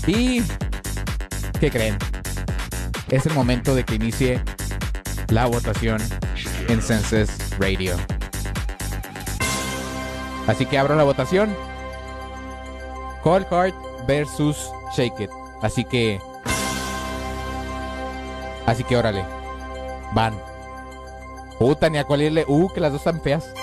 Y. 0.07 0.41
¿Qué 1.59 1.69
creen? 1.69 1.95
Es 3.09 3.27
el 3.27 3.34
momento 3.35 3.76
de 3.76 3.84
que 3.84 3.93
inicie 3.93 4.41
la 5.30 5.45
votación 5.45 6.01
en 6.68 6.81
Senses 6.81 7.30
Radio. 7.59 7.95
Así 10.47 10.65
que 10.65 10.80
abro 10.80 10.95
la 10.95 11.03
votación. 11.03 11.55
Cold 13.22 13.45
Heart 13.51 13.76
versus 14.07 14.57
Shake 14.95 15.19
It. 15.19 15.30
Así 15.61 15.85
que. 15.85 16.19
Así 18.65 18.84
que 18.84 18.97
órale. 18.97 19.23
Van. 20.14 20.34
Puta, 21.59 21.88
ni 21.88 21.99
a 21.99 22.03
cuál 22.03 22.23
irle. 22.23 22.45
Uh, 22.47 22.68
que 22.69 22.81
las 22.81 22.91
dos 22.91 23.01
están 23.01 23.22
feas. 23.22 23.53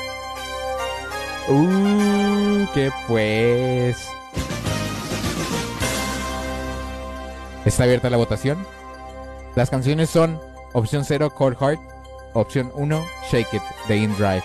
Uh, 1.48 2.66
que 2.72 2.90
pues. 3.06 4.08
Está 7.64 7.84
abierta 7.84 8.10
la 8.10 8.16
votación. 8.16 8.66
Las 9.54 9.70
canciones 9.70 10.10
son 10.10 10.40
opción 10.72 11.04
0 11.04 11.30
Cold 11.34 11.56
Heart, 11.58 11.80
opción 12.34 12.70
1 12.74 13.06
Shake 13.30 13.54
It 13.54 13.62
de 13.88 13.96
In 13.96 14.14
Drive. 14.16 14.42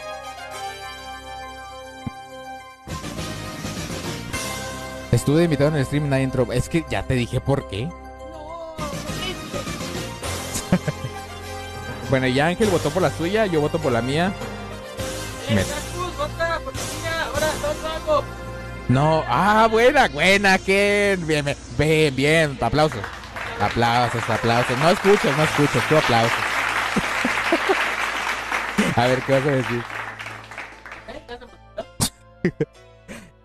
Estuve 5.12 5.44
invitado 5.46 5.70
en 5.72 5.78
el 5.78 5.86
stream 5.86 6.08
nadie 6.10 6.24
entró. 6.24 6.52
Es 6.54 6.70
que 6.70 6.86
ya 6.90 7.04
te 7.04 7.16
dije 7.16 7.42
por 7.42 7.68
qué. 7.68 7.90
bueno, 12.10 12.28
ya 12.28 12.48
Ángel 12.48 12.70
votó 12.70 12.90
por 12.92 13.02
la 13.02 13.12
suya, 13.12 13.46
yo 13.48 13.60
voto 13.60 13.80
por 13.80 13.92
la 13.92 14.02
mía. 14.02 14.32
Me- 15.54 15.64
No, 18.90 19.24
ah, 19.28 19.68
buena, 19.70 20.08
buena, 20.08 20.58
Ken. 20.58 21.26
Bien, 21.28 21.46
bien, 21.46 21.58
bien, 21.78 22.16
bien. 22.16 22.58
Aplausos. 22.60 23.02
Aplausos, 23.62 24.28
aplausos. 24.28 24.78
No 24.80 24.90
escuchas, 24.90 25.38
no 25.38 25.44
escuchas, 25.44 25.88
tú 25.88 25.98
aplausos. 25.98 26.40
a 28.96 29.06
ver, 29.06 29.22
¿qué 29.22 29.34
vas 29.34 29.46
a 29.46 29.52
decir? 29.52 29.84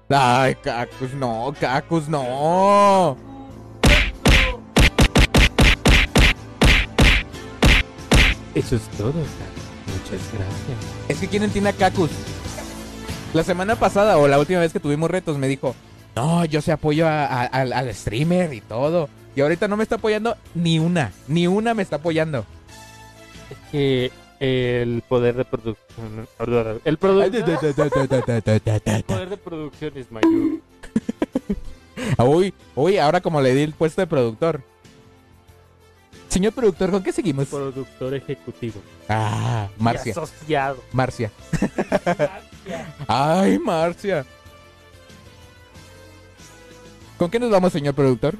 Ay, 0.09 0.55
Cacus, 0.57 1.13
no, 1.15 1.55
Cacus, 1.61 2.09
no. 2.09 3.17
Eso 8.55 8.77
es 8.77 8.83
todo. 8.97 9.13
Muchas 9.13 10.23
gracias. 10.33 10.79
Es 11.09 11.19
que 11.19 11.29
¿quién 11.29 11.43
entiende 11.43 11.71
a 11.71 11.73
Cacus? 11.75 12.11
La 13.35 13.43
semana 13.43 13.75
pasada 13.77 14.17
o 14.19 14.29
la 14.29 14.39
última 14.39 14.61
vez 14.61 14.73
que 14.73 14.81
tuvimos 14.81 15.11
retos 15.11 15.37
me 15.39 15.49
dijo, 15.49 15.75
no, 16.15 16.45
yo 16.45 16.61
se 16.63 16.71
apoyo 16.73 17.07
a- 17.09 17.25
a- 17.27 17.45
al, 17.47 17.73
al 17.73 17.93
streamer 17.95 18.55
y 18.55 18.61
todo. 18.61 19.09
Y 19.37 19.41
ahorita 19.41 19.67
no 19.67 19.77
me 19.77 19.83
está 19.83 19.97
apoyando 19.97 20.37
ni 20.55 20.79
una, 20.79 21.13
ni 21.27 21.47
una 21.49 21.75
me 21.75 21.83
está 21.83 21.97
apoyando. 21.97 22.47
Es 23.51 23.57
que 23.73 24.13
el 24.39 25.03
poder 25.09 25.35
de 25.35 25.45
producción. 25.45 26.29
El, 26.85 26.99
produ- 26.99 27.25
el 28.85 29.03
poder 29.05 29.29
de 29.31 29.37
producción 29.37 29.93
es 29.97 30.13
mayor. 30.13 30.61
Uy, 32.19 32.55
uy, 32.77 32.99
ahora 32.99 33.21
como 33.21 33.41
le 33.41 33.55
di 33.55 33.63
el 33.63 33.73
puesto 33.73 34.01
de 34.01 34.07
productor. 34.07 34.61
Señor 36.29 36.53
productor, 36.53 36.91
¿con 36.93 37.03
qué 37.03 37.13
seguimos? 37.13 37.47
Productor 37.49 38.15
ejecutivo. 38.15 38.81
Ah, 39.09 39.69
Y 39.79 39.83
Marcia. 39.83 40.13
asociado. 40.13 40.79
Marcia. 40.93 41.31
Ay, 43.09 43.59
Marcia. 43.59 44.25
¿Con 47.19 47.31
qué 47.31 47.39
nos 47.39 47.51
vamos, 47.51 47.73
señor 47.73 47.95
productor? 47.95 48.35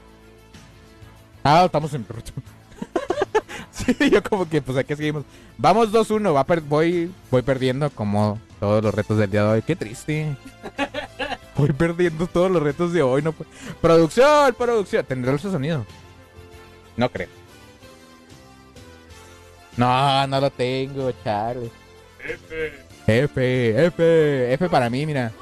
Ah, 1.43 1.65
estamos 1.67 1.93
en 1.95 2.07
sí, 3.71 3.95
yo 4.11 4.23
como 4.23 4.49
que, 4.49 4.63
pues 4.63 4.79
aquí 4.79 4.97
seguimos. 4.97 5.25
Vamos 5.59 5.93
2-1, 5.93 6.35
va 6.35 6.45
per- 6.45 6.61
voy, 6.63 7.13
voy 7.31 7.43
perdiendo 7.43 7.91
como 7.91 8.41
todos 8.59 8.83
los 8.83 8.95
retos 8.95 9.19
del 9.19 9.31
día 9.31 9.43
de 9.45 9.49
hoy. 9.49 9.63
Qué 9.63 9.77
triste. 9.77 10.37
Voy 11.57 11.73
perdiendo 11.73 12.27
todos 12.27 12.51
los 12.51 12.61
retos 12.61 12.93
de 12.93 13.01
hoy. 13.01 13.23
No 13.23 13.33
Producción, 13.81 14.53
producción. 14.55 15.05
¿Tendrá 15.07 15.33
ese 15.35 15.53
sonido? 15.53 15.87
No 16.97 17.09
creo. 17.09 17.29
No, 19.77 20.27
no 20.27 20.41
lo 20.41 20.51
tengo, 20.51 21.13
Charlie. 21.23 21.71
F, 23.07 23.87
F, 23.87 24.53
F 24.55 24.69
para 24.69 24.89
mí, 24.89 25.05
mira. 25.07 25.33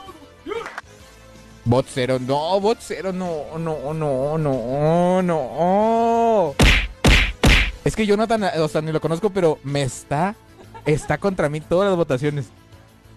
Bot 1.64 1.86
0, 1.89 2.18
no, 2.26 2.60
bot 2.60 2.78
0, 2.80 3.12
no, 3.12 3.56
no, 3.56 3.94
no, 3.94 4.36
no, 4.36 5.22
no. 5.22 6.55
Es 7.84 7.94
que 7.94 8.05
Jonathan, 8.05 8.44
o 8.59 8.68
sea, 8.68 8.80
ni 8.80 8.90
lo 8.90 9.01
conozco, 9.01 9.30
pero 9.30 9.59
me 9.62 9.82
está, 9.82 10.34
está 10.84 11.18
contra 11.18 11.48
mí 11.48 11.60
todas 11.60 11.89
las 11.89 11.97
votaciones. 11.97 12.47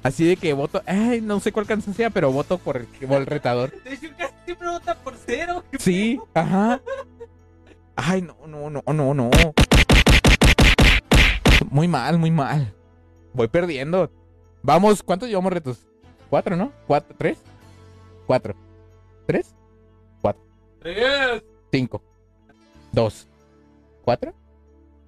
Así 0.03 0.23
de 0.27 0.35
que 0.38 0.53
voto, 0.53 0.84
ay, 0.85 1.22
no 1.22 1.39
sé 1.39 1.51
cuál 1.51 1.65
canción 1.65 1.95
sea, 1.95 2.11
pero 2.11 2.31
voto 2.31 2.59
por 2.59 2.77
el, 2.77 2.85
por 2.85 3.17
el 3.17 3.26
retador. 3.26 3.72
De 3.84 3.93
hecho, 3.93 4.09
casi 4.15 4.34
siempre 4.45 4.67
vota 4.67 4.93
por 4.93 5.15
cero. 5.26 5.63
Sí, 5.80 6.19
ajá. 6.35 6.80
Ay, 7.95 8.22
no, 8.22 8.38
no, 8.45 8.69
no, 8.69 8.84
no, 8.93 9.13
no. 9.15 9.31
Muy 11.72 11.88
mal, 11.88 12.19
muy 12.19 12.30
mal. 12.30 12.76
Voy 13.34 13.47
perdiendo. 13.47 14.11
Vamos, 14.66 15.02
¿cuántos 15.04 15.30
llevamos 15.30 15.54
retos? 15.54 15.86
Cuatro, 16.28 16.56
¿no? 16.56 16.72
¿Cuatro? 16.88 17.16
¿Tres? 17.20 17.38
Cuatro. 18.26 18.56
¿Tres? 19.28 19.54
Cuatro. 20.20 20.42
Tres. 20.80 21.44
Cinco. 21.72 22.02
Dos. 22.92 23.28
¿Cuatro? 24.04 24.34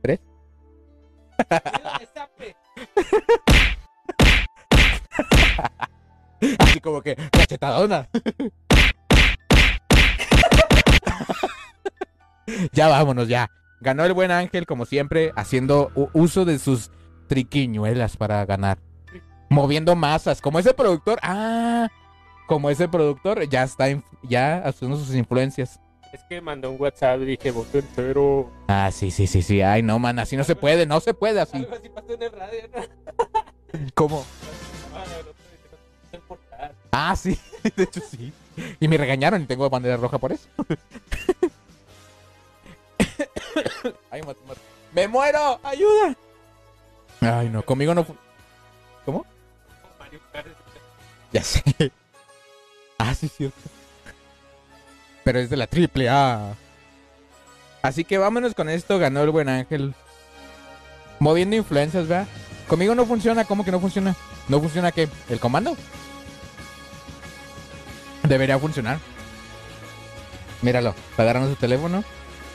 ¿Tres? 0.04 0.20
Así 6.60 6.80
como 6.80 7.02
que, 7.02 7.16
cachetadona. 7.16 8.08
ya 12.74 12.90
vámonos, 12.90 13.28
ya. 13.28 13.50
Ganó 13.82 14.06
el 14.06 14.14
buen 14.14 14.30
Ángel, 14.30 14.68
como 14.68 14.86
siempre, 14.86 15.32
haciendo 15.36 15.92
uso 16.14 16.46
de 16.46 16.60
sus 16.60 16.92
triquiñuelas 17.28 18.18
para 18.18 18.46
ganar. 18.46 18.78
Moviendo 19.50 19.96
masas, 19.96 20.42
como 20.42 20.60
ese 20.60 20.74
productor. 20.74 21.20
Ah, 21.22 21.88
como 22.48 22.70
ese 22.70 22.88
productor 22.88 23.48
ya 23.48 23.64
está, 23.64 23.88
ya 24.24 24.58
haciendo 24.60 24.98
sus 24.98 25.16
influencias. 25.16 25.80
Es 26.14 26.22
que 26.30 26.42
mandó 26.42 26.72
un 26.72 26.80
WhatsApp 26.80 27.22
y 27.22 27.26
dije, 27.26 27.52
voto 27.52 27.78
entero. 27.78 28.50
Ah, 28.68 28.90
sí, 28.92 29.12
sí, 29.12 29.28
sí, 29.28 29.42
sí. 29.42 29.62
Ay, 29.62 29.84
no, 29.84 30.00
man, 30.00 30.20
así 30.20 30.38
no 30.38 30.44
se 30.44 30.56
puede, 30.56 30.86
no 30.86 31.00
se 31.00 31.14
puede 31.14 31.42
así. 31.42 31.58
Algo 31.58 31.76
así 31.76 31.90
pasó 31.90 32.14
en 32.14 32.24
el 32.24 32.32
radio, 32.32 32.62
¿no? 32.74 32.82
¿Cómo? 33.94 34.26
Ah, 37.00 37.16
sí, 37.16 37.40
de 37.76 37.84
hecho 37.84 38.02
sí. 38.02 38.34
Y 38.80 38.88
me 38.88 38.98
regañaron 38.98 39.44
y 39.44 39.46
tengo 39.46 39.70
bandera 39.70 39.98
roja 39.98 40.18
por 40.18 40.32
eso. 40.32 40.50
Ay, 44.10 44.22
¡Me 44.94 45.08
muero! 45.08 45.60
¡Ayuda! 45.62 46.16
Ay, 47.22 47.50
no, 47.50 47.64
conmigo 47.64 47.94
no. 47.94 48.04
¿Cómo? 49.06 49.28
Ya 51.32 51.44
sé. 51.44 51.92
Ah, 52.98 53.14
sí, 53.14 53.28
cierto. 53.28 53.58
Pero 55.24 55.40
es 55.40 55.50
de 55.50 55.58
la 55.58 55.68
triple 55.68 56.10
A. 56.10 56.56
Así 57.82 58.04
que 58.04 58.18
vámonos 58.18 58.54
con 58.54 58.70
esto. 58.70 58.98
Ganó 58.98 59.22
el 59.24 59.30
buen 59.30 59.50
ángel. 59.50 59.94
Moviendo 61.20 61.56
influencias, 61.56 62.08
¿verdad? 62.08 62.28
Conmigo 62.68 62.96
no 62.96 63.06
funciona. 63.06 63.46
¿Cómo 63.46 63.64
que 63.64 63.72
no 63.72 63.80
funciona? 63.80 64.16
¿No 64.48 64.60
funciona 64.60 64.92
qué? 64.92 65.10
¿El 65.30 65.40
comando? 65.40 65.76
Debería 68.24 68.58
funcionar. 68.60 69.00
Míralo. 70.62 70.96
Agarrando 71.18 71.50
su 71.50 71.56
teléfono. 71.56 72.04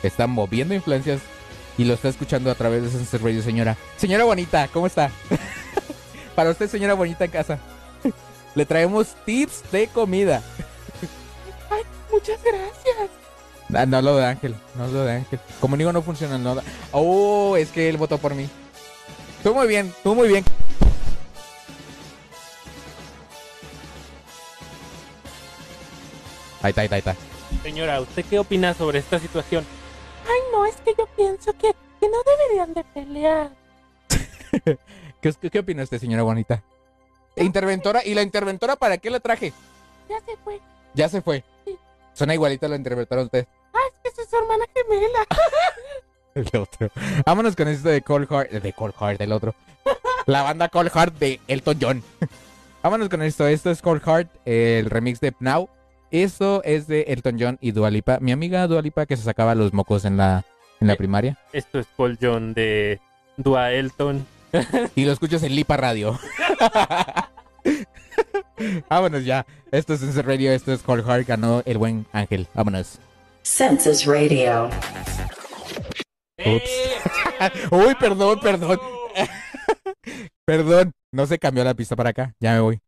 Está 0.01 0.27
moviendo 0.27 0.73
influencias. 0.73 1.21
Y 1.77 1.85
lo 1.85 1.93
está 1.95 2.09
escuchando 2.09 2.51
a 2.51 2.55
través 2.55 2.83
de 2.83 2.91
Sunset 2.91 3.21
Radio, 3.21 3.41
señora. 3.41 3.77
Señora 3.97 4.25
bonita, 4.25 4.67
¿cómo 4.71 4.85
está? 4.85 5.09
Para 6.35 6.51
usted, 6.51 6.69
señora 6.69 6.93
bonita 6.93 7.25
en 7.25 7.31
casa. 7.31 7.59
Le 8.55 8.65
traemos 8.65 9.15
tips 9.25 9.71
de 9.71 9.87
comida. 9.87 10.41
Ay, 11.69 11.83
muchas 12.11 12.39
gracias. 12.43 13.09
Ah, 13.73 13.85
no 13.85 14.01
lo 14.01 14.17
de 14.17 14.25
Ángel, 14.25 14.55
no 14.75 14.87
lo 14.87 15.03
de 15.03 15.13
Ángel. 15.13 15.39
Como 15.59 15.77
digo, 15.77 15.91
no 15.91 16.01
funciona 16.01 16.37
no. 16.37 16.61
Oh, 16.91 17.55
es 17.57 17.69
que 17.71 17.89
él 17.89 17.97
votó 17.97 18.17
por 18.17 18.35
mí. 18.35 18.47
Tú 19.41 19.53
muy 19.53 19.67
bien, 19.67 19.93
tú 20.03 20.13
muy 20.13 20.27
bien. 20.27 20.43
Ahí 26.61 26.69
está, 26.69 26.81
ahí 26.81 26.85
está, 26.85 26.95
ahí 26.95 26.99
está. 26.99 27.15
Señora, 27.63 27.99
¿usted 27.99 28.23
qué 28.29 28.39
opina 28.39 28.73
sobre 28.73 28.99
esta 28.99 29.19
situación? 29.19 29.65
Ay, 30.25 30.39
no, 30.51 30.65
es 30.65 30.75
que 30.77 30.93
yo 30.97 31.07
pienso 31.15 31.51
que, 31.53 31.73
que 31.99 32.09
no 32.09 32.17
deberían 32.25 32.73
de 32.73 32.83
pelear. 32.85 33.51
¿Qué, 35.21 35.33
qué, 35.41 35.49
qué 35.49 35.59
opina 35.59 35.83
usted, 35.83 35.99
señora 35.99 36.23
bonita? 36.23 36.63
Interventora, 37.35 38.05
¿y 38.05 38.13
la 38.13 38.21
interventora 38.21 38.75
para 38.75 38.97
qué 38.97 39.09
la 39.09 39.19
traje? 39.19 39.53
Ya 40.09 40.19
se 40.19 40.37
fue. 40.43 40.59
Ya 40.93 41.09
se 41.09 41.21
fue. 41.21 41.43
Sí. 41.65 41.75
Suena 42.13 42.33
igualita 42.33 42.67
la 42.67 42.75
interventora 42.75 43.21
a 43.21 43.25
usted. 43.25 43.47
Ah, 43.73 43.79
es 43.91 43.99
que 44.01 44.09
esa 44.09 44.21
es 44.21 44.29
su 44.29 44.35
hermana 44.37 44.65
gemela. 44.73 45.25
El 46.35 46.59
otro. 46.61 46.89
Vámonos 47.25 47.55
con 47.55 47.67
esto 47.67 47.89
de 47.89 48.01
Cold 48.01 48.27
Heart. 48.29 48.51
De 48.51 48.73
Cold 48.73 48.95
Heart, 48.99 49.21
el 49.21 49.31
otro. 49.31 49.53
La 50.25 50.41
banda 50.41 50.67
Cold 50.69 50.89
Heart 50.91 51.17
de 51.19 51.39
Elton 51.47 51.77
John. 51.79 52.03
Vámonos 52.83 53.07
con 53.09 53.21
esto. 53.21 53.47
Esto 53.47 53.69
es 53.69 53.81
Cold 53.83 54.01
Heart, 54.03 54.29
el 54.45 54.89
remix 54.89 55.19
de 55.19 55.31
Pnau. 55.31 55.69
Esto 56.09 56.63
es 56.63 56.87
de 56.87 57.01
Elton 57.03 57.37
John 57.39 57.57
y 57.61 57.71
Dualipa. 57.71 58.17
Mi 58.19 58.31
amiga 58.31 58.65
Dualipa 58.67 59.05
que 59.05 59.15
se 59.17 59.23
sacaba 59.23 59.53
los 59.55 59.73
mocos 59.73 60.05
en 60.05 60.17
la, 60.17 60.43
en 60.81 60.87
la 60.87 60.93
Eh. 60.93 60.97
primaria. 60.97 61.37
Esto 61.53 61.79
es 61.79 61.85
Paul 61.95 62.17
John 62.19 62.53
de 62.55 62.99
Dua 63.37 63.71
Elton. 63.71 64.25
Y 64.95 65.05
lo 65.05 65.11
escuchas 65.11 65.43
en 65.43 65.55
Lipa 65.55 65.77
Radio. 65.77 66.19
Vámonos 68.89 69.25
ya. 69.25 69.45
Esto 69.71 69.93
es 69.93 70.01
Sense 70.01 70.21
Radio. 70.21 70.51
Esto 70.51 70.73
es 70.73 70.81
Cold 70.81 71.05
Heart. 71.05 71.27
Ganó 71.27 71.63
el 71.65 71.77
buen 71.77 72.05
Ángel. 72.11 72.47
Vámonos. 72.53 72.99
Census 73.43 74.05
Radio. 74.05 74.69
Ups. 76.39 76.71
Uy, 77.71 77.95
perdón, 77.99 78.39
perdón. 78.39 78.79
perdón. 80.45 80.91
No 81.11 81.25
se 81.25 81.39
cambió 81.39 81.63
la 81.63 81.73
pista 81.73 81.95
para 81.95 82.11
acá. 82.11 82.35
Ya 82.39 82.53
me 82.53 82.59
voy. 82.61 82.79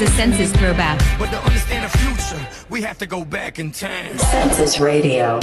Is 0.00 0.08
a 0.08 0.12
census 0.14 0.52
throwback. 0.52 0.98
But 1.18 1.30
to 1.30 1.38
understand 1.44 1.90
the 1.90 1.98
future, 1.98 2.48
we 2.68 2.82
have 2.82 2.98
to 2.98 3.06
go 3.06 3.24
back 3.24 3.58
in 3.58 3.70
time. 3.72 4.16
Census 4.18 4.80
Radio. 4.80 5.40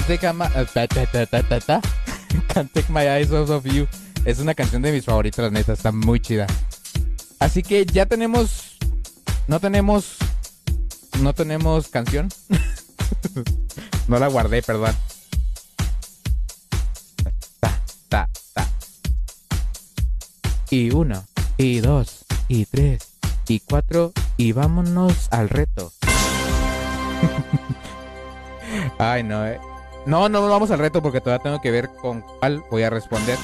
Can't 0.00 0.08
take, 0.08 0.88
ta, 0.88 1.60
ta. 1.60 1.80
Can't 2.48 2.72
take 2.72 2.88
my 2.88 3.06
eyes 3.10 3.32
off 3.32 3.50
of 3.50 3.66
you. 3.66 3.86
Es 4.24 4.38
una 4.38 4.54
canción 4.54 4.80
de 4.80 4.92
mis 4.92 5.04
favoritas, 5.04 5.44
la 5.44 5.50
neta, 5.50 5.74
está 5.74 5.92
muy 5.92 6.20
chida. 6.20 6.46
Así 7.38 7.62
que 7.62 7.84
ya 7.84 8.06
tenemos. 8.06 8.78
No 9.46 9.60
tenemos. 9.60 10.16
No 11.20 11.34
tenemos 11.34 11.88
canción. 11.88 12.30
no 14.08 14.18
la 14.18 14.28
guardé, 14.28 14.62
perdón. 14.62 14.96
Ta, 17.60 17.78
ta, 18.08 18.28
ta. 18.54 18.68
Y 20.70 20.94
uno, 20.94 21.26
y 21.58 21.80
dos, 21.80 22.24
y 22.48 22.64
tres, 22.64 23.02
y 23.48 23.60
cuatro, 23.60 24.12
y 24.38 24.52
vámonos 24.52 25.28
al 25.30 25.50
reto. 25.50 25.92
Ay, 28.98 29.22
no, 29.22 29.46
eh. 29.46 29.60
No, 30.06 30.28
no 30.28 30.48
vamos 30.48 30.70
al 30.70 30.78
reto 30.78 31.02
porque 31.02 31.20
todavía 31.20 31.42
tengo 31.42 31.60
que 31.60 31.70
ver 31.70 31.90
con 31.90 32.22
cuál 32.22 32.62
voy 32.70 32.82
a 32.82 32.90
responder. 32.90 33.36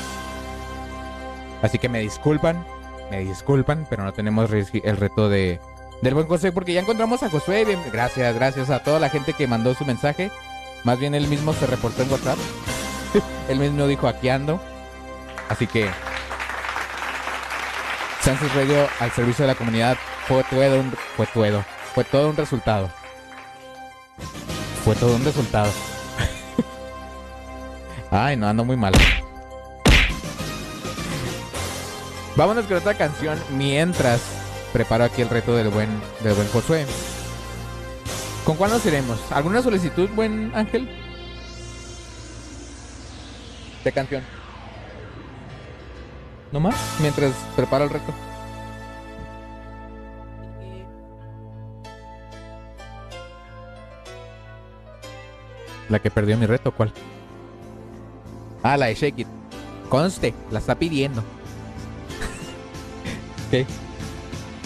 Así 1.62 1.78
que 1.78 1.88
me 1.88 2.00
disculpan, 2.00 2.64
me 3.10 3.20
disculpan, 3.20 3.86
pero 3.88 4.04
no 4.04 4.12
tenemos 4.12 4.50
el 4.50 4.96
reto 4.96 5.28
de 5.28 5.60
del 6.02 6.14
buen 6.14 6.26
José 6.26 6.52
porque 6.52 6.72
ya 6.72 6.80
encontramos 6.80 7.22
a 7.22 7.30
Josué. 7.30 7.66
Gracias, 7.92 8.34
gracias 8.34 8.70
a 8.70 8.82
toda 8.82 9.00
la 9.00 9.08
gente 9.08 9.32
que 9.32 9.46
mandó 9.46 9.74
su 9.74 9.84
mensaje. 9.84 10.30
Más 10.84 10.98
bien 10.98 11.14
él 11.14 11.26
mismo 11.28 11.52
se 11.52 11.66
reportó 11.66 12.02
en 12.02 12.12
WhatsApp. 12.12 12.38
él 13.48 13.58
mismo 13.58 13.86
dijo 13.86 14.08
aquí 14.08 14.28
ando. 14.28 14.60
Así 15.48 15.66
que 15.66 15.88
Census 18.20 18.52
Radio 18.54 18.88
al 19.00 19.12
servicio 19.12 19.44
de 19.44 19.52
la 19.52 19.58
comunidad 19.58 19.96
fue 20.26 20.42
todo 20.44 20.80
un, 20.80 20.92
fue 21.16 21.26
todo, 21.26 21.64
fue 21.94 22.04
todo 22.04 22.30
un 22.30 22.36
resultado. 22.36 22.90
Fue 24.84 24.94
todo 24.94 25.16
un 25.16 25.24
resultado. 25.24 25.70
Ay, 28.18 28.34
no, 28.34 28.48
ando 28.48 28.64
muy 28.64 28.78
mal. 28.78 28.94
Vámonos 32.34 32.64
con 32.64 32.78
otra 32.78 32.94
canción 32.94 33.38
mientras 33.50 34.22
preparo 34.72 35.04
aquí 35.04 35.20
el 35.20 35.28
reto 35.28 35.54
del 35.54 35.68
buen, 35.68 35.90
del 36.24 36.32
buen 36.32 36.48
Josué. 36.48 36.86
¿Con 38.46 38.56
cuál 38.56 38.70
nos 38.70 38.86
iremos? 38.86 39.20
¿Alguna 39.30 39.60
solicitud, 39.60 40.08
buen 40.14 40.50
Ángel? 40.54 40.88
De 43.84 43.92
canción. 43.92 44.22
¿No 46.52 46.60
más? 46.60 46.74
Mientras 47.02 47.34
preparo 47.54 47.84
el 47.84 47.90
reto. 47.90 48.14
La 55.90 55.98
que 55.98 56.10
perdió 56.10 56.38
mi 56.38 56.46
reto, 56.46 56.72
¿cuál? 56.72 56.94
Ah, 58.66 58.76
la 58.76 58.86
de 58.86 58.96
Shake 58.96 59.20
It. 59.20 59.28
Conste, 59.88 60.34
la 60.50 60.58
está 60.58 60.76
pidiendo. 60.76 61.20
ok. 63.46 63.64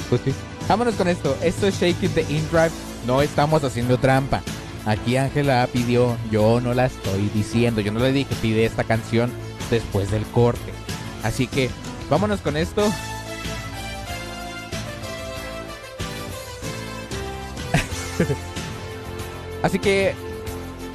Pues 0.09 0.23
sí. 0.25 0.33
Vámonos 0.67 0.95
con 0.95 1.07
esto. 1.07 1.37
Esto 1.43 1.67
es 1.67 1.79
Shake 1.79 2.05
It 2.05 2.13
de 2.13 2.23
InDrive. 2.23 2.71
No 3.07 3.21
estamos 3.21 3.63
haciendo 3.63 3.99
trampa. 3.99 4.41
Aquí 4.87 5.19
Ángela 5.19 5.69
pidió, 5.71 6.17
yo 6.31 6.63
no 6.63 6.73
la 6.73 6.87
estoy 6.87 7.29
diciendo. 7.35 7.83
Yo 7.83 7.93
no 7.93 8.01
le 8.01 8.11
dije 8.11 8.35
pide 8.41 8.65
esta 8.65 8.85
canción 8.85 9.31
después 9.71 10.11
del 10.11 10.25
corte. 10.29 10.73
Así 11.23 11.47
que 11.47 11.69
vámonos 12.09 12.41
con 12.41 12.57
esto. 12.57 12.83
Así 19.63 19.79
que 19.79 20.15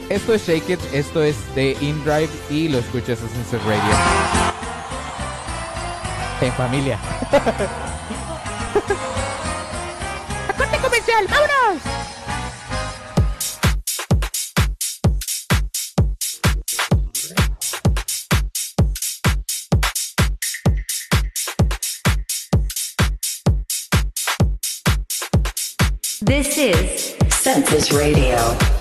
esto 0.09 0.33
es 0.33 0.47
Shake 0.47 0.69
It, 0.69 0.79
esto 0.93 1.23
es 1.23 1.35
de 1.55 1.77
InDrive 1.81 2.29
y 2.49 2.69
lo 2.69 2.79
escuchas 2.79 3.19
en 3.21 3.29
Sunset 3.29 3.61
Radio. 3.65 3.83
En 6.41 6.51
familia. 6.53 6.99
¡Corte 10.57 10.77
comercial! 10.77 11.27
¡Vámonos! 11.29 11.81
This 26.25 26.57
is 26.57 27.15
Census 27.29 27.91
Radio. 27.91 28.74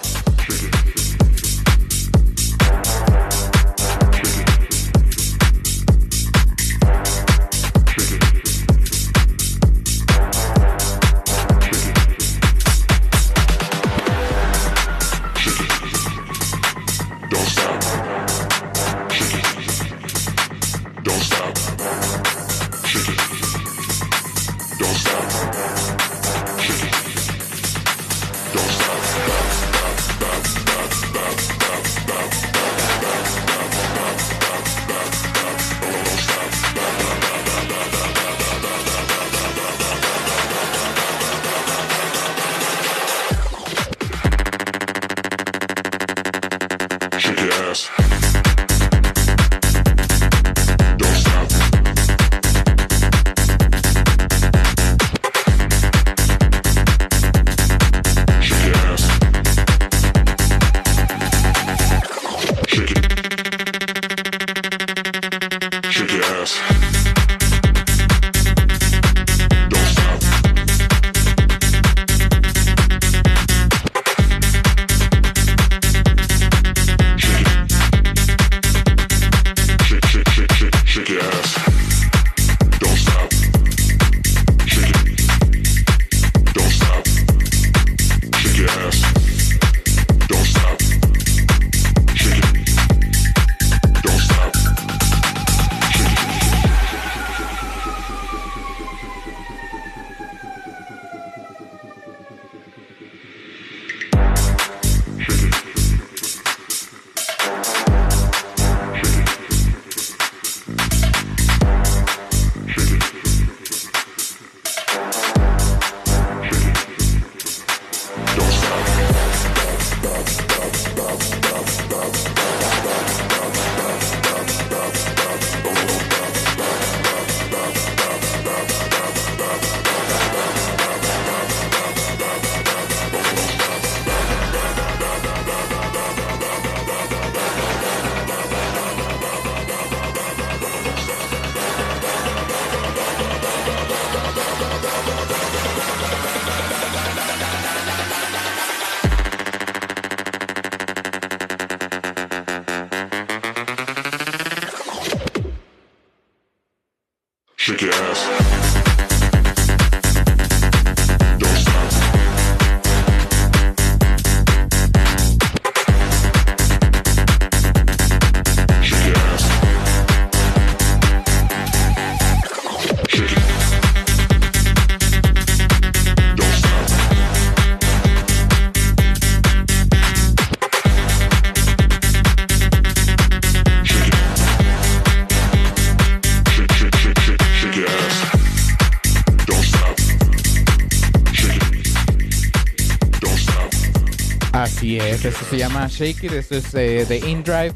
Se 195.54 195.60
llama 195.60 195.86
Shake 195.86 196.24
It, 196.24 196.32
esto 196.32 196.56
es 196.56 196.74
eh, 196.74 197.06
de 197.06 197.18
InDrive. 197.18 197.74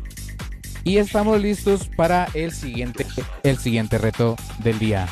Y 0.83 0.97
estamos 0.97 1.41
listos 1.41 1.89
para 1.97 2.29
el 2.35 2.51
siguiente, 2.51 3.07
el 3.45 3.57
siguiente 3.57 3.99
reto 3.99 4.35
del 4.65 4.81
día. 4.81 5.07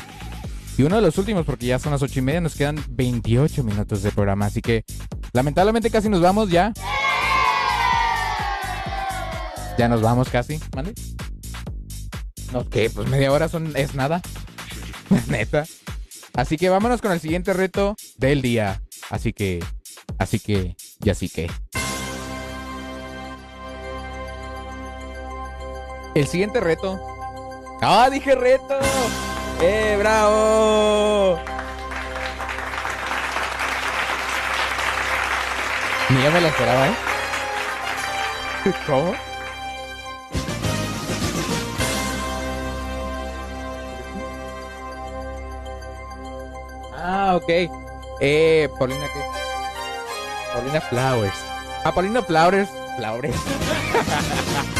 Y 0.77 0.83
uno 0.83 0.97
de 0.97 1.01
los 1.01 1.17
últimos, 1.17 1.45
porque 1.45 1.65
ya 1.65 1.79
son 1.79 1.93
las 1.93 2.01
ocho 2.01 2.19
y 2.19 2.23
media, 2.23 2.41
nos 2.41 2.55
quedan 2.55 2.77
28 2.89 3.63
minutos 3.63 4.03
de 4.03 4.11
programa. 4.11 4.47
Así 4.47 4.61
que 4.61 4.83
lamentablemente 5.31 5.89
casi 5.89 6.09
nos 6.09 6.19
vamos 6.19 6.49
ya. 6.49 6.73
Ya 9.77 9.87
nos 9.87 10.01
vamos 10.01 10.27
casi, 10.27 10.59
¿mande? 10.75 10.93
No, 12.51 12.67
¿qué? 12.67 12.89
Pues 12.89 13.07
media 13.07 13.31
hora 13.31 13.47
son, 13.47 13.77
es 13.77 13.95
nada. 13.95 14.21
Neta. 15.29 15.63
Así 16.33 16.57
que 16.57 16.67
vámonos 16.67 17.01
con 17.01 17.13
el 17.13 17.21
siguiente 17.21 17.53
reto 17.53 17.95
del 18.17 18.41
día. 18.41 18.81
Así 19.09 19.31
que, 19.31 19.63
así 20.19 20.37
que, 20.39 20.75
y 21.01 21.09
así 21.09 21.29
que. 21.29 21.49
El 26.17 26.25
siguiente 26.27 26.59
reto. 26.59 26.99
¡Ah, 27.79 28.09
dije 28.09 28.33
reto! 28.33 28.79
¡Eh, 29.61 29.95
bravo! 29.99 31.39
Ni 36.09 36.23
yo 36.23 36.31
me 36.31 36.41
lo 36.41 36.47
esperaba, 36.47 36.87
¿eh? 36.87 36.95
¿Cómo? 38.87 39.13
Ah, 46.95 47.35
ok. 47.35 47.69
Eh, 48.21 48.69
Paulina, 48.79 49.05
¿qué? 49.13 49.21
Paulina 50.51 50.81
Flowers. 50.81 51.45
Ah, 51.83 51.91
Paulina 51.91 52.23
Flowers. 52.23 52.69
Flowers. 52.97 53.35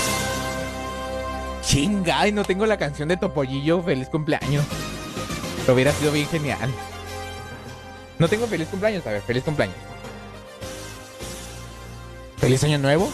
Chinga, 1.77 2.21
ay, 2.21 2.31
no 2.31 2.43
tengo 2.43 2.65
la 2.65 2.75
canción 2.75 3.07
de 3.07 3.17
Topollillo. 3.17 3.83
Feliz 3.83 4.09
cumpleaños. 4.09 4.65
Pero 5.59 5.75
hubiera 5.75 5.91
sido 5.91 6.11
bien 6.11 6.25
genial. 6.25 6.71
No 8.17 8.27
tengo 8.27 8.47
feliz 8.47 8.67
cumpleaños. 8.67 9.05
A 9.05 9.11
ver, 9.11 9.21
feliz 9.21 9.43
cumpleaños. 9.43 9.77
¿Feliz 12.37 12.63
año 12.63 12.79
nuevo? 12.79 13.07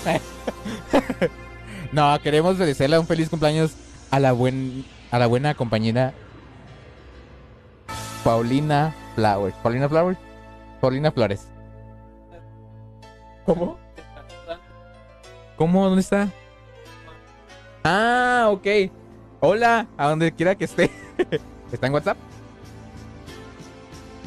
no, 1.91 2.17
queremos 2.21 2.57
desearle 2.57 2.97
un 2.97 3.05
feliz 3.05 3.27
cumpleaños 3.27 3.73
a 4.11 4.21
la, 4.21 4.31
buen, 4.31 4.85
a 5.11 5.19
la 5.19 5.27
buena 5.27 5.55
compañera 5.55 6.13
Paulina 8.23 8.95
Flowers. 9.15 9.57
¿Paulina 9.61 9.89
Flowers? 9.89 10.19
Paulina 10.79 11.11
Flores. 11.11 11.49
¿Cómo? 13.45 13.77
¿Cómo? 15.57 15.83
¿Dónde 15.83 15.99
está? 15.99 16.29
Ah, 17.83 18.47
ok. 18.49 18.67
Hola, 19.39 19.87
a 19.97 20.07
donde 20.09 20.31
quiera 20.31 20.55
que 20.55 20.65
esté. 20.65 20.89
¿Está 21.71 21.87
en 21.87 21.93
WhatsApp? 21.93 22.17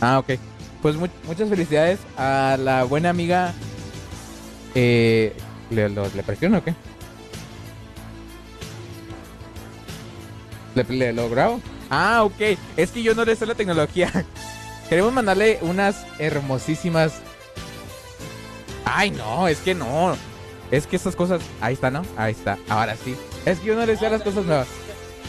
Ah, 0.00 0.18
ok. 0.18 0.32
Pues 0.82 0.96
mu- 0.96 1.08
muchas 1.26 1.48
felicidades 1.48 1.98
a 2.18 2.56
la 2.60 2.84
buena 2.84 3.10
amiga. 3.10 3.52
Eh, 4.74 5.34
¿le, 5.70 5.88
lo- 5.88 6.08
¿Le 6.08 6.22
presiono 6.22 6.58
o 6.58 6.64
qué? 6.64 6.74
¿Le, 10.74 10.84
le 10.84 11.12
lo 11.14 11.30
grabo? 11.30 11.60
Ah, 11.88 12.22
ok. 12.24 12.58
Es 12.76 12.90
que 12.90 13.02
yo 13.02 13.14
no 13.14 13.24
le 13.24 13.36
sé 13.36 13.46
la 13.46 13.54
tecnología. 13.54 14.12
Queremos 14.90 15.12
mandarle 15.12 15.58
unas 15.62 16.04
hermosísimas. 16.18 17.20
Ay, 18.84 19.10
no, 19.12 19.48
es 19.48 19.58
que 19.60 19.74
no. 19.74 20.14
Es 20.70 20.86
que 20.86 20.96
estas 20.96 21.16
cosas. 21.16 21.40
Ahí 21.60 21.72
está, 21.74 21.90
¿no? 21.90 22.02
Ahí 22.18 22.32
está. 22.32 22.58
Ahora 22.68 22.96
sí. 22.96 23.16
Es 23.46 23.60
que 23.60 23.66
yo 23.66 23.76
no 23.76 23.86
le 23.86 23.96
sé 23.96 24.10
las 24.10 24.22
cosas 24.22 24.44
nuevas. 24.44 24.66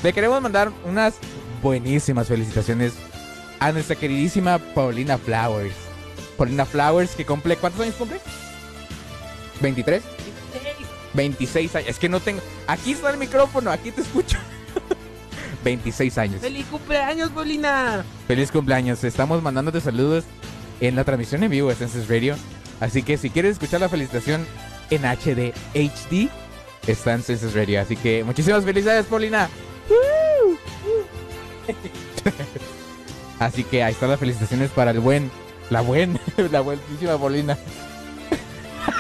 Le 0.04 0.12
queremos 0.12 0.42
mandar 0.42 0.72
unas 0.84 1.14
buenísimas 1.62 2.28
felicitaciones 2.28 2.94
a 3.60 3.72
nuestra 3.72 3.96
queridísima 3.96 4.58
Paulina 4.58 5.18
Flowers. 5.18 5.76
Paulina 6.36 6.66
Flowers, 6.66 7.12
que 7.12 7.26
cumple. 7.26 7.56
¿Cuántos 7.58 7.82
años 7.82 7.96
cumple? 7.96 8.20
¿23? 9.62 10.02
26 11.14 11.76
años. 11.76 11.90
Es 11.90 12.00
que 12.00 12.10
no 12.10 12.20
tengo. 12.20 12.42
Aquí 12.66 12.92
está 12.92 13.12
el 13.12 13.18
micrófono, 13.18 13.72
aquí 13.72 13.92
te 13.92 14.02
escucho. 14.02 14.38
26 15.64 16.18
años. 16.18 16.42
¡Feliz 16.42 16.66
cumpleaños, 16.68 17.30
Paulina! 17.30 18.04
Feliz 18.28 18.52
cumpleaños. 18.52 19.04
Estamos 19.04 19.44
mandándote 19.44 19.80
saludos 19.80 20.26
en 20.80 20.96
la 20.96 21.04
transmisión 21.04 21.44
en 21.44 21.52
vivo 21.52 21.70
de 21.70 21.76
Census 21.76 22.08
Radio. 22.08 22.36
Así 22.80 23.04
que 23.04 23.18
si 23.18 23.30
quieres 23.30 23.54
escuchar 23.54 23.80
la 23.82 23.90
felicitación 23.90 24.46
en 24.90 25.04
HD 25.06 25.54
HD, 25.74 26.30
está 26.88 27.14
en 27.14 27.24
Census 27.24 27.54
Radio. 27.54 27.82
Así 27.82 27.96
que 27.96 28.24
muchísimas 28.24 28.64
felicidades, 28.64 29.06
Paulina. 29.06 29.50
Así 33.40 33.64
que 33.64 33.84
ahí 33.84 33.94
están 33.94 34.10
las 34.10 34.20
felicitaciones 34.20 34.72
para 34.72 34.92
el 34.92 35.00
buen, 35.00 35.30
la 35.70 35.82
buen, 35.82 36.20
la 36.52 36.62
buenísima 36.62 37.18
Paulina. 37.18 37.58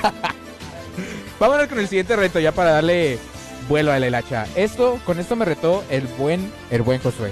Vámonos 1.39 1.67
con 1.67 1.79
el 1.79 1.87
siguiente 1.87 2.15
reto 2.15 2.39
ya 2.39 2.51
para 2.51 2.71
darle 2.71 3.19
vuelo 3.67 3.91
a 3.91 3.99
la 3.99 4.07
hilacha. 4.07 4.47
Esto, 4.55 4.99
con 5.05 5.19
esto 5.19 5.35
me 5.35 5.45
retó 5.45 5.83
el 5.89 6.07
buen, 6.07 6.51
el 6.69 6.81
buen 6.81 6.99
Josué. 6.99 7.31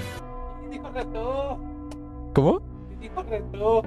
Dijo 0.70 0.88
reto. 0.90 1.58
¿Cómo? 2.34 2.60
Dijo 3.00 3.22
reto. 3.22 3.82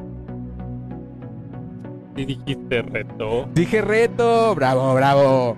Sí 2.16 2.26
dijiste 2.26 2.82
reto. 2.82 3.48
Dije 3.54 3.82
reto, 3.82 4.56
bravo, 4.56 4.94
bravo. 4.94 5.58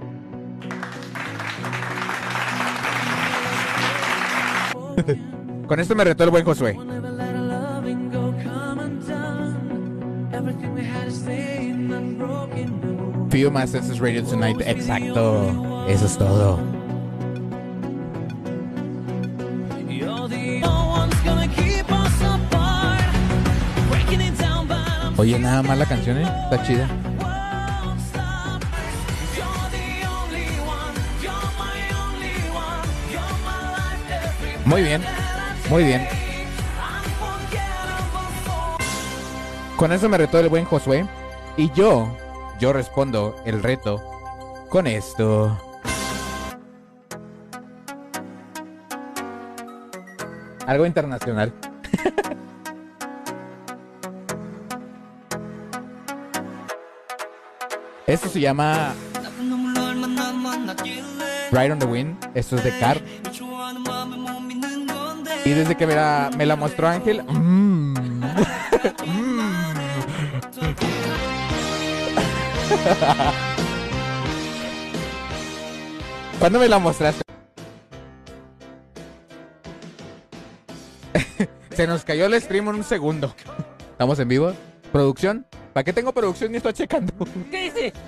Con 5.68 5.80
esto 5.80 5.96
me 5.96 6.04
retó 6.04 6.24
el 6.24 6.30
buen 6.30 6.44
Josué. 6.44 6.78
Feel 13.30 13.50
my 13.50 13.66
senses 13.66 14.00
radio 14.00 14.24
tonight. 14.24 14.60
Exacto. 14.66 15.86
Eso 15.88 16.06
es 16.06 16.18
todo. 16.18 16.60
Oye, 25.18 25.38
nada 25.38 25.62
más 25.62 25.78
la 25.78 25.86
canción, 25.86 26.18
¿eh? 26.18 26.24
Está 26.24 26.64
chida. 26.64 27.11
Muy 34.72 34.82
bien, 34.84 35.02
muy 35.70 35.84
bien. 35.84 36.08
Con 39.76 39.92
eso 39.92 40.08
me 40.08 40.18
retó 40.18 40.40
el 40.40 40.48
buen 40.48 40.64
Josué. 40.64 41.06
Y 41.58 41.70
yo, 41.74 42.18
yo 42.58 42.72
respondo 42.72 43.36
el 43.46 43.62
reto 43.62 44.02
con 44.70 44.88
esto. 44.88 45.60
Algo 50.66 50.86
internacional. 50.86 51.52
Esto 58.08 58.30
se 58.30 58.40
llama 58.40 58.94
Ride 61.52 61.72
on 61.74 61.80
the 61.80 61.86
Wind. 61.86 62.16
Esto 62.36 62.56
es 62.56 62.64
de 62.64 62.80
Car. 62.80 63.02
Y 65.44 65.50
desde 65.52 65.76
que 65.76 65.88
me 65.88 65.96
la, 65.96 66.30
me 66.38 66.46
la 66.46 66.56
mostró 66.56 66.88
Ángel. 66.88 67.24
mm, 67.24 67.94
mm. 67.94 68.22
¿Cuándo 76.40 76.60
me 76.60 76.68
la 76.68 76.80
mostraste? 76.80 77.22
Se 81.72 81.88
nos 81.88 82.04
cayó 82.04 82.26
el 82.26 82.40
stream 82.42 82.70
en 82.70 82.76
un 82.76 82.84
segundo. 82.84 83.34
¿Estamos 83.92 84.20
en 84.20 84.28
vivo? 84.28 84.54
¿Producción? 84.92 85.46
¿Para 85.74 85.84
qué 85.84 85.94
tengo 85.94 86.12
producción 86.12 86.54
y 86.54 86.58
estoy 86.58 86.74
checando? 86.74 87.14
¿Qué 87.50 87.64
dice? 87.64 87.94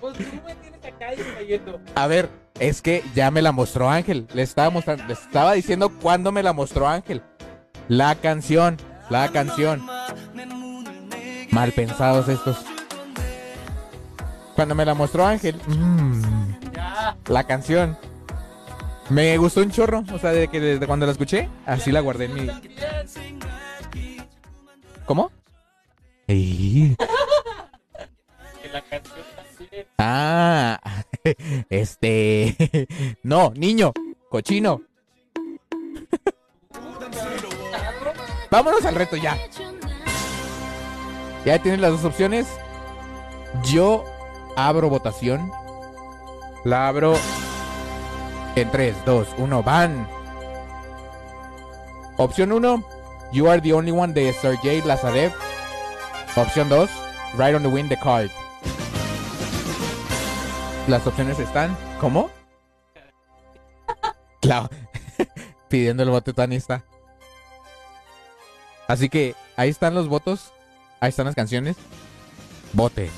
Pues 0.00 0.18
tú 0.18 0.24
me 0.46 0.54
tienes 0.56 0.84
acá 0.84 1.10
distrayendo. 1.10 1.80
A 1.94 2.06
ver, 2.06 2.28
es 2.58 2.82
que 2.82 3.04
ya 3.14 3.30
me 3.30 3.42
la 3.42 3.52
mostró 3.52 3.88
Ángel. 3.90 4.26
Le 4.34 4.42
estaba 4.42 4.70
mostrando, 4.70 5.04
le 5.04 5.12
estaba 5.12 5.52
diciendo 5.52 5.90
cuándo 5.90 6.32
me 6.32 6.42
la 6.42 6.52
mostró 6.52 6.88
Ángel. 6.88 7.22
La 7.88 8.14
canción, 8.14 8.76
la 9.10 9.28
canción. 9.28 9.86
Mal 11.50 11.72
pensados 11.72 12.28
estos. 12.28 12.64
Cuando 14.54 14.74
me 14.74 14.84
la 14.84 14.94
mostró 14.94 15.26
Ángel. 15.26 15.60
mm, 15.66 16.22
la 17.28 17.44
canción. 17.44 17.96
Me 19.08 19.36
gustó 19.38 19.60
un 19.60 19.70
chorro. 19.70 20.02
O 20.12 20.18
sea, 20.18 20.32
de 20.32 20.48
que 20.48 20.60
desde 20.60 20.86
cuando 20.86 21.06
la 21.06 21.12
escuché, 21.12 21.48
así 21.64 21.92
la 21.92 22.00
guardé 22.00 22.24
en 22.24 22.34
mi. 22.34 22.50
¿Cómo? 25.04 25.30
Ey. 26.26 26.96
Ah, 29.98 30.80
este. 31.70 32.86
No, 33.22 33.52
niño, 33.56 33.92
cochino. 34.30 34.82
Vámonos 38.50 38.84
al 38.84 38.94
reto 38.94 39.16
ya. 39.16 39.36
Ya 41.44 41.62
tienes 41.62 41.80
las 41.80 41.92
dos 41.92 42.04
opciones. 42.04 42.46
Yo 43.64 44.04
abro 44.56 44.88
votación. 44.88 45.50
La 46.64 46.88
abro 46.88 47.16
en 48.56 48.70
3, 48.70 49.04
2, 49.04 49.28
1, 49.38 49.62
van. 49.62 50.08
Opción 52.16 52.52
1, 52.52 52.84
You 53.32 53.48
are 53.48 53.60
the 53.60 53.72
only 53.72 53.92
one 53.92 54.14
de 54.14 54.32
Sergei 54.32 54.82
Lazarev. 54.82 55.32
Opción 56.34 56.68
2, 56.68 56.90
Right 57.36 57.54
on 57.54 57.62
the 57.62 57.68
Wind 57.68 57.90
the 57.90 57.96
Card. 57.96 58.30
Las 60.88 61.04
opciones 61.04 61.38
están. 61.40 61.76
¿Cómo? 62.00 62.30
Claro. 64.40 64.68
Pidiendo 65.68 66.04
el 66.04 66.10
voto 66.10 66.32
tanista. 66.32 66.84
Así 68.86 69.08
que 69.08 69.34
ahí 69.56 69.68
están 69.68 69.94
los 69.94 70.08
votos. 70.08 70.52
Ahí 71.00 71.08
están 71.08 71.26
las 71.26 71.34
canciones. 71.34 71.76
Voten. 72.72 73.10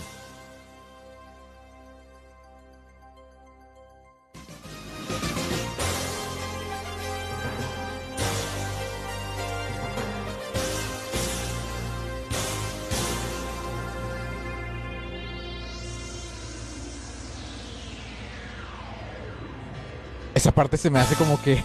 Esa 20.38 20.52
parte 20.52 20.76
se 20.76 20.88
me 20.88 21.00
hace 21.00 21.16
como 21.16 21.42
que. 21.42 21.60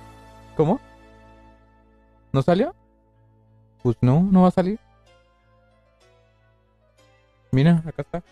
¿Cómo? 0.56 0.80
¿No 2.32 2.40
salió? 2.40 2.74
Pues 3.82 3.98
no, 4.00 4.22
no 4.22 4.40
va 4.40 4.48
a 4.48 4.50
salir. 4.50 4.80
Mira, 7.52 7.82
acá 7.86 8.00
está. 8.00 8.22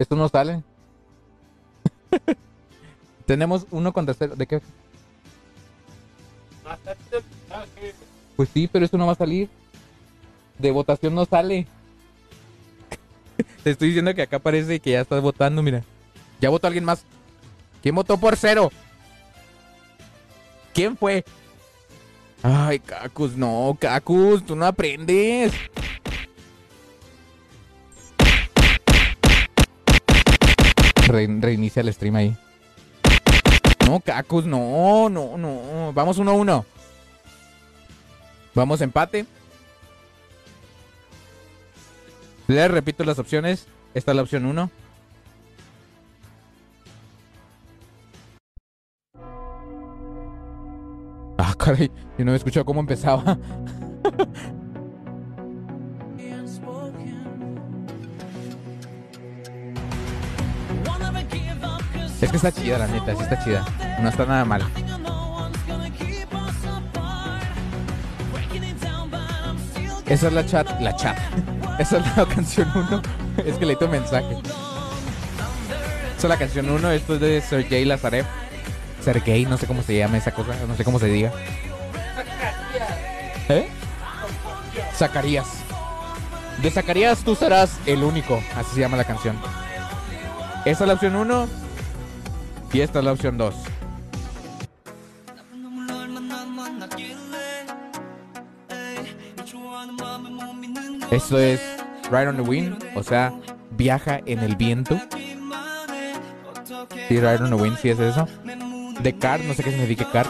Esto 0.00 0.16
no 0.16 0.28
sale. 0.28 0.64
Tenemos 3.26 3.68
uno 3.70 3.92
con 3.92 4.06
tercero. 4.06 4.34
¿De 4.34 4.44
qué? 4.44 4.60
Pues 8.34 8.48
sí, 8.48 8.66
pero 8.66 8.84
esto 8.84 8.98
no 8.98 9.06
va 9.06 9.12
a 9.12 9.14
salir. 9.14 9.48
De 10.58 10.72
votación 10.72 11.14
no 11.14 11.24
sale. 11.24 11.68
Te 13.62 13.70
estoy 13.70 13.90
diciendo 13.90 14.12
que 14.12 14.22
acá 14.22 14.40
parece 14.40 14.80
que 14.80 14.90
ya 14.90 15.02
estás 15.02 15.22
votando, 15.22 15.62
mira. 15.62 15.84
Ya 16.44 16.50
votó 16.50 16.66
alguien 16.66 16.84
más. 16.84 17.06
¿Quién 17.82 17.94
votó 17.94 18.18
por 18.18 18.36
cero? 18.36 18.70
¿Quién 20.74 20.94
fue? 20.94 21.24
Ay, 22.42 22.80
Cacus, 22.80 23.34
no, 23.34 23.74
Cacus, 23.80 24.44
tú 24.44 24.54
no 24.54 24.66
aprendes. 24.66 25.54
Re- 31.06 31.38
reinicia 31.40 31.80
el 31.80 31.90
stream 31.94 32.16
ahí. 32.16 32.36
No, 33.86 34.00
Cacus, 34.00 34.44
no, 34.44 35.08
no, 35.08 35.38
no. 35.38 35.92
Vamos 35.94 36.18
uno 36.18 36.32
a 36.32 36.34
uno. 36.34 36.66
Vamos 38.54 38.82
empate. 38.82 39.24
Les 42.48 42.70
repito 42.70 43.02
las 43.02 43.18
opciones. 43.18 43.66
Esta 43.94 44.12
es 44.12 44.16
la 44.16 44.22
opción 44.22 44.44
1. 44.44 44.70
Ah, 51.38 51.54
caray, 51.58 51.90
yo 52.16 52.24
no 52.24 52.30
había 52.30 52.36
escuchado 52.36 52.64
cómo 52.64 52.80
empezaba. 52.80 53.38
Es 62.24 62.30
que 62.30 62.36
está 62.38 62.50
chida, 62.50 62.78
la 62.78 62.86
neta, 62.86 63.14
sí 63.14 63.22
está 63.22 63.44
chida. 63.44 63.66
No 64.00 64.08
está 64.08 64.24
nada 64.24 64.46
mal. 64.46 64.62
Esa 70.06 70.28
es 70.28 70.32
la 70.32 70.46
chat, 70.46 70.80
la 70.80 70.96
chat. 70.96 71.18
Esa 71.78 71.98
es 71.98 72.16
la 72.16 72.24
canción 72.24 72.66
1. 72.74 73.02
Es 73.44 73.58
que 73.58 73.66
le 73.66 73.74
hice 73.74 73.84
un 73.84 73.90
mensaje. 73.90 74.38
Esa 76.16 76.16
es 76.16 76.24
la 76.24 76.38
canción 76.38 76.70
1, 76.70 76.92
esto 76.92 77.14
es 77.16 77.20
de 77.20 77.40
Sergei 77.42 77.84
Lazarev. 77.84 78.24
Sergei, 79.04 79.44
no 79.44 79.58
sé 79.58 79.66
cómo 79.66 79.82
se 79.82 79.96
llama 79.96 80.16
esa 80.16 80.32
cosa, 80.32 80.54
no 80.66 80.74
sé 80.76 80.84
cómo 80.84 80.98
se 80.98 81.06
diga. 81.06 81.30
¿Eh? 83.48 83.68
Zacarías. 84.94 85.46
De 86.62 86.70
Zacarías 86.70 87.22
tú 87.22 87.34
serás 87.34 87.78
el 87.84 88.02
único, 88.02 88.42
así 88.56 88.74
se 88.74 88.80
llama 88.80 88.96
la 88.96 89.04
canción. 89.04 89.36
Esa 90.64 90.84
es 90.84 90.88
la 90.88 90.94
opción 90.94 91.16
1 91.16 91.48
y 92.72 92.80
esta 92.80 93.00
es 93.00 93.04
la 93.04 93.12
opción 93.12 93.36
2. 93.36 93.54
Esto 101.10 101.38
es 101.38 101.60
Ride 102.10 102.28
on 102.28 102.36
the 102.36 102.42
Wind, 102.42 102.84
o 102.96 103.02
sea, 103.02 103.32
viaja 103.72 104.20
en 104.24 104.40
el 104.40 104.56
viento. 104.56 104.98
Sí, 107.08 107.20
Ride 107.20 107.42
on 107.42 107.50
the 107.50 107.56
Wind, 107.56 107.78
sí 107.78 107.90
es 107.90 108.00
eso 108.00 108.26
de 109.00 109.18
card, 109.18 109.42
no 109.42 109.54
sé 109.54 109.62
qué 109.62 109.70
significa 109.70 110.10
card. 110.10 110.28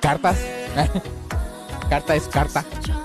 Cartas. 0.00 0.38
carta 1.90 2.14
es 2.14 2.28
carta. 2.28 2.64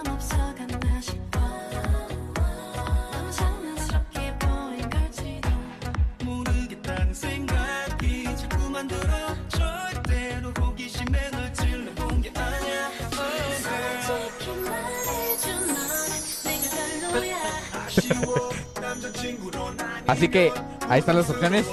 Así 20.08 20.28
que 20.28 20.52
ahí 20.90 21.00
están 21.00 21.16
las 21.16 21.30
opciones. 21.30 21.66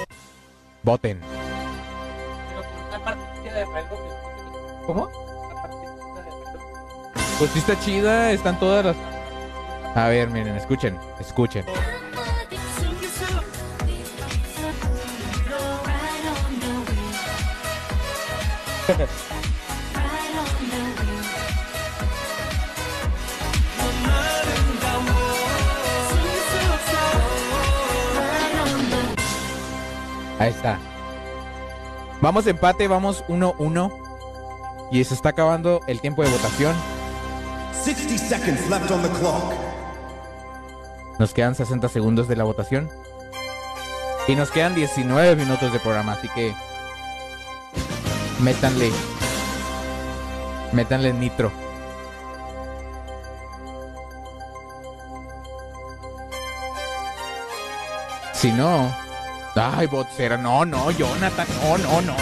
Voten. 0.81 1.38
¿Cómo? 4.85 5.09
Pues 7.37 7.51
sí 7.51 7.59
está 7.59 7.79
chida, 7.79 8.31
están 8.31 8.59
todas 8.59 8.85
las... 8.85 8.95
A 9.95 10.07
ver, 10.07 10.29
miren, 10.29 10.55
escuchen, 10.55 10.97
escuchen. 11.19 11.65
Ahí 30.39 30.49
está. 30.51 30.79
Vamos 32.21 32.47
empate, 32.47 32.87
vamos 32.87 33.23
1-1. 33.27 33.91
Y 34.91 35.03
se 35.03 35.13
está 35.13 35.29
acabando 35.29 35.81
el 35.87 36.01
tiempo 36.01 36.23
de 36.23 36.29
votación. 36.29 36.75
60 37.83 38.17
seconds 38.17 38.69
left 38.69 38.91
on 38.91 39.01
the 39.01 39.09
clock. 39.19 39.53
Nos 41.17 41.33
quedan 41.33 41.55
60 41.55 41.87
segundos 41.89 42.27
de 42.27 42.35
la 42.35 42.43
votación. 42.43 42.89
Y 44.27 44.35
nos 44.35 44.51
quedan 44.51 44.75
19 44.75 45.35
minutos 45.35 45.71
de 45.71 45.79
programa, 45.79 46.13
así 46.13 46.27
que 46.29 46.53
métanle. 48.39 48.91
Métanle 50.73 51.13
nitro. 51.13 51.51
Si 58.33 58.51
no. 58.51 59.08
Ay, 59.55 59.87
botsera, 59.87 60.37
no, 60.37 60.65
no, 60.65 60.91
Jonathan, 60.91 61.47
no, 61.61 61.77
no, 61.77 62.01
no. 62.01 62.15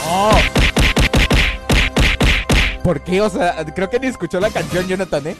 ¿Por 2.83 3.01
qué? 3.01 3.21
O 3.21 3.29
sea, 3.29 3.65
creo 3.65 3.89
que 3.89 3.99
ni 3.99 4.07
escuchó 4.07 4.39
la 4.39 4.49
canción, 4.49 4.87
Jonathan, 4.87 5.27
¿eh? 5.27 5.35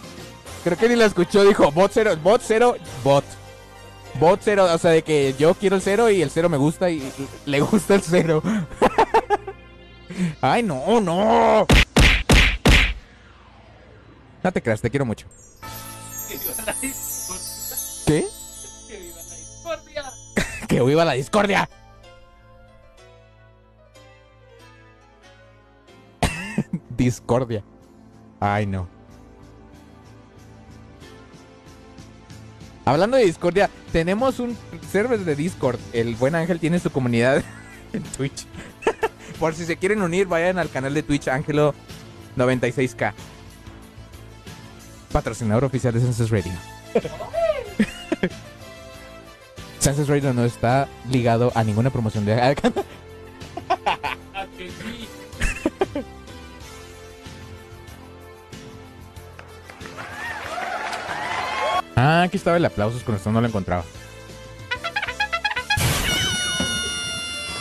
Creo 0.63 0.77
que 0.77 0.89
ni 0.89 0.95
la 0.95 1.05
escuchó, 1.05 1.45
dijo 1.45 1.71
bot 1.71 1.91
cero, 1.93 2.17
bot 2.21 2.41
cero, 2.43 2.75
bot. 3.03 3.23
Bot 4.19 4.41
cero, 4.43 4.67
o 4.71 4.77
sea, 4.77 4.91
de 4.91 5.03
que 5.03 5.35
yo 5.37 5.53
quiero 5.53 5.75
el 5.75 5.81
cero 5.81 6.09
y 6.09 6.21
el 6.21 6.29
cero 6.29 6.49
me 6.49 6.57
gusta 6.57 6.89
y 6.89 6.97
y 6.97 7.27
le 7.45 7.61
gusta 7.61 7.95
el 7.95 8.01
cero. 8.01 8.43
Ay, 10.41 10.63
no, 10.63 10.99
no. 10.99 11.65
No 14.43 14.51
te 14.51 14.61
creas, 14.61 14.81
te 14.81 14.89
quiero 14.89 15.05
mucho. 15.05 15.27
Que 20.67 20.81
viva 20.81 21.05
la 21.05 21.13
discordia. 21.13 21.69
discordia. 26.97 27.63
Ay, 28.39 28.65
no. 28.65 28.87
Hablando 32.85 33.17
de 33.17 33.25
discordia, 33.25 33.69
tenemos 33.91 34.39
un 34.39 34.57
server 34.89 35.19
de 35.19 35.35
Discord. 35.35 35.77
El 35.91 36.15
buen 36.15 36.35
Ángel 36.35 36.59
tiene 36.59 36.79
su 36.79 36.89
comunidad 36.89 37.43
en 37.93 38.03
Twitch. 38.03 38.45
Por 39.39 39.53
si 39.53 39.65
se 39.65 39.75
quieren 39.77 40.01
unir, 40.01 40.27
vayan 40.27 40.57
al 40.57 40.69
canal 40.69 40.93
de 40.93 41.03
Twitch 41.03 41.27
Ángelo 41.27 41.75
96K. 42.37 43.13
Patrocinador 45.11 45.65
oficial 45.65 45.93
de 45.93 45.99
Census 45.99 46.29
Radio. 46.29 46.53
Census 49.87 50.09
Radio 50.09 50.33
no 50.33 50.43
está 50.43 50.89
ligado 51.09 51.49
a 51.55 51.63
ninguna 51.63 51.89
promoción 51.89 52.25
de 52.25 52.33
¿A 52.41 52.53
que 52.55 52.69
sí? 54.69 55.07
Ah, 61.95 62.23
aquí 62.23 62.35
estaba 62.35 62.57
el 62.57 62.65
aplausos, 62.65 63.01
con 63.03 63.15
esto 63.15 63.31
no 63.31 63.39
lo 63.39 63.47
encontraba. 63.47 63.85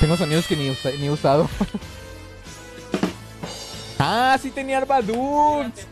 Tengo 0.01 0.17
sonidos 0.17 0.47
que 0.49 0.57
ni, 0.57 0.69
usa- 0.71 0.91
ni 0.99 1.07
he 1.07 1.11
usado. 1.11 1.49
ah, 4.01 4.37
sí 4.43 4.51
tenía 4.51 4.79
Arbaduns. 4.79 5.87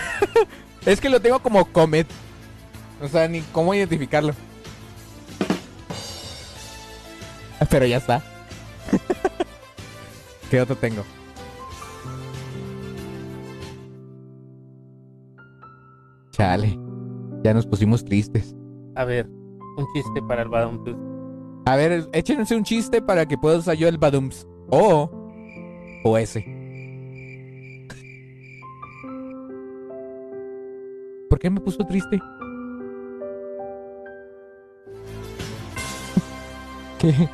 es 0.86 0.98
que 0.98 1.10
lo 1.10 1.20
tengo 1.20 1.40
como 1.40 1.64
Comet. 1.66 2.08
O 3.02 3.08
sea, 3.08 3.28
ni 3.28 3.42
cómo 3.52 3.74
identificarlo. 3.74 4.34
Pero 7.70 7.86
ya 7.86 7.98
está. 7.98 8.20
¿Qué 10.50 10.60
otro 10.60 10.74
tengo? 10.76 11.04
Chale. 16.32 16.78
Ya 17.44 17.54
nos 17.54 17.66
pusimos 17.66 18.04
tristes. 18.04 18.56
A 18.94 19.04
ver, 19.04 19.28
un 19.28 19.86
chiste 19.94 20.20
para 20.28 20.42
el 20.42 20.48
Badum 20.48 20.84
Plus. 20.84 20.96
A 21.66 21.76
ver, 21.76 22.08
échense 22.12 22.56
un 22.56 22.64
chiste 22.64 23.00
para 23.00 23.26
que 23.26 23.38
pueda 23.38 23.58
usar 23.58 23.76
yo 23.76 23.86
el 23.88 23.98
Badums. 23.98 24.46
O. 24.70 25.08
O 26.04 26.18
ese. 26.18 26.40
¿Por 31.30 31.38
qué 31.38 31.50
me 31.50 31.60
puso 31.60 31.86
triste? 31.86 32.20
¿Qué? 36.98 37.28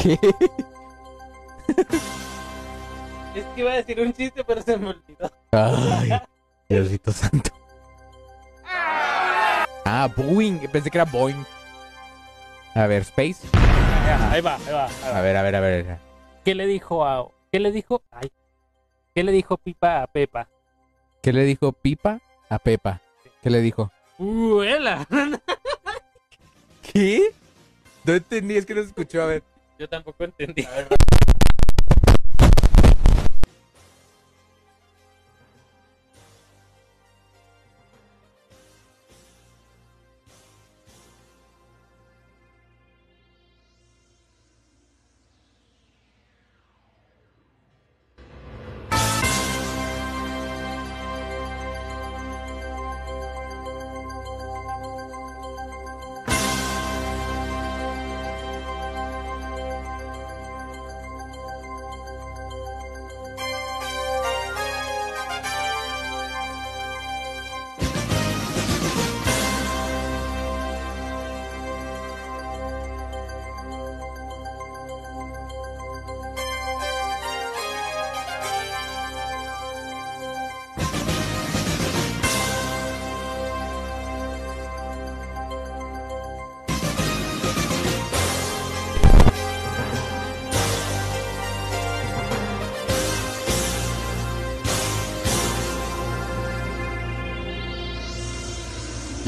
¿Qué? 0.00 0.18
Es 3.34 3.44
que 3.54 3.60
iba 3.60 3.72
a 3.72 3.76
decir 3.76 4.00
un 4.00 4.12
chiste, 4.12 4.42
pero 4.44 4.62
se 4.62 4.76
me 4.76 4.88
olvidó. 4.88 5.30
Ay, 5.52 6.10
Diosito 6.68 7.12
santo. 7.12 7.50
Ah, 8.64 10.08
Boeing. 10.16 10.58
Pensé 10.72 10.90
que 10.90 10.98
era 10.98 11.04
Boeing. 11.04 11.44
A 12.74 12.86
ver, 12.86 13.02
Space. 13.02 13.46
Ahí 14.30 14.40
va, 14.40 14.54
ahí 14.56 14.72
va. 14.72 14.86
ahí 14.86 15.12
va. 15.12 15.18
A 15.18 15.20
ver, 15.20 15.36
a 15.36 15.42
ver, 15.42 15.56
a 15.56 15.60
ver. 15.60 15.98
¿Qué 16.44 16.54
le 16.54 16.66
dijo 16.66 17.04
a... 17.04 17.28
¿Qué 17.52 17.60
le 17.60 17.70
dijo? 17.70 18.02
Ay. 18.10 18.30
¿Qué 19.14 19.22
le 19.24 19.32
dijo 19.32 19.56
Pipa 19.58 20.02
a 20.02 20.06
Pepa? 20.06 20.48
¿Qué 21.22 21.32
le 21.32 21.44
dijo 21.44 21.72
Pipa 21.72 22.20
a 22.48 22.58
Pepa? 22.58 23.00
¿Qué 23.42 23.50
le 23.50 23.60
dijo? 23.60 23.90
¡Huela! 24.18 25.06
¿Qué? 26.92 27.32
No 28.04 28.14
entendí, 28.14 28.56
es 28.56 28.66
que 28.66 28.74
no 28.74 28.82
se 28.82 28.88
escuchó. 28.88 29.22
A 29.22 29.26
ver. 29.26 29.42
Yo 29.80 29.88
tampoco 29.88 30.24
entendí. 30.24 30.68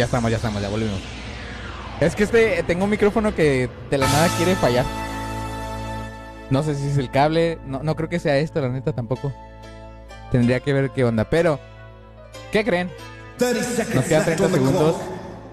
Ya 0.02 0.06
estamos, 0.06 0.32
ya 0.32 0.36
estamos, 0.38 0.60
ya 0.60 0.68
volvimos. 0.68 0.98
Es 2.00 2.16
que 2.16 2.24
este, 2.24 2.64
tengo 2.64 2.82
un 2.82 2.90
micrófono 2.90 3.32
que 3.36 3.70
de 3.88 3.98
la 3.98 4.08
nada 4.08 4.26
quiere 4.36 4.56
fallar. 4.56 4.84
No 6.50 6.64
sé 6.64 6.74
si 6.74 6.88
es 6.88 6.98
el 6.98 7.08
cable, 7.08 7.60
no, 7.66 7.84
no 7.84 7.94
creo 7.94 8.08
que 8.08 8.18
sea 8.18 8.36
esto, 8.38 8.60
la 8.60 8.68
neta 8.68 8.92
tampoco. 8.92 9.32
Tendría 10.32 10.58
que 10.58 10.72
ver 10.72 10.90
qué 10.90 11.04
onda, 11.04 11.30
pero 11.30 11.60
¿qué 12.50 12.64
creen? 12.64 12.90
30 13.38 13.94
Nos 13.94 14.04
quedan 14.06 14.26
left 14.26 14.38
30 14.38 14.44
on 14.44 14.50
the 14.50 14.58
segundos. 14.58 14.96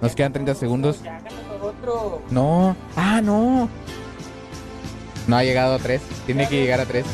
Nos 0.02 0.16
quedan 0.16 0.34
30 0.34 0.56
segundos. 0.56 1.00
No. 2.32 2.76
Ah, 2.96 3.22
no. 3.22 3.70
No 5.28 5.38
ha 5.38 5.44
llegado 5.44 5.76
a 5.76 5.78
3. 5.78 6.02
Tiene 6.26 6.50
que 6.50 6.60
llegar 6.60 6.80
a 6.80 6.86
3. 6.86 7.06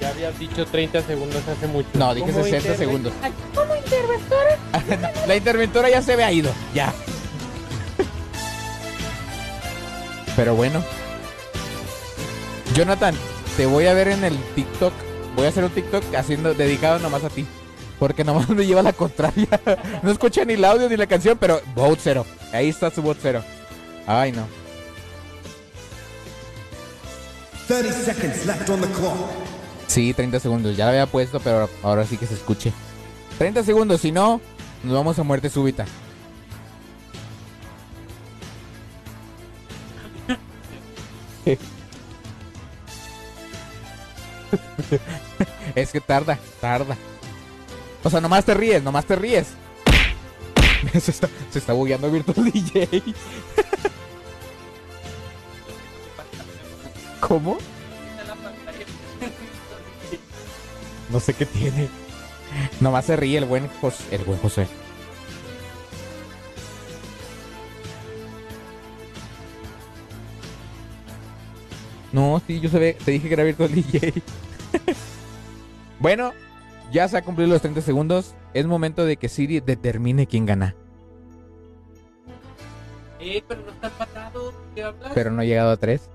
Ya 0.00 0.08
habías 0.08 0.38
dicho 0.38 0.64
30 0.66 1.02
segundos 1.02 1.42
hace 1.46 1.66
mucho. 1.66 1.88
No, 1.94 2.14
dije 2.14 2.30
¿Cómo 2.32 2.44
60 2.44 2.68
interve- 2.70 2.76
segundos. 2.78 3.12
¿Cómo 3.54 3.76
interventora? 3.76 4.58
La 5.26 5.36
interventora 5.36 5.90
ya 5.90 6.00
se 6.02 6.14
había 6.14 6.32
ido. 6.32 6.50
Ya. 6.74 6.92
Pero 10.36 10.54
bueno. 10.54 10.82
Jonathan, 12.74 13.14
te 13.56 13.66
voy 13.66 13.86
a 13.86 13.94
ver 13.94 14.08
en 14.08 14.24
el 14.24 14.36
TikTok. 14.54 14.92
Voy 15.36 15.46
a 15.46 15.48
hacer 15.50 15.64
un 15.64 15.70
TikTok 15.70 16.14
haciendo 16.14 16.54
dedicado 16.54 16.98
nomás 16.98 17.24
a 17.24 17.28
ti. 17.30 17.46
Porque 17.98 18.24
nomás 18.24 18.48
me 18.48 18.64
lleva 18.66 18.82
la 18.82 18.92
contraria. 18.94 19.48
No 20.02 20.10
escuché 20.10 20.46
ni 20.46 20.54
el 20.54 20.64
audio 20.64 20.88
ni 20.88 20.96
la 20.96 21.06
canción, 21.06 21.36
pero 21.38 21.60
vote 21.74 22.00
cero. 22.02 22.24
Ahí 22.52 22.70
está 22.70 22.90
su 22.90 23.02
vote 23.02 23.20
cero. 23.22 23.44
Ay, 24.06 24.32
no. 24.32 24.46
30 27.68 27.92
seconds 27.92 28.46
left 28.46 28.68
on 28.70 28.80
the 28.80 28.86
clock. 28.88 29.16
Sí, 29.90 30.14
30 30.14 30.38
segundos. 30.38 30.76
Ya 30.76 30.84
la 30.84 30.92
había 30.92 31.06
puesto, 31.06 31.40
pero 31.40 31.68
ahora 31.82 32.06
sí 32.06 32.16
que 32.16 32.24
se 32.24 32.34
escuche. 32.34 32.72
30 33.38 33.64
segundos, 33.64 34.00
si 34.00 34.12
no, 34.12 34.40
nos 34.84 34.94
vamos 34.94 35.18
a 35.18 35.24
muerte 35.24 35.50
súbita. 35.50 35.84
es 45.74 45.90
que 45.90 46.00
tarda, 46.00 46.38
tarda. 46.60 46.96
O 48.04 48.10
sea, 48.10 48.20
nomás 48.20 48.44
te 48.44 48.54
ríes, 48.54 48.84
nomás 48.84 49.06
te 49.06 49.16
ríes. 49.16 49.48
se 51.00 51.10
está, 51.10 51.28
se 51.50 51.58
está 51.58 51.72
bugueando 51.72 52.08
Virtual 52.12 52.44
DJ. 52.52 53.02
¿Cómo? 57.18 57.58
No 61.12 61.20
sé 61.20 61.34
qué 61.34 61.46
tiene. 61.46 61.88
Nomás 62.80 63.06
se 63.06 63.16
ríe 63.16 63.38
el 63.38 63.44
buen 63.44 63.68
José. 63.80 64.04
El 64.10 64.24
buen 64.24 64.38
José. 64.38 64.66
No, 72.12 72.42
sí, 72.44 72.60
yo 72.60 72.68
se 72.68 72.78
ve, 72.78 72.96
te 73.04 73.12
dije 73.12 73.28
que 73.28 73.34
era 73.34 73.42
abierto 73.42 73.64
el 73.64 73.74
DJ. 73.74 74.14
bueno, 76.00 76.32
ya 76.90 77.06
se 77.06 77.16
ha 77.16 77.22
cumplido 77.22 77.50
los 77.50 77.62
30 77.62 77.80
segundos. 77.82 78.34
Es 78.52 78.66
momento 78.66 79.04
de 79.04 79.16
que 79.16 79.28
Siri 79.28 79.60
determine 79.60 80.26
quién 80.26 80.44
gana. 80.44 80.74
Eh, 83.20 83.44
pero 83.46 83.62
no 83.62 83.70
está 83.70 83.88
empatado. 83.88 84.54
¿Qué 84.74 84.82
hablas? 84.82 85.12
Pero 85.14 85.30
no 85.30 85.42
ha 85.42 85.44
llegado 85.44 85.70
a 85.70 85.76
3. 85.76 86.10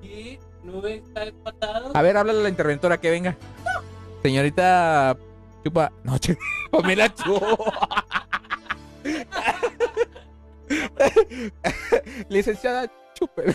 Sí, 0.00 0.38
no 0.62 0.86
está 0.86 1.24
empatado. 1.24 1.90
A 1.94 2.02
ver, 2.02 2.16
háblale 2.16 2.40
a 2.40 2.42
la 2.42 2.48
interventora 2.48 3.00
que 3.00 3.10
venga. 3.10 3.36
No. 3.64 3.91
Señorita 4.22 5.16
Chupa. 5.64 5.92
No, 6.04 6.18
ch... 6.18 6.36
Pamela 6.70 7.12
Chupa. 7.14 7.56
Licenciada 12.28 12.90
Chupe. 13.14 13.54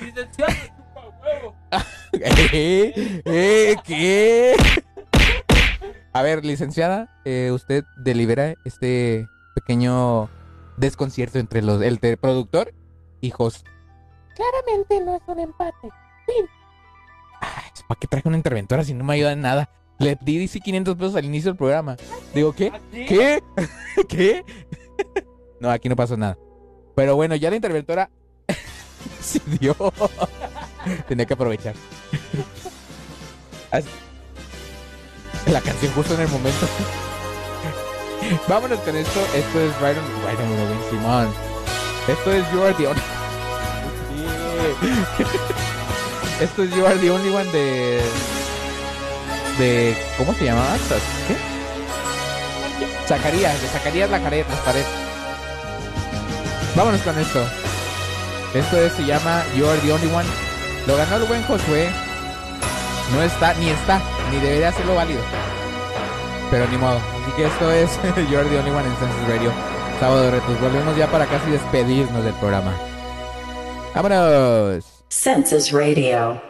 Licenciada 0.00 0.52
Chupa 0.52 1.00
Huevo. 1.22 1.54
¿Eh? 2.52 3.22
¿Eh? 3.24 3.76
¿Qué? 3.84 4.56
A 6.12 6.22
ver, 6.22 6.44
licenciada, 6.46 7.20
eh, 7.26 7.50
usted 7.52 7.84
delibera 7.98 8.54
este 8.64 9.28
pequeño 9.54 10.30
desconcierto 10.78 11.38
entre 11.38 11.60
los 11.60 11.82
el 11.82 11.98
productor 11.98 12.72
y 13.20 13.32
host. 13.36 13.66
Claramente 14.34 15.00
no 15.00 15.16
es 15.16 15.22
un 15.26 15.40
empate. 15.40 15.90
Ah, 17.40 17.62
¿Para 17.88 17.98
qué 18.00 18.06
traje 18.06 18.28
una 18.28 18.36
interventora 18.36 18.84
si 18.84 18.94
no 18.94 19.04
me 19.04 19.14
ayuda 19.14 19.32
en 19.32 19.40
nada? 19.40 19.70
Le 19.98 20.18
di 20.20 20.48
500 20.48 20.96
pesos 20.96 21.16
al 21.16 21.24
inicio 21.24 21.50
del 21.50 21.56
programa. 21.56 21.96
Digo, 22.34 22.52
¿qué? 22.52 22.72
¿Qué? 22.92 23.42
¿Qué? 24.08 24.44
no, 25.60 25.70
aquí 25.70 25.88
no 25.88 25.96
pasó 25.96 26.16
nada. 26.16 26.36
Pero 26.94 27.16
bueno, 27.16 27.34
ya 27.36 27.50
la 27.50 27.56
interventora 27.56 28.10
se 29.20 29.40
dio. 29.58 29.74
Tenía 31.08 31.26
que 31.26 31.34
aprovechar. 31.34 31.74
la 35.46 35.60
canción 35.60 35.92
justo 35.92 36.14
en 36.14 36.20
el 36.20 36.28
momento. 36.28 36.66
Vámonos 38.48 38.80
con 38.80 38.96
esto. 38.96 39.20
Esto 39.34 39.60
es 39.60 39.80
Byron, 39.80 40.04
Byron 40.24 40.90
Simón. 40.90 41.28
Esto 42.08 42.32
es 42.32 42.44
Jordi. 42.48 42.86
Esto 46.40 46.62
es 46.64 46.70
You 46.74 46.84
Are 46.84 46.98
the 46.98 47.10
Only 47.10 47.30
One 47.30 47.50
de. 47.50 48.00
de 49.58 49.96
¿Cómo 50.18 50.34
se 50.34 50.44
llamaba? 50.44 50.76
¿Qué? 51.26 51.36
Zacarías, 53.06 53.60
de 53.62 53.68
Zacarías 53.68 54.10
la 54.10 54.20
careta, 54.20 54.52
parece. 54.64 54.88
Vámonos 56.74 57.00
con 57.00 57.18
esto. 57.18 57.42
Esto 58.52 58.76
es, 58.78 58.92
se 58.92 59.06
llama 59.06 59.44
You 59.56 59.66
Are 59.66 59.78
the 59.80 59.92
Only 59.92 60.08
One. 60.08 60.28
Lo 60.86 60.96
ganó 60.96 61.16
el 61.16 61.24
buen 61.24 61.42
Josué. 61.44 61.88
No 63.14 63.22
está, 63.22 63.54
ni 63.54 63.70
está, 63.70 64.00
ni 64.30 64.38
debería 64.38 64.68
hacerlo 64.68 64.94
válido. 64.94 65.20
Pero 66.50 66.68
ni 66.68 66.76
modo. 66.76 66.96
Así 66.96 67.32
que 67.36 67.46
esto 67.46 67.72
es 67.72 67.90
You 68.30 68.38
Are 68.38 68.48
the 68.48 68.58
Only 68.58 68.70
One 68.72 68.86
en 68.86 68.96
Census 68.96 69.28
Radio. 69.28 69.52
Sábado 70.00 70.22
de 70.22 70.30
Retos. 70.32 70.60
Volvemos 70.60 70.94
ya 70.98 71.06
para 71.06 71.24
casi 71.24 71.50
despedirnos 71.50 72.22
del 72.22 72.34
programa. 72.34 72.72
¡Vámonos! 73.94 74.95
Senses 75.08 75.72
Radio. 75.72 76.40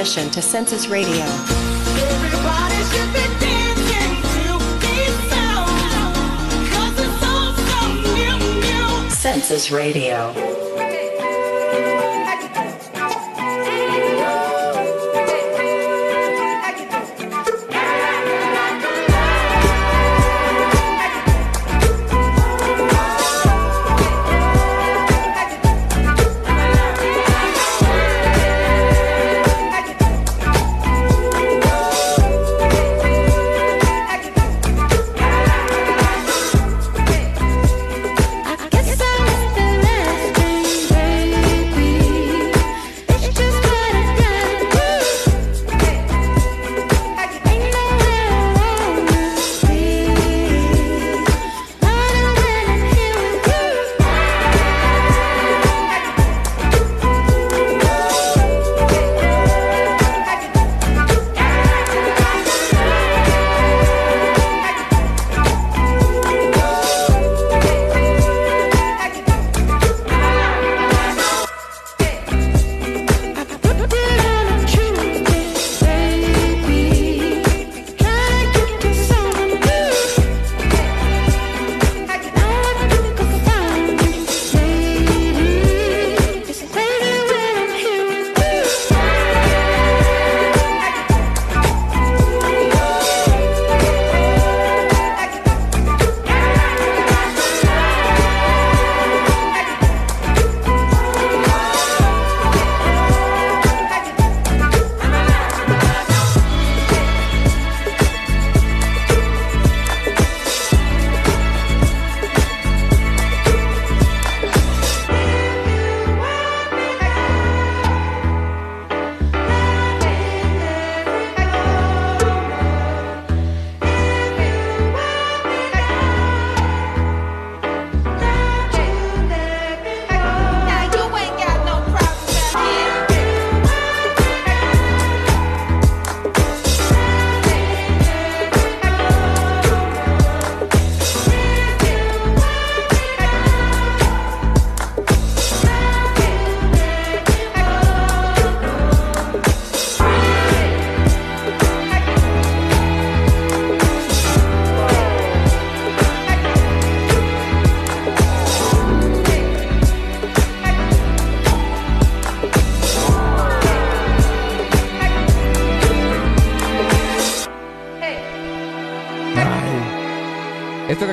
addition 0.00 0.30
to 0.30 0.40
Census 0.40 0.88
Radio. 0.88 1.26
Census 9.10 9.70
Radio. 9.70 10.69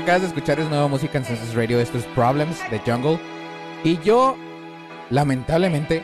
Acabas 0.08 0.22
de 0.22 0.28
escuchar 0.30 0.58
es 0.58 0.70
nueva 0.70 0.88
música 0.88 1.18
en 1.18 1.26
Census 1.26 1.54
Radio. 1.54 1.82
Esto 1.82 1.98
es 1.98 2.06
Problems 2.06 2.58
de 2.72 2.80
Jungle. 2.80 3.20
Y 3.84 3.98
yo, 3.98 4.38
lamentablemente, 5.10 6.02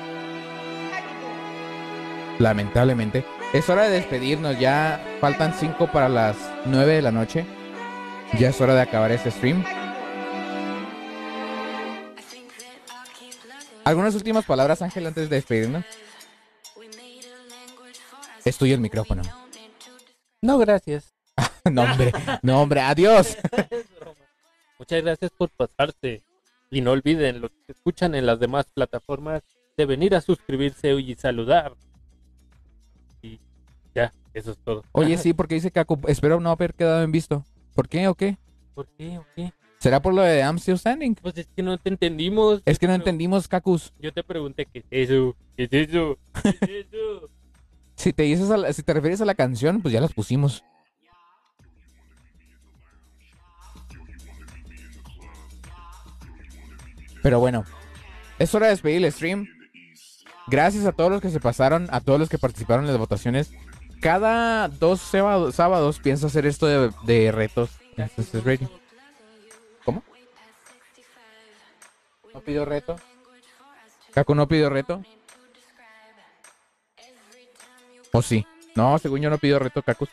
lamentablemente, 2.38 3.24
es 3.54 3.70
hora 3.70 3.84
de 3.84 3.92
despedirnos. 3.92 4.60
Ya 4.60 5.02
faltan 5.22 5.54
5 5.54 5.90
para 5.90 6.10
las 6.10 6.36
9 6.66 6.96
de 6.96 7.02
la 7.02 7.14
noche. 7.14 7.46
Ya 8.38 8.50
es 8.50 8.60
hora 8.60 8.76
de 8.76 8.82
acabar 8.82 9.10
este 9.14 9.32
stream. 9.32 9.64
¿Algunas 13.86 14.16
últimas 14.16 14.44
palabras, 14.44 14.82
Ángel, 14.82 15.08
antes 15.08 15.30
de 15.30 15.38
despedirnos? 15.38 15.86
Es 18.44 18.58
tuyo 18.58 18.76
el 18.76 18.82
micrófono. 18.82 19.22
No, 20.42 20.58
gracias. 20.58 21.14
no, 21.72 21.84
hombre, 21.84 22.12
no, 22.42 22.62
hombre, 22.62 22.82
adiós. 22.82 23.38
Muchas 24.84 25.02
gracias 25.02 25.32
por 25.38 25.50
pasarse. 25.50 26.22
Y 26.70 26.82
no 26.82 26.92
olviden, 26.92 27.40
los 27.40 27.52
que 27.52 27.72
escuchan 27.72 28.16
en 28.16 28.26
las 28.26 28.38
demás 28.40 28.66
plataformas, 28.74 29.42
de 29.78 29.86
venir 29.86 30.14
a 30.14 30.20
suscribirse 30.20 30.92
y 30.94 31.16
saludar. 31.16 31.74
Y 33.22 33.40
ya, 33.96 34.12
eso 34.34 34.52
es 34.52 34.58
todo. 34.58 34.84
Oye, 34.92 35.18
sí, 35.20 35.34
porque 35.34 35.56
dice 35.56 35.72
Kaku, 35.72 36.00
espero 36.08 36.42
no 36.42 36.50
haber 36.50 36.74
quedado 36.74 37.02
en 37.04 37.14
visto. 37.14 37.46
¿Por 37.74 37.88
qué 37.88 38.10
o 38.10 38.16
qué? 38.16 38.38
¿Por 38.76 38.88
qué 38.98 39.20
o 39.20 39.26
qué? 39.36 39.54
¿Será 39.80 40.02
por 40.02 40.14
lo 40.14 40.22
de 40.22 40.40
I'm 40.40 40.58
Still 40.60 40.78
Standing? 40.78 41.16
Pues 41.16 41.38
es 41.38 41.48
que 41.56 41.64
no 41.64 41.78
te 41.78 41.90
entendimos. 41.90 42.62
Es 42.66 42.78
que 42.78 42.88
no 42.88 42.94
entendimos, 42.94 43.48
Kakus. 43.48 43.94
Yo 44.00 44.12
te 44.12 44.24
pregunté 44.24 44.66
qué 44.66 44.80
es 44.80 45.10
eso, 45.10 45.36
qué 45.56 45.64
es 45.64 45.74
eso, 45.90 46.18
qué 46.44 46.50
es 46.80 46.88
eso. 46.92 47.30
Si 47.96 48.12
te 48.12 48.24
dices 48.24 48.50
a 48.50 48.58
la- 48.58 48.74
si 48.74 48.82
te 48.82 48.92
refieres 48.92 49.22
a 49.22 49.26
la 49.26 49.36
canción, 49.36 49.82
pues 49.82 49.94
ya 49.94 50.02
las 50.02 50.14
pusimos. 50.14 50.64
Pero 57.24 57.40
bueno, 57.40 57.66
es 58.38 58.54
hora 58.54 58.68
de 58.68 58.74
despedir 58.74 59.04
el 59.04 59.12
stream. 59.12 59.48
Gracias 60.48 60.86
a 60.86 60.92
todos 60.92 61.10
los 61.10 61.22
que 61.22 61.30
se 61.30 61.40
pasaron, 61.40 61.88
a 61.92 62.02
todos 62.02 62.20
los 62.20 62.30
que 62.30 62.38
participaron 62.38 62.84
en 62.86 62.92
las 62.92 63.00
votaciones. 63.00 63.52
Cada 64.02 64.68
dos 64.68 65.00
sábado- 65.00 65.52
sábados 65.54 66.00
pienso 66.00 66.28
hacer 66.28 66.46
esto 66.46 66.68
de, 66.68 67.32
retos. 67.32 67.72
¿Cómo? 69.86 70.04
¿No 72.34 72.42
pidió 72.42 72.66
reto? 72.66 72.98
¿Caco 74.14 74.36
no 74.36 74.48
pidió 74.48 74.70
reto? 74.70 75.02
¿O 78.12 78.22
sí? 78.22 78.46
No, 78.76 79.00
según 79.00 79.22
yo 79.22 79.30
no 79.30 79.38
pidió 79.38 79.60
reto, 79.60 79.82
Cacus. 79.82 80.10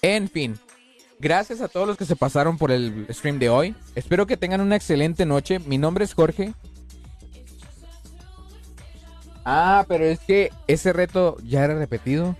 En 0.00 0.28
fin, 0.28 0.58
gracias 1.18 1.60
a 1.60 1.68
todos 1.68 1.86
los 1.86 1.96
que 1.96 2.04
se 2.04 2.16
pasaron 2.16 2.58
por 2.58 2.70
el 2.70 3.06
stream 3.10 3.38
de 3.38 3.48
hoy. 3.48 3.74
Espero 3.94 4.26
que 4.26 4.36
tengan 4.36 4.60
una 4.60 4.76
excelente 4.76 5.26
noche. 5.26 5.58
Mi 5.60 5.78
nombre 5.78 6.04
es 6.04 6.14
Jorge. 6.14 6.54
Ah, 9.44 9.84
pero 9.88 10.04
es 10.04 10.20
que 10.20 10.50
ese 10.66 10.92
reto 10.92 11.36
ya 11.44 11.64
era 11.64 11.74
repetido. 11.74 12.36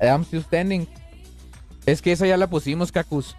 I'm 0.00 0.22
still 0.22 0.42
standing. 0.42 0.88
Es 1.84 2.02
que 2.02 2.12
esa 2.12 2.26
ya 2.26 2.36
la 2.36 2.48
pusimos, 2.48 2.92
Cacus. 2.92 3.36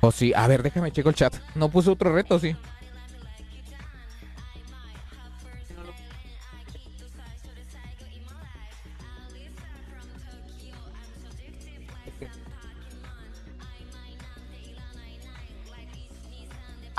O 0.00 0.10
sí, 0.10 0.32
a 0.34 0.46
ver, 0.48 0.62
déjame 0.62 0.90
checo 0.90 1.10
el 1.10 1.14
chat. 1.14 1.34
No 1.54 1.70
puso 1.70 1.92
otro 1.92 2.12
reto, 2.12 2.38
sí. 2.38 2.56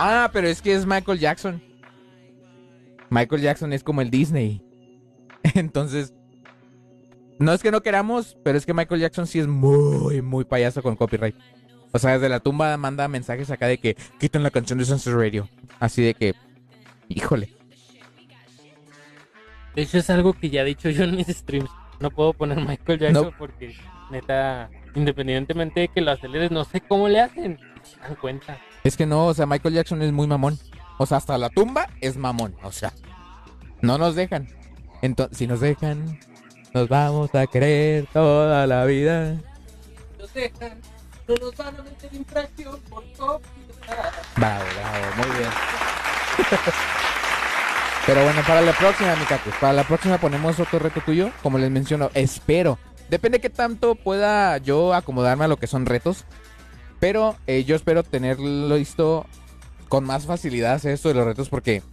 Ah, 0.05 0.29
pero 0.33 0.49
es 0.49 0.61
que 0.61 0.73
es 0.75 0.85
Michael 0.85 1.17
Jackson. 1.17 1.63
Michael 3.09 3.41
Jackson 3.41 3.71
es 3.71 3.83
como 3.85 4.01
el 4.01 4.09
Disney. 4.09 4.61
Entonces, 5.55 6.13
no 7.39 7.53
es 7.53 7.63
que 7.63 7.71
no 7.71 7.81
queramos, 7.81 8.37
pero 8.43 8.57
es 8.57 8.65
que 8.65 8.73
Michael 8.73 8.99
Jackson 8.99 9.27
sí 9.27 9.39
es 9.39 9.47
muy, 9.47 10.21
muy 10.21 10.43
payaso 10.43 10.83
con 10.83 10.97
copyright. 10.97 11.35
O 11.93 11.99
sea, 11.99 12.11
desde 12.13 12.27
la 12.27 12.41
tumba 12.41 12.75
manda 12.75 13.07
mensajes 13.07 13.49
acá 13.49 13.67
de 13.67 13.77
que 13.77 13.95
quitan 14.19 14.43
la 14.43 14.51
canción 14.51 14.77
de 14.77 14.83
Sunset 14.83 15.13
Radio. 15.13 15.47
Así 15.79 16.03
de 16.03 16.13
que, 16.15 16.33
híjole. 17.07 17.53
De 19.75 19.83
hecho, 19.83 19.99
es 19.99 20.09
algo 20.09 20.33
que 20.33 20.49
ya 20.49 20.63
he 20.63 20.65
dicho 20.65 20.89
yo 20.89 21.05
en 21.05 21.15
mis 21.15 21.27
streams. 21.27 21.69
No 22.01 22.11
puedo 22.11 22.33
poner 22.33 22.57
Michael 22.59 22.99
Jackson 22.99 23.23
No. 23.27 23.37
porque, 23.37 23.73
neta, 24.11 24.69
independientemente 24.95 25.79
de 25.79 25.87
que 25.87 26.01
lo 26.01 26.11
aceleres, 26.11 26.51
no 26.51 26.65
sé 26.65 26.81
cómo 26.81 27.07
le 27.07 27.21
hacen. 27.21 27.57
Se 27.83 27.97
dan 28.01 28.15
cuenta. 28.15 28.59
Es 28.83 28.97
que 28.97 29.05
no, 29.05 29.27
o 29.27 29.33
sea, 29.33 29.45
Michael 29.45 29.75
Jackson 29.75 30.01
es 30.01 30.11
muy 30.11 30.27
mamón. 30.27 30.59
O 30.97 31.05
sea, 31.05 31.17
hasta 31.17 31.37
la 31.37 31.49
tumba 31.49 31.89
es 32.01 32.17
mamón. 32.17 32.55
O 32.63 32.71
sea, 32.71 32.93
no 33.81 33.97
nos 33.97 34.15
dejan. 34.15 34.47
Entonces, 35.01 35.37
si 35.37 35.47
nos 35.47 35.59
dejan, 35.59 36.19
nos 36.73 36.89
vamos 36.89 37.33
a 37.35 37.47
querer 37.47 38.07
toda 38.11 38.67
la 38.67 38.85
vida. 38.85 39.37
Nos 40.19 40.33
dejan, 40.33 40.79
no 41.27 41.35
nos 41.35 41.55
van 41.55 41.75
a 41.75 41.83
meter 41.83 42.13
infracción 42.13 42.79
por 42.89 43.03
copyright. 43.13 43.43
Bravo, 44.35 44.63
bravo, 44.75 45.15
muy 45.17 45.37
bien. 45.37 45.49
Pero 48.05 48.23
bueno, 48.23 48.41
para 48.45 48.61
la 48.61 48.73
próxima, 48.73 49.15
mi 49.15 49.23
Cactus, 49.23 49.53
para 49.61 49.71
la 49.71 49.85
próxima 49.85 50.17
ponemos 50.17 50.59
otro 50.59 50.77
reto 50.79 50.99
tuyo. 51.05 51.31
Como 51.41 51.57
les 51.57 51.71
menciono, 51.71 52.11
espero. 52.13 52.77
Depende 53.09 53.39
qué 53.39 53.49
tanto 53.49 53.95
pueda 53.95 54.57
yo 54.57 54.93
acomodarme 54.93 55.45
a 55.45 55.47
lo 55.47 55.55
que 55.55 55.67
son 55.67 55.85
retos. 55.85 56.25
Pero 57.03 57.35
eh, 57.47 57.65
yo 57.65 57.75
espero 57.75 58.01
tenerlo 58.01 58.77
listo 58.77 59.25
con 59.89 60.05
más 60.05 60.25
facilidad 60.25 60.85
esto 60.85 61.09
de 61.09 61.15
los 61.15 61.25
retos 61.25 61.49
porque 61.49 61.83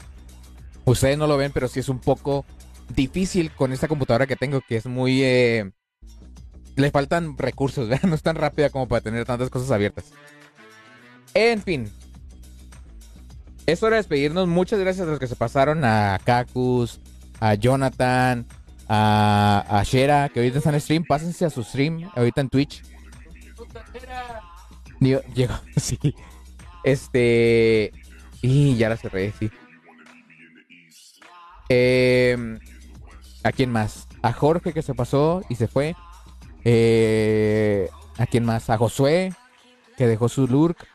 ustedes 0.84 1.18
no 1.18 1.26
lo 1.26 1.36
ven, 1.36 1.50
pero 1.50 1.66
sí 1.66 1.80
es 1.80 1.88
un 1.88 1.98
poco 1.98 2.44
difícil 2.90 3.50
con 3.50 3.72
esta 3.72 3.88
computadora 3.88 4.28
que 4.28 4.36
tengo, 4.36 4.60
que 4.60 4.76
es 4.76 4.86
muy... 4.86 5.24
eh, 5.24 5.72
le 6.76 6.90
faltan 6.92 7.36
recursos, 7.36 7.88
¿verdad? 7.88 8.08
No 8.08 8.14
es 8.14 8.22
tan 8.22 8.36
rápida 8.36 8.70
como 8.70 8.86
para 8.86 9.00
tener 9.00 9.24
tantas 9.24 9.50
cosas 9.50 9.72
abiertas. 9.72 10.12
En 11.34 11.60
fin. 11.60 11.90
Es 13.66 13.82
hora 13.82 13.96
de 13.96 14.02
despedirnos. 14.02 14.46
Muchas 14.46 14.78
gracias 14.78 15.08
a 15.08 15.10
los 15.10 15.18
que 15.18 15.26
se 15.26 15.34
pasaron. 15.34 15.84
A 15.84 16.20
Kakus, 16.22 17.00
a 17.40 17.54
Jonathan, 17.54 18.46
a, 18.88 19.80
a 19.80 19.84
que 20.28 20.38
ahorita 20.38 20.58
están 20.58 20.74
en 20.74 20.80
stream. 20.80 21.04
Pásense 21.04 21.46
a 21.46 21.50
su 21.50 21.64
stream, 21.64 22.08
ahorita 22.14 22.42
en 22.42 22.48
Twitch. 22.48 22.84
Ni- 25.00 25.16
Llegó, 25.34 25.54
sí. 25.76 25.98
Este. 26.84 27.92
Y 28.42 28.76
ya 28.76 28.88
la 28.88 28.96
cerré, 28.96 29.32
sí. 29.38 29.50
Eh, 31.68 32.58
¿A 33.44 33.52
quién 33.52 33.70
más? 33.70 34.08
A 34.22 34.32
Jorge 34.32 34.72
que 34.72 34.82
se 34.82 34.94
pasó 34.94 35.42
y 35.48 35.54
se 35.56 35.68
fue. 35.68 35.94
Eh, 36.64 37.88
¿A 38.18 38.26
quién 38.26 38.44
más? 38.44 38.68
A 38.70 38.76
Josué, 38.78 39.32
que 39.96 40.06
dejó 40.06 40.28
su 40.28 40.46
lurk. 40.46 40.86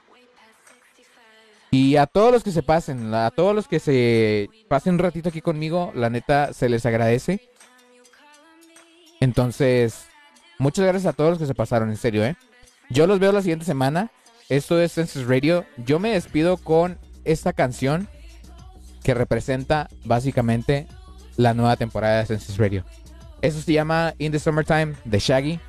Y 1.72 1.98
a 1.98 2.06
todos 2.08 2.32
los 2.32 2.44
que 2.44 2.52
se 2.52 2.64
pasen, 2.64 3.14
a 3.14 3.32
todos 3.32 3.54
los 3.54 3.68
que 3.68 3.80
se 3.80 4.50
pasen 4.70 4.94
un 4.94 5.00
ratito 5.00 5.30
aquí 5.30 5.42
conmigo, 5.42 5.92
la 5.94 6.10
neta 6.10 6.54
se 6.54 6.70
les 6.70 6.86
agradece. 6.86 7.42
Entonces, 9.20 10.06
muchas 10.58 10.86
gracias 10.86 11.14
a 11.14 11.16
todos 11.16 11.32
los 11.32 11.40
que 11.40 11.46
se 11.46 11.56
pasaron, 11.56 11.90
en 11.90 11.98
serio, 11.98 12.24
¿eh? 12.24 12.36
Yo 12.90 13.08
los 13.08 13.20
veo 13.20 13.32
la 13.32 13.42
siguiente 13.42 13.66
semana. 13.66 14.12
Esto 14.50 14.80
es 14.80 14.94
Census 14.94 15.28
Radio. 15.28 15.66
Yo 15.78 16.00
me 16.00 16.12
despido 16.12 16.58
con 16.58 17.00
esta 17.24 17.54
canción 17.54 18.08
que 19.04 19.14
representa 19.14 19.90
básicamente 20.04 20.88
la 21.38 21.54
nueva 21.54 21.76
temporada 21.78 22.20
de 22.20 22.26
Census 22.26 22.58
Radio. 22.58 22.84
Eso 23.42 23.60
se 23.62 23.74
llama 23.74 24.14
In 24.18 24.32
the 24.32 24.40
Summertime 24.40 24.94
de 25.04 25.20
Shaggy. 25.20 25.60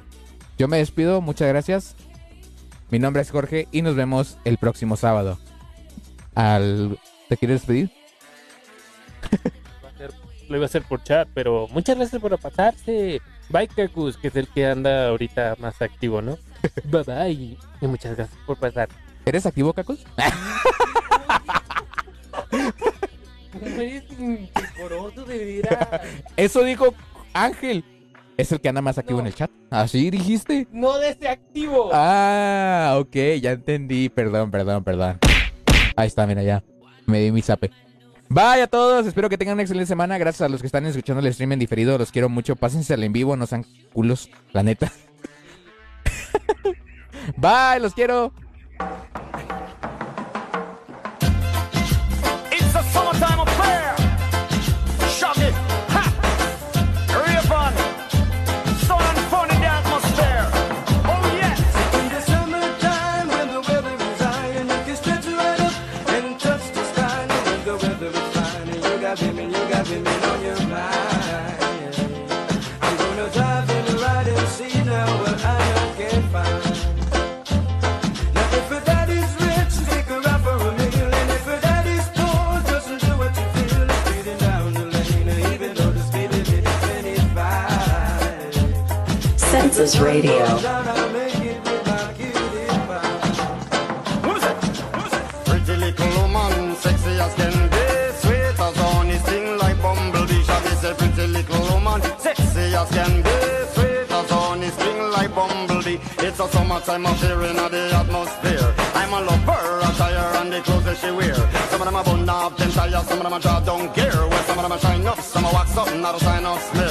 Yo 0.58 0.68
me 0.68 0.78
despido, 0.78 1.20
muchas 1.20 1.48
gracias. 1.48 1.96
Mi 2.90 2.98
nombre 2.98 3.22
es 3.22 3.30
Jorge 3.30 3.68
y 3.72 3.82
nos 3.82 3.96
vemos 3.96 4.38
el 4.44 4.58
próximo 4.58 4.96
sábado. 4.96 5.38
Al... 6.34 6.98
¿Te 7.28 7.36
quieres 7.36 7.62
despedir? 7.62 7.90
Lo 10.48 10.56
iba 10.56 10.64
a 10.64 10.66
hacer 10.66 10.82
por 10.82 11.02
chat, 11.02 11.28
pero 11.34 11.66
muchas 11.72 11.96
gracias 11.96 12.22
por 12.22 12.38
pasarse. 12.38 13.20
Kakus, 13.74 14.16
que 14.16 14.28
es 14.28 14.36
el 14.36 14.46
que 14.48 14.66
anda 14.66 15.08
ahorita 15.08 15.56
más 15.58 15.82
activo, 15.82 16.22
¿no? 16.22 16.38
bye 16.84 17.02
bye. 17.02 17.58
Y 17.80 17.86
muchas 17.86 18.16
gracias 18.16 18.38
por 18.46 18.56
pasar. 18.56 18.88
¿Eres 19.24 19.46
activo, 19.46 19.72
Cacos? 19.72 20.04
De. 25.26 25.62
Eso 26.36 26.62
dijo 26.62 26.94
Ángel. 27.32 27.84
Es 28.36 28.52
el 28.52 28.60
que 28.60 28.68
anda 28.68 28.82
más 28.82 28.98
activo 28.98 29.20
en 29.20 29.26
el 29.26 29.34
chat. 29.34 29.50
Así 29.70 30.10
dijiste. 30.10 30.68
No 30.70 30.98
desactivo. 30.98 31.90
Ah, 31.92 32.96
ok, 32.98 33.16
ya 33.40 33.52
entendí. 33.52 34.08
Perdón, 34.10 34.50
perdón, 34.50 34.84
perdón. 34.84 35.18
Ahí 35.96 36.06
está, 36.06 36.26
mira, 36.26 36.42
ya. 36.42 36.62
Me 37.06 37.20
di 37.20 37.32
mi 37.32 37.40
zape. 37.40 37.70
Bye 38.28 38.62
a 38.62 38.66
todos, 38.66 39.06
espero 39.06 39.28
que 39.28 39.38
tengan 39.38 39.54
una 39.54 39.62
excelente 39.62 39.86
semana. 39.86 40.18
Gracias 40.18 40.42
a 40.42 40.48
los 40.48 40.60
que 40.60 40.66
están 40.66 40.84
escuchando 40.84 41.24
el 41.24 41.32
stream 41.32 41.52
en 41.52 41.60
diferido, 41.60 41.96
los 41.96 42.10
quiero 42.10 42.28
mucho. 42.28 42.56
Pásense 42.56 42.92
al 42.92 43.04
en 43.04 43.12
vivo, 43.12 43.36
no 43.36 43.46
sean 43.46 43.64
culos, 43.92 44.28
la 44.52 44.62
neta. 44.62 44.92
Bye, 47.36 47.80
los 47.80 47.94
quiero. 47.94 48.32
25. 89.86 90.02
Radio. 90.02 90.76
It's 106.18 106.40
a 106.40 106.48
summertime 106.48 107.06
in 107.06 107.56
the 107.56 107.92
atmosphere. 107.94 108.74
I'm 108.94 109.12
a 109.12 109.20
lover, 109.20 109.80
and 110.40 110.52
the 110.52 110.60
clothes 110.62 110.84
that 110.84 110.96
she 110.96 111.10
wear. 111.12 111.34
Some 111.70 111.80
of 111.80 111.86
them 111.86 111.94
are 111.94 112.04
up, 112.28 112.58
them 112.58 112.70
some 113.06 113.18
of 113.18 113.22
them 113.22 113.32
are. 113.32 114.28
Well, 114.28 114.42
some 114.42 114.58
of 114.58 114.62
them 114.64 114.72
are 114.72 114.78
shine 114.80 115.06
up, 115.06 115.20
some 115.20 115.44
are 115.44 115.54
wax 115.54 115.76
up, 115.76 115.94
not 115.94 116.16
a 116.16 116.24
sign 116.24 116.44
of. 116.44 116.85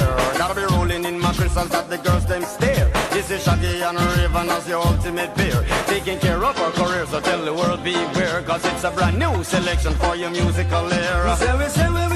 Beer. 5.16 5.64
Taking 5.86 6.18
care 6.18 6.44
of 6.44 6.58
our 6.60 6.72
careers, 6.72 7.08
so 7.08 7.20
tell 7.20 7.42
the 7.44 7.54
world 7.54 7.82
beware. 7.82 8.42
Cause 8.42 8.64
it's 8.66 8.84
a 8.84 8.90
brand 8.90 9.18
new 9.18 9.42
selection 9.42 9.94
for 9.94 10.14
your 10.14 10.30
musical 10.30 10.92
era. 10.92 11.30
We 11.30 11.36
say, 11.46 11.58
we 11.58 11.68
say 11.68 11.88
we 11.88 12.15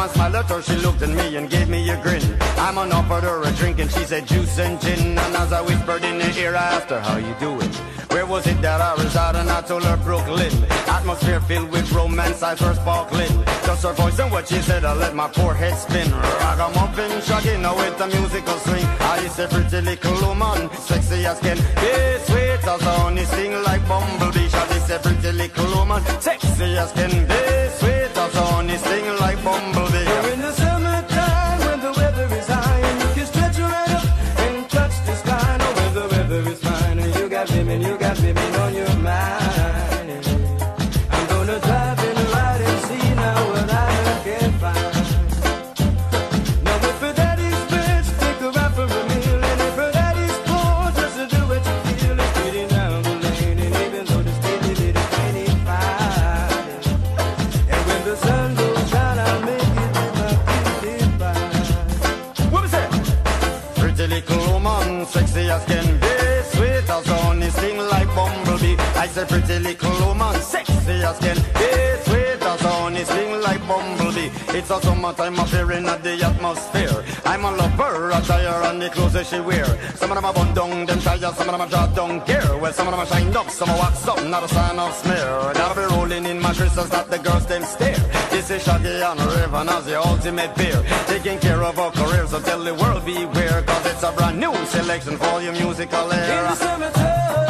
I'm 0.00 0.32
a 0.32 0.38
at 0.38 0.48
her, 0.48 0.62
she 0.62 0.76
looked 0.76 1.02
at 1.02 1.10
me 1.10 1.36
and 1.36 1.50
gave 1.50 1.68
me 1.68 1.86
a 1.90 2.02
grin. 2.02 2.22
I'm 2.56 2.78
on 2.78 2.90
offered 2.90 3.22
her 3.22 3.42
a 3.42 3.52
drink 3.52 3.80
and 3.80 3.90
she 3.90 4.02
said 4.04 4.26
juice 4.26 4.58
and 4.58 4.80
gin. 4.80 5.18
And 5.18 5.36
as 5.36 5.52
I 5.52 5.60
whispered 5.60 6.02
in 6.04 6.18
her 6.18 6.40
ear, 6.40 6.56
I 6.56 6.68
asked 6.76 6.88
her 6.88 7.00
how 7.00 7.18
you 7.18 7.34
doing. 7.38 7.70
Where 8.08 8.24
was 8.24 8.46
it 8.46 8.62
that 8.62 8.80
I 8.80 8.94
resided? 9.02 9.42
And 9.42 9.50
I 9.50 9.60
told 9.60 9.84
her 9.84 9.98
Brooklyn. 9.98 10.52
Atmosphere 10.88 11.40
filled 11.42 11.70
with 11.70 11.92
romance, 11.92 12.42
eyes 12.42 12.62
were 12.62 12.72
sparkling. 12.72 13.28
Just 13.66 13.82
her 13.82 13.92
voice 13.92 14.18
and 14.18 14.32
what 14.32 14.48
she 14.48 14.62
said, 14.62 14.86
I 14.86 14.94
let 14.94 15.14
my 15.14 15.28
poor 15.28 15.52
head 15.52 15.76
spin. 15.76 16.10
Ragamuffin, 16.10 17.20
shaggy, 17.20 17.58
now 17.58 17.76
with 17.76 18.00
a 18.00 18.06
musical 18.06 18.56
swing. 18.64 18.86
I 19.00 19.18
is 19.18 19.38
a 19.38 19.48
pretty 19.48 19.82
little 19.82 20.28
woman, 20.28 20.70
sexy 20.78 21.26
as 21.26 21.38
can 21.40 21.58
be, 21.58 21.92
sweet 22.24 22.64
as 22.72 22.80
honey, 22.80 23.24
sting 23.24 23.52
like 23.64 23.86
bumblebee. 23.86 24.48
Shaggy 24.48 24.76
is 24.76 24.90
a 24.90 24.98
pretty 24.98 25.32
little 25.32 25.70
woman, 25.76 26.02
sexy 26.20 26.78
as 26.78 26.90
can 26.92 27.10
be, 27.28 27.39
a 74.70 74.80
summertime 74.82 75.38
affair 75.38 75.72
in 75.72 75.84
the 75.84 76.20
atmosphere. 76.24 77.04
I'm 77.24 77.44
a 77.44 77.50
lover, 77.50 78.10
attire 78.10 78.62
and 78.70 78.80
the 78.80 78.88
clothes 78.90 79.14
that 79.14 79.26
she 79.26 79.40
wear. 79.40 79.66
Some 79.96 80.10
of 80.10 80.16
them 80.16 80.24
are 80.24 80.32
bun 80.32 80.54
down, 80.54 80.86
them 80.86 81.00
tires, 81.00 81.34
some 81.36 81.48
of 81.48 81.58
them 81.58 81.60
are 81.60 81.94
don't 81.94 82.24
care. 82.24 82.56
Well, 82.56 82.72
some 82.72 82.86
of 82.86 82.92
them 82.92 83.00
are 83.00 83.06
shined 83.06 83.36
up, 83.36 83.50
some 83.50 83.70
are 83.70 83.78
wax 83.78 84.06
up, 84.06 84.24
not 84.26 84.44
a 84.44 84.48
sign 84.48 84.78
of 84.78 84.94
smear. 84.94 85.52
Gotta 85.54 85.80
be 85.80 85.94
rolling 85.94 86.26
in 86.26 86.40
my 86.40 86.52
crystals 86.52 86.90
that 86.90 87.10
the 87.10 87.18
girls 87.18 87.46
them 87.46 87.64
stare. 87.64 87.98
This 88.30 88.50
is 88.50 88.62
Shaggy 88.62 89.02
and 89.02 89.20
Raven 89.20 89.68
as 89.68 89.86
the 89.86 90.00
ultimate 90.00 90.54
beer. 90.54 90.82
Taking 91.06 91.38
care 91.40 91.62
of 91.62 91.78
our 91.78 91.90
careers, 91.90 92.30
so 92.30 92.40
tell 92.40 92.62
the 92.62 92.74
world 92.74 93.04
beware. 93.04 93.62
Cause 93.62 93.86
it's 93.86 94.02
a 94.02 94.12
brand 94.12 94.38
new 94.38 94.54
selection 94.66 95.16
for 95.16 95.42
your 95.42 95.52
musical 95.52 96.12
era. 96.12 96.50
in 96.50 96.80
the 96.80 97.49